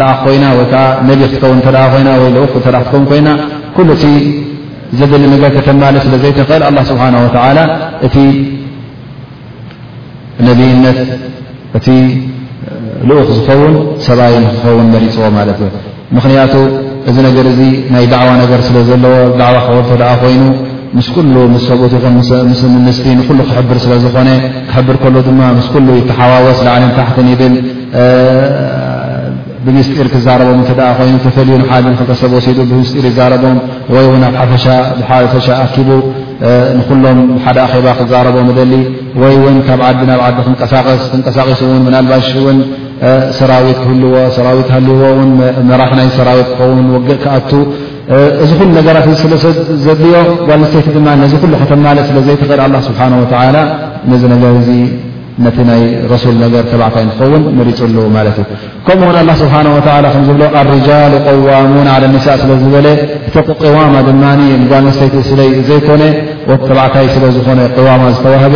[0.00, 0.44] لዓ ኮይና
[1.06, 2.08] ነ ክትከውን ኮይና
[2.42, 3.28] ክ ክከውን ኮይና
[3.76, 4.18] ኩሉ እ
[4.98, 5.24] ዘሊ
[5.66, 7.28] ተ ማለ ዘይተ እል لله ስብሓه و
[8.06, 8.16] እቲ
[10.46, 10.98] ነይነት
[11.78, 11.86] እቲ
[13.08, 13.74] ልኡኽ ዝኸውን
[14.06, 15.70] ሰብኣይ ክኸውን መሪፅዎ ማለት እዩ
[16.16, 16.54] ምክንያቱ
[17.10, 17.60] እዚ ነገር እዚ
[17.94, 20.44] ናይ ዳዕዋ ነገር ስለ ዘለዎ ዳዕዋ ክወልተ ደኣ ኮይኑ
[20.98, 22.04] ምስ ኩሉ ምስ ሰብኡት ኹ
[22.50, 24.28] ምስምንስቲ ንኩሉ ክሕብር ስለ ዝኾነ
[24.68, 27.54] ክሕብር ከሎ ድማ ምስ ኩሉ ተሓዋወስ ዝዓለም ታሕትን ይብል
[29.66, 30.60] ብምስር ክዛረቦም
[31.06, 33.58] ይኑ ተፈዩ ሓደ ክሰብ ሲ ብምስር ይዛረቦም
[33.94, 34.34] ወይ ውን ኣብ
[35.08, 35.88] ሓፈሻ ኣኪቡ
[36.78, 38.72] ንኩሎም ሓደ ኣኼባ ክዛረቦ ደሊ
[39.22, 42.58] ወይ ን ካብ ዲ ናብ ዲ ክክንቀሳቂሱ ን ልባሽ ን
[43.38, 45.02] ሰራዊት ክህልዎ ሰራት ሃልዎ
[45.70, 47.50] መራሕ ናይ ሰራዊት ክኸውን ግእ ክኣቱ
[48.42, 50.12] እዚ ኩሉ ነገራት ስለዘድዮ
[50.74, 53.24] ተይቲ ድማ ነዚ ኩሉ ከተ ማለ ስለዘይተኽር ስብሓ ነ
[54.34, 54.54] ነገር
[55.44, 55.82] ነቲ ናይ
[56.12, 58.46] ረሱል ነገር ተባዕታይ እንትኸውን መሪፅሉ ማለት እዩ
[58.86, 59.54] ከምኡውን ላ ስብሓ
[60.14, 62.86] ከዝብሎ ኣርጃል ቆዋሙን ኒሳ ስለዝበለ
[63.28, 64.12] እቲ ቅዋማ ድ
[64.70, 65.16] ጓል ስተይቲ
[65.68, 66.02] ዘይኮነ
[66.68, 68.54] ተባዕታይ ስለዝኾነ ዋማ ዝተዋህበ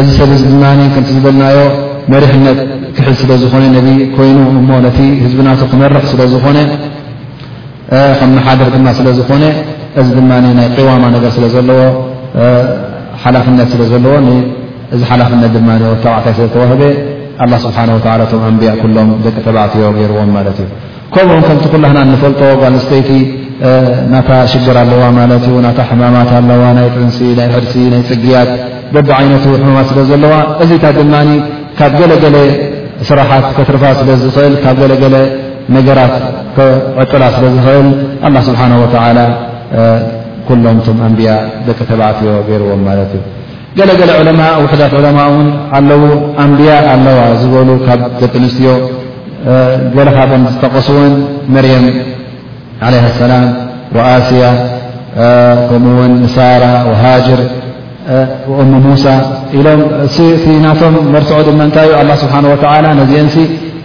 [0.00, 0.64] እዚ ሰብ እዚ ድማ
[1.16, 1.58] ዝብልናዮ
[2.12, 2.58] መሪሕነት
[2.96, 4.52] ክሕል ስለ ዝኾነ ነ ኮይኑእ
[4.86, 6.58] ነቲ ህዝብና ክመርኽ ስለዝኾነ
[8.18, 9.44] ከ መሓደር ድማ ስለዝኾነ
[10.00, 11.82] እዚ ድማ ናይ ዋማ ነገር ስለ ዘለዎ
[13.24, 14.14] ሓላፍነት ስለዘለዎ
[14.94, 16.82] እዚ ሓላፍነት ድማኒኦ ካባዓታይ ሰለተዋህበ
[17.44, 20.66] ኣላ ስብሓ ወላ እቶም ኣንብያ ኩሎም ደቂ ተባዕትዮ ገይርዎም ማለት እዩ
[21.14, 23.10] ከምኡውን ከምቲኩላህና እንፈልጦ ጋል ንስተይቲ
[24.12, 28.50] ናታ ሽግር ኣለዋ ማለት እዩ ናታ ሕማማት ኣለዋ ናይ ጥንሲ ናይ ሕርሲ ናይ ፅግያት
[28.94, 30.34] ገቢ ዓይነቱ ሕማማት ስለ ዘለዋ
[30.64, 31.14] እዚታ ድማ
[31.80, 32.36] ካብ ገለገለ
[33.08, 35.16] ስራሓት ከትርፋ ስለ ዝኽእል ካብ ገለገለ
[35.76, 36.16] ነገራት
[37.02, 37.88] ዕጡላ ስለ ዝኽእል
[38.28, 39.18] ኣላ ስብሓን ወላ
[40.48, 41.32] ኩሎም እቶም ኣንቢያ
[41.68, 43.24] ደቂ ተባዕትዮ ገይርዎም ማለት እዩ
[43.78, 45.46] ገለገለ ዑለማ ውሕዳት ዑለማ ን
[45.78, 46.02] ኣለዉ
[46.44, 48.70] ኣንብያ ኣለዋ ዝበሉ ካብ ዘጢ ንስትዮ
[49.96, 51.12] ገለኻኦም ዝተቐሱውን
[51.54, 51.84] መርየም
[52.86, 53.44] عለ ሰላም
[54.14, 54.44] ኣስያ
[55.68, 56.64] ከምኡውን ንሳራ
[57.02, 57.40] ሃጅር
[58.62, 59.04] እም ሙሳ
[59.58, 59.80] ኢሎም
[60.52, 63.28] እ ናቶም መርትዖ ድመ ንታይዩ ኣ ስብሓን ወላ ነዚአን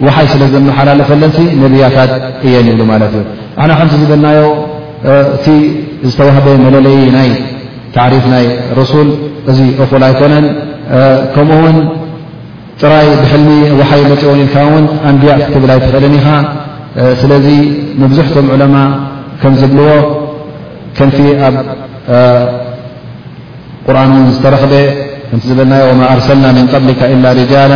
[0.06, 1.32] ውሓይ ስለ ዘመሓላለፈለን
[1.62, 2.10] ነብያታት
[2.46, 3.22] እየን ይብሉ ማለት እዩ
[3.60, 4.40] ሓና ሓንቲ ዝብልናዮ
[5.36, 5.46] እቲ
[6.08, 7.30] ዝተዋህበ መለለይ ናይ
[7.96, 8.46] ታዕሪፍ ናይ
[8.80, 9.08] ረሱል
[9.50, 10.46] እዚ እኹል ኣይኮነን
[11.34, 11.76] ከምኡውን
[12.82, 13.50] ጥራይ ብሕልሚ
[13.80, 16.28] ውሓይ መፅዎን ኢልካ ን ኣንብያ ክትብላይትኽእለኒ ኢኻ
[17.20, 17.46] ስለዚ
[18.02, 18.76] መብዙሕቶም ዕለማ
[19.42, 19.90] ከም ዝብልዎ
[20.98, 21.54] ከንቲ ኣብ
[23.86, 24.72] ቁርን ን ዝተረክበ
[25.30, 27.72] ቲ ዝበልና وማ ኣርሰልና ምن قብሊ إ ርጃላ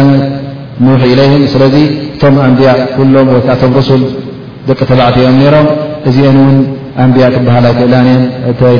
[0.84, 1.62] ንح ኢለይه ስለ
[2.20, 4.02] ቶም ኣንብያእ ኩሎም ወ ቶም ሱል
[4.68, 5.66] ደቂ ተባዕትኦም ሮም
[6.08, 6.12] እአ
[7.02, 8.08] ኣንብያ ክበሃል ይክእላን
[8.50, 8.76] እታይ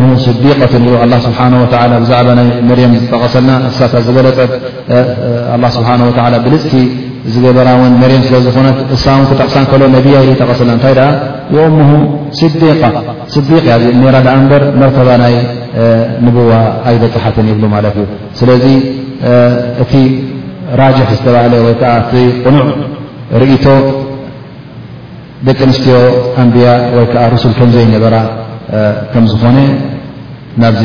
[0.00, 0.84] ሙ ስዲቀትን
[1.24, 1.40] ስብሓ
[2.02, 2.28] ብዛዕባ
[2.68, 4.38] መርም ዝተቐሰልና ሳ ዝበለፅ
[5.76, 5.88] ስብሓ
[6.46, 6.74] ብልፅቲ
[7.32, 10.96] ዝገበና ውን መርም ስለ ዝኾነት እሳ ክተቕሳ ሎ ነብያ ተቀሰልና እንታይ
[11.76, 11.90] ሙ
[12.60, 15.34] ዲቅ እያ ራ በር መርተባ ናይ
[16.26, 16.50] ንብዋ
[16.90, 18.06] ኣይበፅሓትን ይብሉ ማለት እዩ
[18.40, 18.64] ስለዚ
[19.84, 19.92] እቲ
[20.80, 22.12] ራጅሕ ዝተባሃለ ወይከዓ እቲ
[22.44, 22.66] ቕኑዕ
[23.42, 23.64] ርእቶ
[25.46, 25.96] ደቂ ኣንስትዮ
[26.42, 28.16] ኣንብያ ወይ ከዓ ርሱል ከምዘይነበራ
[29.12, 29.58] ከም ዝኾነ
[30.62, 30.82] ናብዚ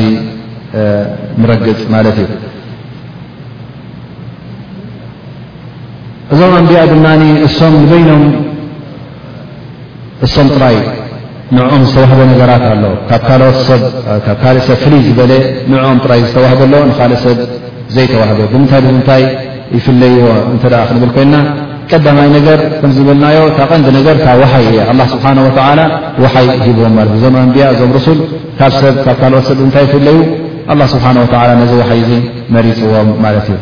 [1.41, 2.27] ንረግፅ ማለት እዩ
[6.35, 8.23] እዞም ኣንብያ ድማኒ እሶም ንበይኖም
[10.27, 10.77] እሶም ጥራይ
[11.55, 15.31] ንዕኦም ዝተዋህበ ነገራት ኣለ ካኦትካብ ካልእ ሰብ ፍልይ ዝበለ
[15.71, 17.37] ንዕኦም ጥራይ ዝተዋህበሎ ንካልእ ሰብ
[17.95, 19.23] ዘይተዋህበ ብምንታይ ብምንታይ
[19.77, 20.23] ይፍለይዎ
[20.53, 21.35] እንተ ደ ክንብል ኮይንና
[21.91, 24.81] ቀዳማይ ነገር ከምዝብልናዮ ካብ ቀንዲ ነገር ካ ዋሓይ እያ
[25.13, 25.25] ስብሓ
[25.79, 25.81] ላ
[26.23, 28.19] ዋሓይ ሂቦዎም ለት እ እዞም ኣንቢያ እዞም ርሱል
[28.59, 30.17] ካብ ሰብ ካብ ካልኦት ሰብ እንታይ ፍለዩ
[30.93, 31.05] ስብሓ
[31.61, 32.01] ነዚ ሓይ
[32.55, 33.59] መሪፅዎም ማለት እዩ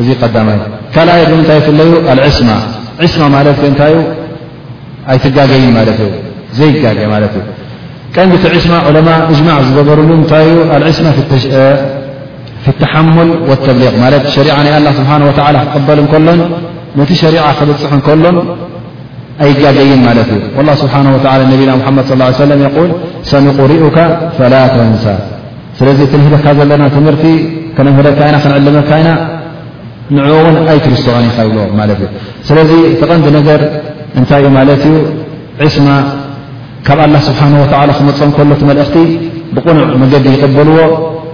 [0.00, 0.58] እዚ ቀዳማይ
[0.94, 1.90] ካልኣይ ንታይ ፍለዩ
[2.28, 2.50] ኣስማ
[3.14, 3.94] ስማ ማለት ከ ንታዩ
[5.12, 6.10] ኣይትጋገይ ማለት እዩ
[6.58, 7.44] ዘይጋገ ማለት እዩ
[8.14, 10.48] ቀንዲ ቲ ስማ ዑለማ እጅማዕ ዝገበርሉ እንታይ
[10.98, 11.08] ስማ
[12.80, 13.28] ተሓሙል
[13.64, 15.10] ተብሊغ ማለት ሸሪ ናይ ስብሓ
[15.54, 16.40] ላ ክበል እከሎን
[16.98, 18.36] ነቲ ሸሪዓ ክበፅሕ እከሎን
[19.44, 21.06] ኣይጋገይን ማለት እዩ ላ ስብሓን
[21.52, 22.92] ነቢና ሓመድ ص ለም ል
[23.30, 23.98] ሰኑቑሪኡካ
[24.38, 25.04] ፈላ ተንሳ
[25.78, 27.24] ስለዚ እትንህደካ ዘለና ትምህርቲ
[27.76, 29.10] ከነምህደካ ኢና ክንዕልመካ ኢና
[30.16, 32.08] ንዕዎን ኣይ ትርስትዖን ኢኻይብሎዎ ማለት እዩ
[32.48, 32.70] ስለዚ
[33.00, 33.60] ተቐንዲ ነገር
[34.20, 34.94] እንታይ እዩ ማለት እዩ
[35.66, 35.88] ዕስማ
[36.88, 38.96] ካብ ኣላه ስብሓን ወላ ክመፀም ከሎ መልእኽቲ
[39.56, 40.80] ብቑኑዕ መገዲ ይቅበልዎ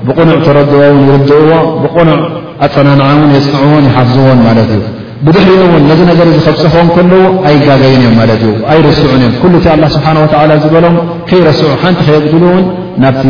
[0.08, 1.50] ብቕኑዕ ተረድኦውን ይርድእዎ
[1.84, 2.18] ብቕኑዕ
[2.66, 4.82] ኣፀናንዓውን የፅንዕዎን ይሓፍዝዎን ማለት እዩ
[5.26, 9.66] ብድሕሪ እውን ነዚ ነገር ዚ ከብፅኽቦን ከለዉ ኣይጋገይን እዮም ማለት እዩ ኣይረስዑን እዮም ኩሉ እቲ
[9.74, 10.16] ኣላ ስብሓን
[10.50, 10.96] ላ ዝበሎም
[11.28, 12.64] ከይረስዑ ሓንቲ ከየትሉ እውን
[13.02, 13.24] ናብቲ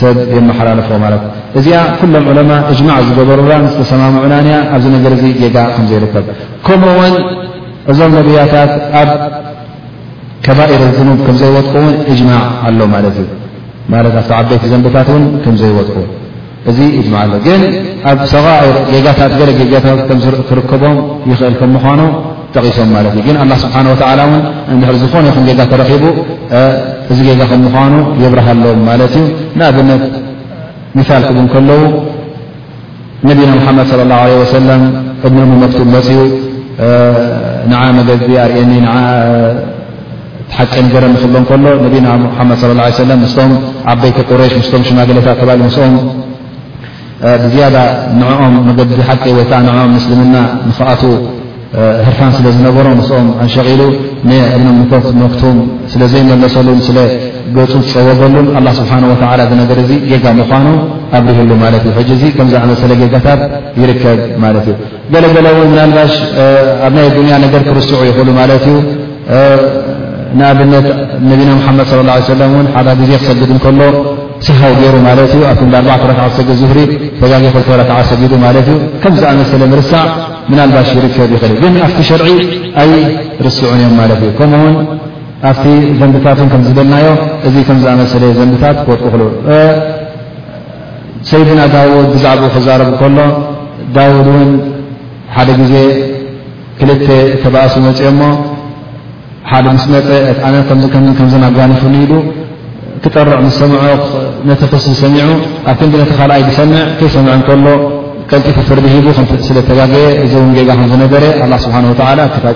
[0.00, 1.22] ሰብ የመሓላለፎ ማለት
[1.58, 6.26] እዚኣ ኩሎም ዑለማ እጅማዕ ዝገበሩላን ዝተሰማምዑናንያ ኣብዚ ነገር ዚ የጋ ከም ዘይርከብ
[6.66, 7.14] ከምኡውን
[7.92, 9.10] እዞም ነቢያታት ኣብ
[10.46, 13.28] ከባኤር ዝኑም ከምዘይወጥቁ ውን እጅማዕ ኣሎ ማለት እዩ
[13.92, 15.96] ማለት ኣብቲ ዓበይቲ ዘንብታት እውን ከም ዘይወጥቁ
[16.70, 17.62] እዚ ይድማዓ ኣሎ ግን
[18.10, 18.42] ኣብ ሰ
[19.06, 20.96] ጋታት ገ ጋታት ከምትርከቦም
[21.30, 22.00] ይኽእል ከም ምኳኑ
[22.54, 24.42] ጠቂሶም ማለት እዩ ግን ኣላ ስብሓን ወላ እን
[24.78, 26.02] ንብሕሪ ዝኾነ ይኹም ጌጋ ተረኺቡ
[27.12, 29.24] እዚ ጌጋ ከም ምኳኑ የብርሃ ኣሎዎም ማለት እዩ
[29.58, 30.02] ንኣብነት
[30.98, 31.82] ሚል ክቡ ከለዉ
[33.28, 34.82] ነቢና ሙሓመድ ص ላه ወሰለም
[35.26, 36.18] እንሞ መብቱብ መፅኡ
[37.70, 38.86] ን መገቢ ኣርእየኒ ን
[40.50, 42.06] ተሓቂ ንገረ ንክሎ ከሎ ነቢና
[42.38, 42.58] ሓመድ
[43.00, 43.50] ሰለ ምስም
[43.92, 45.94] ዓበይቲ ቁረሽ ምስም ሽማግሌታ ክባል ምስኦም
[47.44, 47.76] ብዝያዳ
[48.20, 50.36] ንዕኦም መገዲ ሓቂ ወይከ ንኦም ምስልምና
[50.68, 51.02] ንክኣቱ
[52.06, 53.80] ሕርፋን ስለ ዝነበሮ ንስኦም ኣንሸቂሉ
[54.28, 55.56] ንእብም ኮት ክቱም
[55.92, 60.66] ስለ ዘይመለሰሉን ስለገፁ ዝፀወበሉን ኣላ ስብሓን ወላ ዝነገር እዚ ጌጋ ምኳኑ
[61.18, 63.42] ኣብርህሉ ማለት እ ሕጂ ዚ ከምዝኣመሰለ ጌጋታት
[63.80, 64.76] ይርከብ ማለት እዩ
[65.14, 66.14] ገለገሎ ውን ምናልባሽ
[66.86, 68.78] ኣብ ናይ ዱንያ ነገር ክርስዑ ይኽእሉ ማለት እዩ
[70.38, 70.86] ንኣብነት
[71.28, 73.80] ነቢና ሙሓመድ ላ ለም እውን ሓዳ ጊዜ ክሰግድ እንከሎ
[74.46, 76.78] ስሓው ገይሩ ማለት እ ኣቶ 4 ክዓ ሰጊ ዝሁሪ
[77.20, 80.04] ተጊ ክ ክዓ ሰጊዱ ማለት እዩ ከም ዝኣመሰለ ምርሳዕ
[80.50, 82.28] ምናባሽ ርከ ይኽእል እ ግን ኣብቲ ሸርዒ
[82.82, 82.90] ኣይ
[83.46, 84.76] ርስዑን እዮም ማለት እዩ ከምኡውን
[85.50, 85.64] ኣብቲ
[86.00, 87.08] ዘንብታት ከምዝደልናዮ
[87.48, 89.56] እዚ ከም ዝኣመሰለ ዘንብታት ክወጥቁ ክ
[91.28, 93.18] ሰይድና ዳውድ ብዛዕኡ ክዛረቡ ከሎ
[93.94, 94.50] ዳውድ ውን
[95.36, 95.74] ሓደ ግዜ
[96.80, 97.06] ክልተ
[97.42, 98.22] ተባእሱ መፅኦ እሞ
[99.50, 102.12] ሓደ ምስ መፀ ነም ናጋኒፍኒ ኢሉ
[103.04, 103.14] ክጠ
[103.58, 103.84] ሰምዖ
[104.60, 105.28] ተስ ዝሰሚዑ
[105.72, 105.94] ኣብ ክዲ
[106.40, 107.66] ይ ዝሰም ከሰምع ከሎ
[108.30, 109.94] ጢف ፍርዲ ሂ ተጋየ
[110.30, 111.24] ዝነረ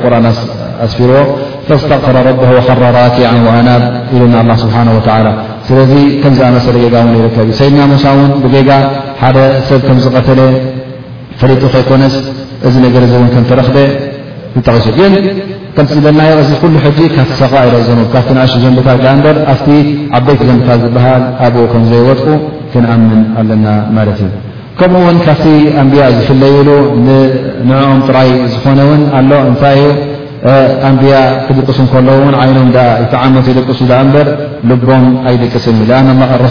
[0.02, 0.12] ቁ
[0.85, 1.23] ኣስፊርዎ
[1.66, 2.06] فስተغፈ
[2.40, 3.19] ب خ كع
[3.59, 3.69] أና
[4.14, 5.32] ኢሉ ه
[5.66, 5.78] ስለ
[6.23, 8.05] ከዝኣመሰ ይከብ ሰድና ሙሳ
[9.23, 9.36] ሓደ
[9.69, 10.40] ሰብ ከዝተለ
[11.40, 11.90] ፈጡ ከኮ
[12.69, 14.86] እ ረክ
[15.77, 19.66] ከምዝበልናዮ እዚ ኩሉ ሕ ካቲ ሰغኢር ዘኑ ካቲ ንእሽ ዘንብታት በር ኣቲ
[20.19, 22.27] ዓበይቲ ዘንብታት ዝበሃል ኣብኡ ከም ዘይወጥቁ
[22.73, 23.66] ክንኣምን ኣለና
[23.99, 24.31] ማለት እዩ
[24.78, 25.44] ከምኡውን ካብቲ
[25.82, 26.69] ኣንብያ ዝፍለይሉ
[27.69, 29.89] ንኦም ጥራይ ዝኾነውን ኣሎ እታይ ዩ
[30.90, 31.15] ኣንብያ
[31.49, 32.69] ክድቅሱ ከለ ን ይኖም
[33.12, 34.28] ተዓመት ይደቅሱ እበር
[34.69, 35.81] ልቦም ኣይድቅስ እዩ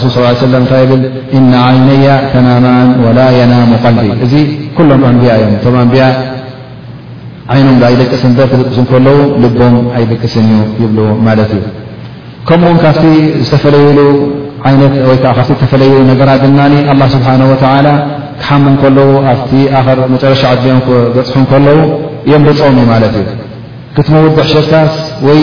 [0.04, 0.92] ሱል ص እታ ብ
[1.38, 4.34] እና عይነያ ከናማኣን ወላ የናሙ قልቢ እዚ
[4.78, 6.04] ኩሎም ኣንያ እዮም ያ
[7.52, 11.62] ዓይኖም ይደቂስ እንበር ክደቅሱ ከለዉ ልቦም ኣይደቅስን እዩ ይብሉ ማለት እዩ
[12.48, 13.04] ከምኡውን ካብቲ
[13.46, 13.86] ዝተፈለሉ
[15.08, 16.60] ወይዓ ካቲ ዝተፈለየ ነገራት ድማ
[16.92, 17.88] ኣላ ስብሓን ወላ
[18.42, 21.80] ክሓሙ ከለዉ ኣብቲ ኣክር መጨረሻ ዓድኦም ክገፅሑ ከለዉ
[22.26, 23.26] እዮም ርፅም እዩ ማለት እዩ
[23.96, 24.94] ክትመውድሕሸርታስ
[25.28, 25.40] ወይ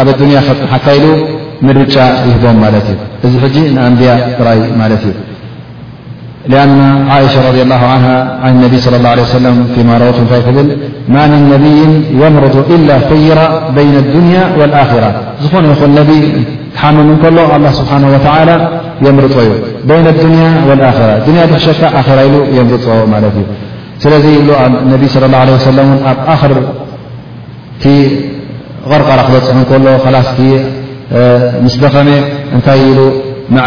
[0.00, 1.04] ኣብ ኣዱንያ ከሓካይሉ
[1.68, 1.96] ምርጫ
[2.28, 5.16] ይህቦም ማለት እዩ እዚ ሕጂ ንኣንብያ ክራይ ማለት እዩ
[6.52, 6.76] لأن
[7.34, 7.82] ሸ ረض لله
[8.44, 9.50] ع ነቢ صى له ع
[9.88, 10.68] ማት ታይ ትብል
[11.14, 11.78] ማ ም ነብይ
[12.20, 13.38] የምርض إل ፍይራ
[13.76, 15.04] بይن الድንያ والራ
[15.42, 16.10] ዝኾነ ይኹን ነቢ
[16.76, 18.02] ትሓመም እከሎ لله ስብሓه
[18.48, 18.52] و
[19.06, 19.50] የምርጦ ዩ
[19.88, 20.82] لንያ وራ
[21.38, 21.82] ያ ደክሸካ
[22.16, 23.46] ራ ኢሉ የምርፆ ማለት እዩ
[24.04, 24.50] ስለዚ ብ
[24.92, 25.84] ነቢ صى اه عه ሰ እ
[26.32, 27.84] ኣብ ክርቲ
[28.90, 29.84] غርቀራ ክበፅሑ እከሎ
[30.14, 30.38] ላስቲ
[31.64, 32.08] ምስ ደኸመ
[32.54, 32.98] እንታይ ኢሉ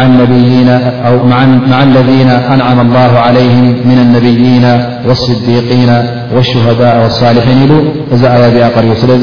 [1.94, 4.66] ለذና ኣንعማ الله علይهም ምና الነብይና
[5.08, 5.90] واصዲقና
[6.34, 7.72] والሽهዳء اصሊሒን ኢሉ
[8.14, 9.22] እዚ ኣያ እዚኣ قሪቡ ስለዚ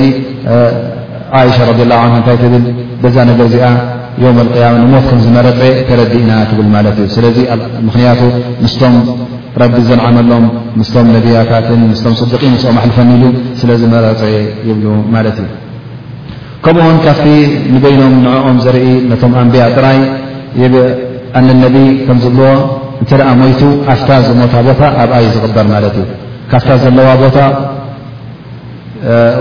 [1.48, 1.70] ይሻ ه
[2.20, 2.64] እታይ ትብል
[3.04, 3.66] ደዛ ነገር ዚኣ
[4.84, 7.38] ንሞት ከም ዝመረፀ ተረዲእና ትብል ማለት እዩ ስለዚ
[7.88, 8.22] ምክንያቱ
[8.64, 8.94] ምስቶም
[9.62, 10.46] ረቢ ዘዓመሎም
[10.80, 13.24] ምስቶም ነብያካትን ምስም صዲን ስኦም ኣልፈኒ ኢሉ
[13.60, 14.22] ስለ ዝመረፀ
[14.70, 15.50] ይብሉ ማለት እዩ
[16.66, 17.26] ከምኡውን ካብቲ
[17.76, 19.98] ንበይኖም ንዕኦም ዘርኢ ነቶም ኣንብያ ጥራይ
[20.62, 21.78] ኣን ነቢ
[22.08, 22.50] ከም ዝብልዎ
[23.02, 23.62] እንተ ደኣ ሞይቱ
[23.94, 26.06] ኣፍታ ዝሞታ ቦታ ኣብኣ እዩ ዝቕበር ማለት እዩ
[26.52, 27.38] ካፍታ ዘለዋ ቦታ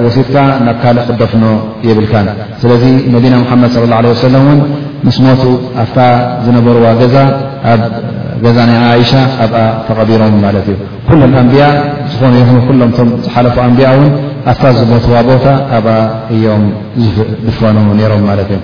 [0.05, 0.37] ወሲድካ
[0.67, 1.45] ናብ ካልእ ቅደፍኖ
[1.89, 2.27] የብልካን
[2.63, 2.83] ስለዚ
[3.15, 4.59] ነቢና ሙሓመድ صለ ወሰለም እውን
[5.07, 5.43] ምስ ሞቱ
[5.83, 5.99] ኣፍታ
[6.45, 7.17] ዝነበርዋ ገዛ
[7.73, 7.81] ኣብ
[8.45, 9.13] ገዛ ናይ ዓእሻ
[9.45, 10.79] ኣብኣ ተቐቢሮም ማለት እዩ
[11.09, 11.65] ኩሎም ኣንቢያ
[12.13, 14.09] ዝኾነ ይኹ ኩሎምቶም ዝሓለፉ ኣንቢያ እውን
[14.53, 15.47] ኣፍታ ዝሞትዋ ቦታ
[15.79, 15.93] ኣብኣ
[16.37, 16.65] እዮም
[17.53, 18.61] ዝፈኑ ነይሮም ማለት እዩ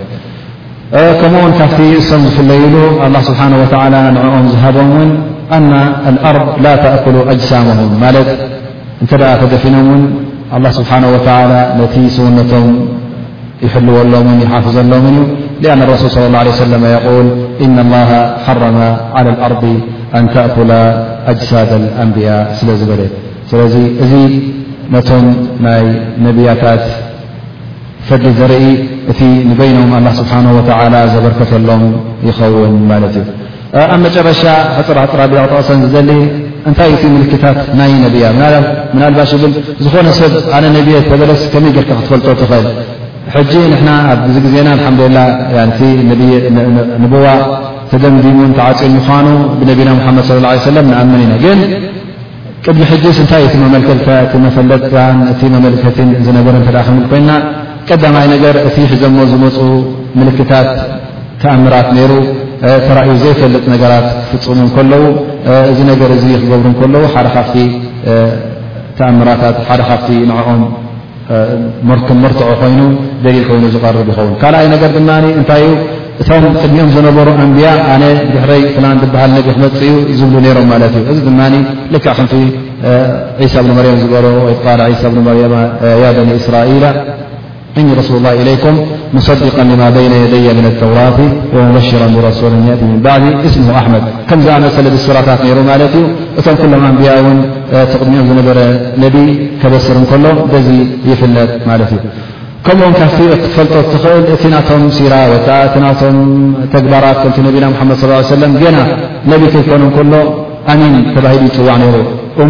[1.20, 2.76] ከمኡውን ካብቲ እسም ዝፍለይ ሉ
[3.06, 5.10] الله سبحنه وتعلى نعኦም ዝهቦም ን
[5.56, 5.70] أن
[6.10, 8.28] الأرض لا تأكل أجسامه ማለት
[9.04, 10.02] እተ ተدፊኖም ን
[10.56, 12.66] الله سبحنه وتعلى ነቲ ስውነቶም
[13.64, 15.06] يحلو ሎን يሓፍዘሎم
[15.62, 17.26] لأن الرسل صى اله عليه سلم يقول
[17.64, 18.10] إن الله
[18.44, 18.76] حرم
[19.18, 19.62] على الأرض
[20.18, 20.70] أن تأكل
[21.32, 23.00] أجሳد الأنبئاء ስለ ዝበለ
[23.50, 23.60] ስل
[24.02, 24.12] እዚ
[24.94, 25.24] ነቶم
[25.64, 25.82] ናይ
[26.26, 26.84] نبያታት
[28.08, 28.64] ፈዲ ዘርኢ
[29.10, 29.20] እቲ
[29.50, 31.82] ንበይኖም ኣላ ስብሓና ወላ ዘበርከተሎም
[32.28, 33.26] ይኸውን ማለት እዩ
[33.92, 34.42] ኣብ መጨረሻ
[34.76, 36.10] ሕፅራ ሕፅራ ክተቕሰን ዝደሊ
[36.68, 38.24] እንታይ እቲ ምልክታት ናይ ነብያ
[38.94, 39.52] ምናልባሽ ብል
[39.84, 42.66] ዝኾነ ሰብ ኣነ ነቢየ ተገለስ ከመይ ጌርካ ክትፈልጦ ትኽእል
[43.34, 44.68] ሕጂ ንና ኣብዚ ግዜና
[44.98, 45.18] ልሓላ
[47.04, 47.24] ንብዋ
[47.92, 49.26] ተደምዲሙን ተዓፂም ይኳኑ
[49.60, 50.32] ብነቢና ሓመድ ص
[50.68, 51.58] ሰለም ንኣመን ኢና ግን
[52.64, 57.30] ቅድሊ ሕጅስ እንታይ እቲ መመልከትካ እቲ መፈለጥታን እቲ መመልከትን ዝነበረ ተ ክምል ኮይንና
[57.88, 59.56] ቀዳማይ ነገር እቲ ሒዞሞ ዝመፁ
[60.20, 60.70] ምልክታት
[61.42, 62.12] ተኣምራት ነይሩ
[62.86, 65.04] ተራእዩ ዘይፈልጥ ነገራት ክፍፅሙ ከለዉ
[65.70, 67.54] እዚ ነገር እዚ ክገብሩ ከለዉ ሓደ ፍ
[68.98, 70.62] ተኣምራታት ሓደ ካፍቲ ንዕኦም
[71.98, 72.80] ርኩም መርትዖ ኮይኑ
[73.24, 75.76] ዘሊኢል ኮይኑ ዝቐርብ ይኸውን ካልኣይ ነገር ድማ እንታይ እዩ
[76.38, 81.18] እቶም ቅድሚኦም ዝነበሩ ኣንብያ ኣነ ብድሕረይ ፍላን ትብሃል ክመፅ እዩ ዝብሉ ነይሮም ማለት እዩ እዚ
[81.28, 81.40] ድማ
[81.94, 82.34] ልካዓ ከንቲ
[83.42, 85.54] ዒሳ ኣብኒመርያም ዝገሎ ወይ ተቃል ሳ ኣብመርያማ
[86.02, 86.84] ያበኒ እስራኢላ
[87.80, 88.76] እኒ ረሱ الላ ለይኩም
[89.16, 90.46] مصድق لማ بይነ የደየ
[90.80, 91.18] ተውራት
[91.56, 96.04] ومበሽራ ረسል أቲ ን ባዲ እስ ኣሕመድ ከምዚኣመት ሰለስራታት ሩ ማለት እዩ
[96.40, 97.38] እቶም ኩሎም ኣንብያ ን
[97.90, 98.58] ትቕድሚኦም ዝነበረ
[99.04, 99.16] ነቢ
[99.62, 100.68] ከበስር እከሎ ደዚ
[101.10, 102.00] ይፍለጥ ማለት እዩ
[102.66, 105.38] ከምኡዎን ካብቲ ትፈልጦ ትኽእል እቲ ናቶም ሲራ እ
[106.02, 106.16] ቶም
[106.74, 107.90] ተግባራት ከቲ ነቢና መድ
[108.30, 108.78] ص ለ ገና
[109.32, 110.12] ነቢ ከይኮኖ ከሎ
[110.72, 111.96] ኣሚን ተባሂል ይፅዋዕ ይሩ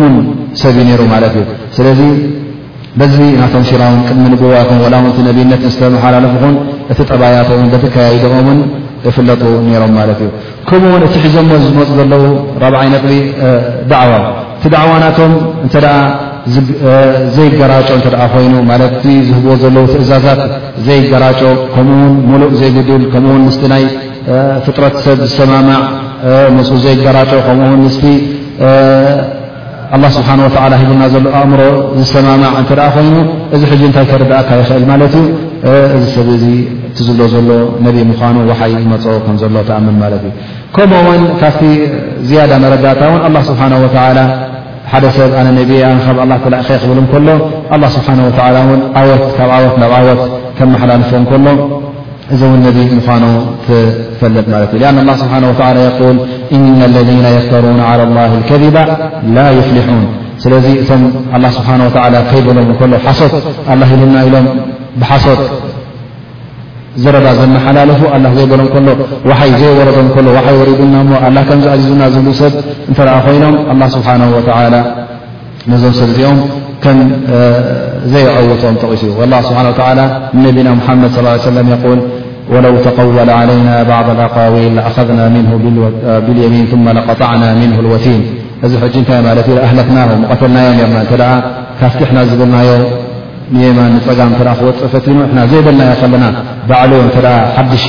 [0.01, 0.15] ሙን
[0.63, 2.13] ሰብዩ ሩ ማለት እዩ
[2.99, 6.55] በዚ ናቶም ሽራውን ቅድሚ ንጉባ ኹን ላ ው ነልዩነት ስተመሓላለፍ ኹን
[6.93, 7.49] እቲ ጠባያቶ
[7.85, 8.59] ተከያደኦውን
[9.09, 10.31] እፍለጡ ነይሮም ማለት እዩ
[10.69, 12.23] ከምኡውን እቲ ሒዞ ሞ ዝመፁ ዘለው
[12.65, 13.05] ራብዓይ ነጥ
[13.93, 14.15] ደዕዋ
[14.59, 15.33] እቲ ዳዕዋ ናቶም
[15.67, 15.77] እተ
[17.37, 18.03] ዘይገራጮ እ
[18.35, 18.95] ኮይኑ ማለት
[19.29, 20.41] ዝህብዎ ዘለዉ ትእዛዛት
[20.87, 21.41] ዘይገራጮ
[21.75, 23.85] ከምኡውን ሙሉእ ዘይግድል ከምኡውን ምስቲ ናይ
[24.67, 25.83] ፍጥረትሰብ ዝሰማማዕ
[26.59, 28.01] ንፁ ዘይገራጮ ከምኡውን ስ
[29.97, 31.63] ኣላ ስብሓ ወተዓላ ሂብልና ዘሎ ኣእምሮ
[32.01, 33.17] ዝሰማማዕ እንትደኣ ኮይኑ
[33.55, 35.31] እዚ ሕዚ እንታይ ከረዳእካ ይኽእል ማለት እዩ
[35.99, 36.45] እዚ ሰብ እዚ
[36.97, 37.49] ትዝብሎ ዘሎ
[37.87, 40.33] ነቢ ምኳኑ ውሓይ ይመፅኦ ክንዘሎ ተኣምን ማለት እዩ
[40.77, 41.63] ከምኡ ውን ካብቲ
[42.29, 44.19] ዝያዳ መረዳእታ እውን ኣላ ስብሓ ወላ
[44.93, 47.29] ሓደ ሰብ ኣነ ነቢያ ካብ ተላእኸ ይኽብል እከሎ
[47.77, 50.23] ኣላ ስብሓ ወ እን ዓወት ካብ ወት ናብ ወት
[50.61, 51.47] ከመሓላልፎ ከሎ
[52.35, 52.65] እዚ ምኑ
[54.21, 56.01] ፈለጥ ለ እ ل ل ه
[56.57, 58.77] إن الذ يፍተرون على الله الከذب
[59.37, 60.05] ላ يፍልحوን
[60.43, 60.63] ስለ እ
[62.31, 62.71] ከይሎም ሎ
[63.97, 64.47] ኢልና ኢሎም
[65.11, 65.41] ሓሶት
[67.03, 68.01] ዝረ ዘመሓላለፉ
[68.39, 68.99] ዘይሎም
[69.51, 69.89] ይ ዘይረ
[70.81, 70.95] ሪና
[71.65, 72.53] ዝዓዙና ዝብሉ ሰብ
[72.91, 74.35] እተ ኮይኖም لله ስሓ ነዞም
[75.83, 76.39] ሰብ እዚኦም
[76.85, 76.99] ከም
[78.13, 79.19] ዘይعውቶም ተغሱ እዩ
[80.47, 80.71] ነና
[81.03, 81.05] መድ
[81.45, 81.97] صى
[82.55, 85.51] وለو ተقወل عليና بعض الأقዊል أذና نه
[86.27, 88.21] ብلየሚን ث لقطዕና ምنه لወቲን
[88.65, 89.11] እዚ ሕ ንታ
[89.47, 89.99] ት أህለክና
[90.31, 91.25] ቀተልናዮ ና
[91.81, 92.69] ካፍትሕና ዝብልናዮ
[93.63, 95.05] የማ ንፀጋም ክወፀፈት
[95.51, 96.25] ዘይበልናዮ ከለና
[96.69, 97.17] ባዕሎ እተ
[97.57, 97.85] ሓድሽ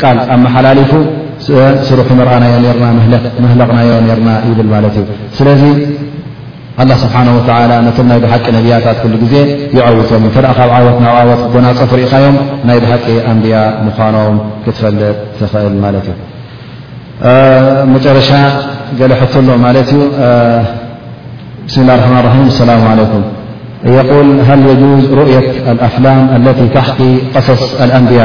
[0.00, 0.92] ቃል ኣመሓላሊፉ
[1.88, 2.84] ስሩክ ንርኣናዮ ና
[3.44, 3.88] መህለقናዮ
[4.26, 5.06] ና ይብል ማለት እዩ
[5.38, 5.62] ስለዚ
[6.88, 7.14] ላ ስብሓ
[7.86, 9.34] ነቶም ናይ ብሓቂ ነብያታት ኩሉ ግዜ
[9.76, 12.36] ይعውቶም እተ ደ ካብ ዓወት ናብ ወት ጎናፀፍ ርኢኻዮም
[12.68, 16.16] ናይ ብሓቂ ኣንብያ ምዃኖም ክትፈልጥ ትኽእል ማለት እዩ
[17.94, 18.30] መጨረሻ
[19.00, 20.00] ገለ ሕቶኣሎ ማለት እዩ
[21.66, 23.22] ብስም ላ ርማ ራም ኣሰላሙ عለኩም
[23.96, 25.48] የል ሃ የجዝ ሩؤት
[25.88, 26.98] ኣፍላም ለ ተሕቂ
[27.34, 27.62] ቀሰስ
[27.98, 28.22] ኣንብያ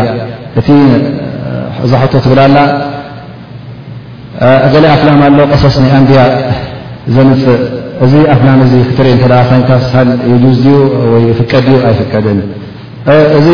[0.60, 0.70] እቲ
[1.92, 2.60] ዛሕቶ ትብል ላ
[4.76, 6.22] ገለ ኣፍላም ኣሎ ቀስ ናይ ኣንብያ
[7.16, 10.78] ዘምፅእእዚ ኣፍናንዚ ክትርኢ እተደ ኮይንካ ሳል የጁዝ ድኡ
[11.14, 12.40] ወይ ፍቀድ ዩ ኣይፍቀድን
[13.40, 13.48] እዚ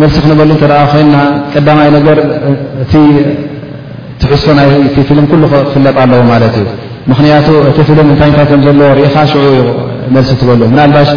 [0.00, 1.16] መልሲ ክንበሉ እንተደ ኮይንና
[1.54, 2.18] ቀዳማይ ነገር
[2.82, 2.92] እቲ
[4.20, 6.66] ትሕዝ ይ ፊልም ኩሉ ክፍለጥ ኣለዎ ማለት እዩ
[7.10, 9.44] ምኽንያቱ እቲ ፊልም እንታይ ታይቶም ዘለዎ ርኢኻ ሽዑ
[10.14, 11.10] መልሲ ትበሉ ምናልባሽ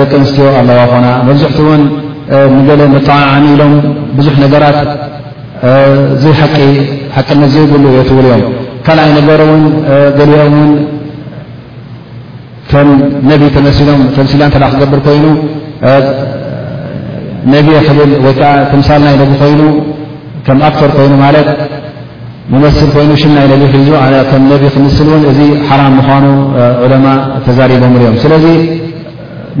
[0.00, 1.82] ደቂ ኣንስትዮ ኣለዋ ኾና መብዝሕቲ እውን
[2.56, 3.74] ንገለ መጠዓዓሚ ኢሎም
[4.18, 4.78] ብዙሕ ነገራት
[6.24, 8.52] ዘይሓቅነት ዘይብሉ ዮ ትውሉ እዮም
[9.18, 9.64] ነገሩ ን
[10.18, 10.74] ገሊኦም ውን
[12.70, 12.88] ከም
[13.30, 15.24] ነቢ ተመሎም ተምሲላ ተ ክገብር ኮይኑ
[17.54, 18.42] ነቢ ክብል ወይዓ
[18.72, 19.60] ትምሳል ናይ ነቢ ኮይኑ
[20.46, 21.48] ከም ኣክተር ኮይኑ ማለት
[22.62, 23.54] መስ ኮይኑ ሽናይ ቢ
[24.52, 26.24] ነቢ ክምስ እን እዚ ሓራም ምኳኑ
[26.84, 27.06] ዑለማ
[27.46, 28.46] ተዛሪቦም ሪኦም ስለዚ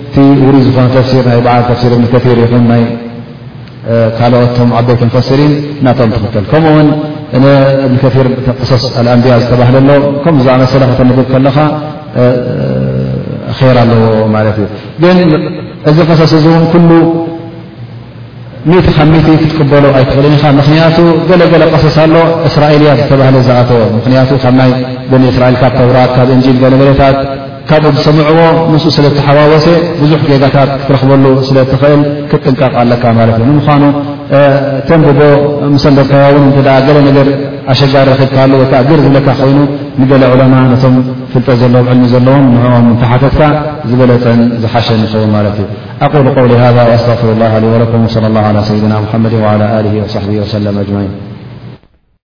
[0.08, 2.84] እቲ ውሩ ዝኾነ ተሲ ናይ በዓል ተሲር እብ ከር ኹ ናይ
[4.18, 5.53] ካልኦቶም ዓበይቲ ፈሲርን
[5.86, 6.88] ናቶም ትተል ከምኡውን
[7.38, 8.28] እብን ከር
[8.70, 8.84] ስ
[9.14, 9.76] ኣምብያ ዝተባህሎ
[10.28, 11.58] ምመስለክተግብ ከለካ
[13.74, 14.02] ር ኣለዎ
[14.36, 14.66] ማት እዩ
[15.18, 15.22] ግ
[15.90, 16.90] እዚ ቅሰስ እዚ እውን ኩሉ
[19.53, 20.98] ክትበሉ ኣይትኽእል ኢ ምክንያቱ
[21.30, 22.16] ገለገለ قሰስ ኣሎ
[22.49, 23.82] እስራኤልያ ዝተባህለ ዝኣተዎ
[25.12, 27.18] ብንእስራኤል ካብ ተውራት ካብ እንጂል ገለገለታት
[27.70, 28.40] ካብኡ ዝሰምዕዎ
[28.72, 29.68] መስኡ ስለ ዝተሓዋወሰ
[30.00, 32.02] ብዙሕ ጌዳታት ክትረኽበሉ ስለ ትኽእል
[32.32, 33.84] ክጥንቀቕዓ ኣለካ ማለት እዩ ንምኳኑ
[34.90, 35.20] ተንብቦ
[35.76, 37.28] ምሰንበትከባ ውን እ ገለ ነገር
[37.74, 39.60] ኣሸጋር ረኺብካሉ ወይከዓ ግር ዝብለካ ኮይኑ
[40.02, 40.96] ንገለ ዑለማ ነቶም
[41.34, 43.42] ፍልጠት ዘለዎም ዕልሚ ዘለዎም ንኦም ተሓፈትካ
[43.90, 45.68] ዝበለፀን ዝሓሸን ንሰው ማለት እዩ
[46.08, 48.06] ኣقሉ ቆውሊ ሃ ኣስተኽፊሩላ ሊ ወላኩም
[48.48, 51.12] ወለ ሰይድና ሓመድ ል ወصሕብ ወሰለም አጅማን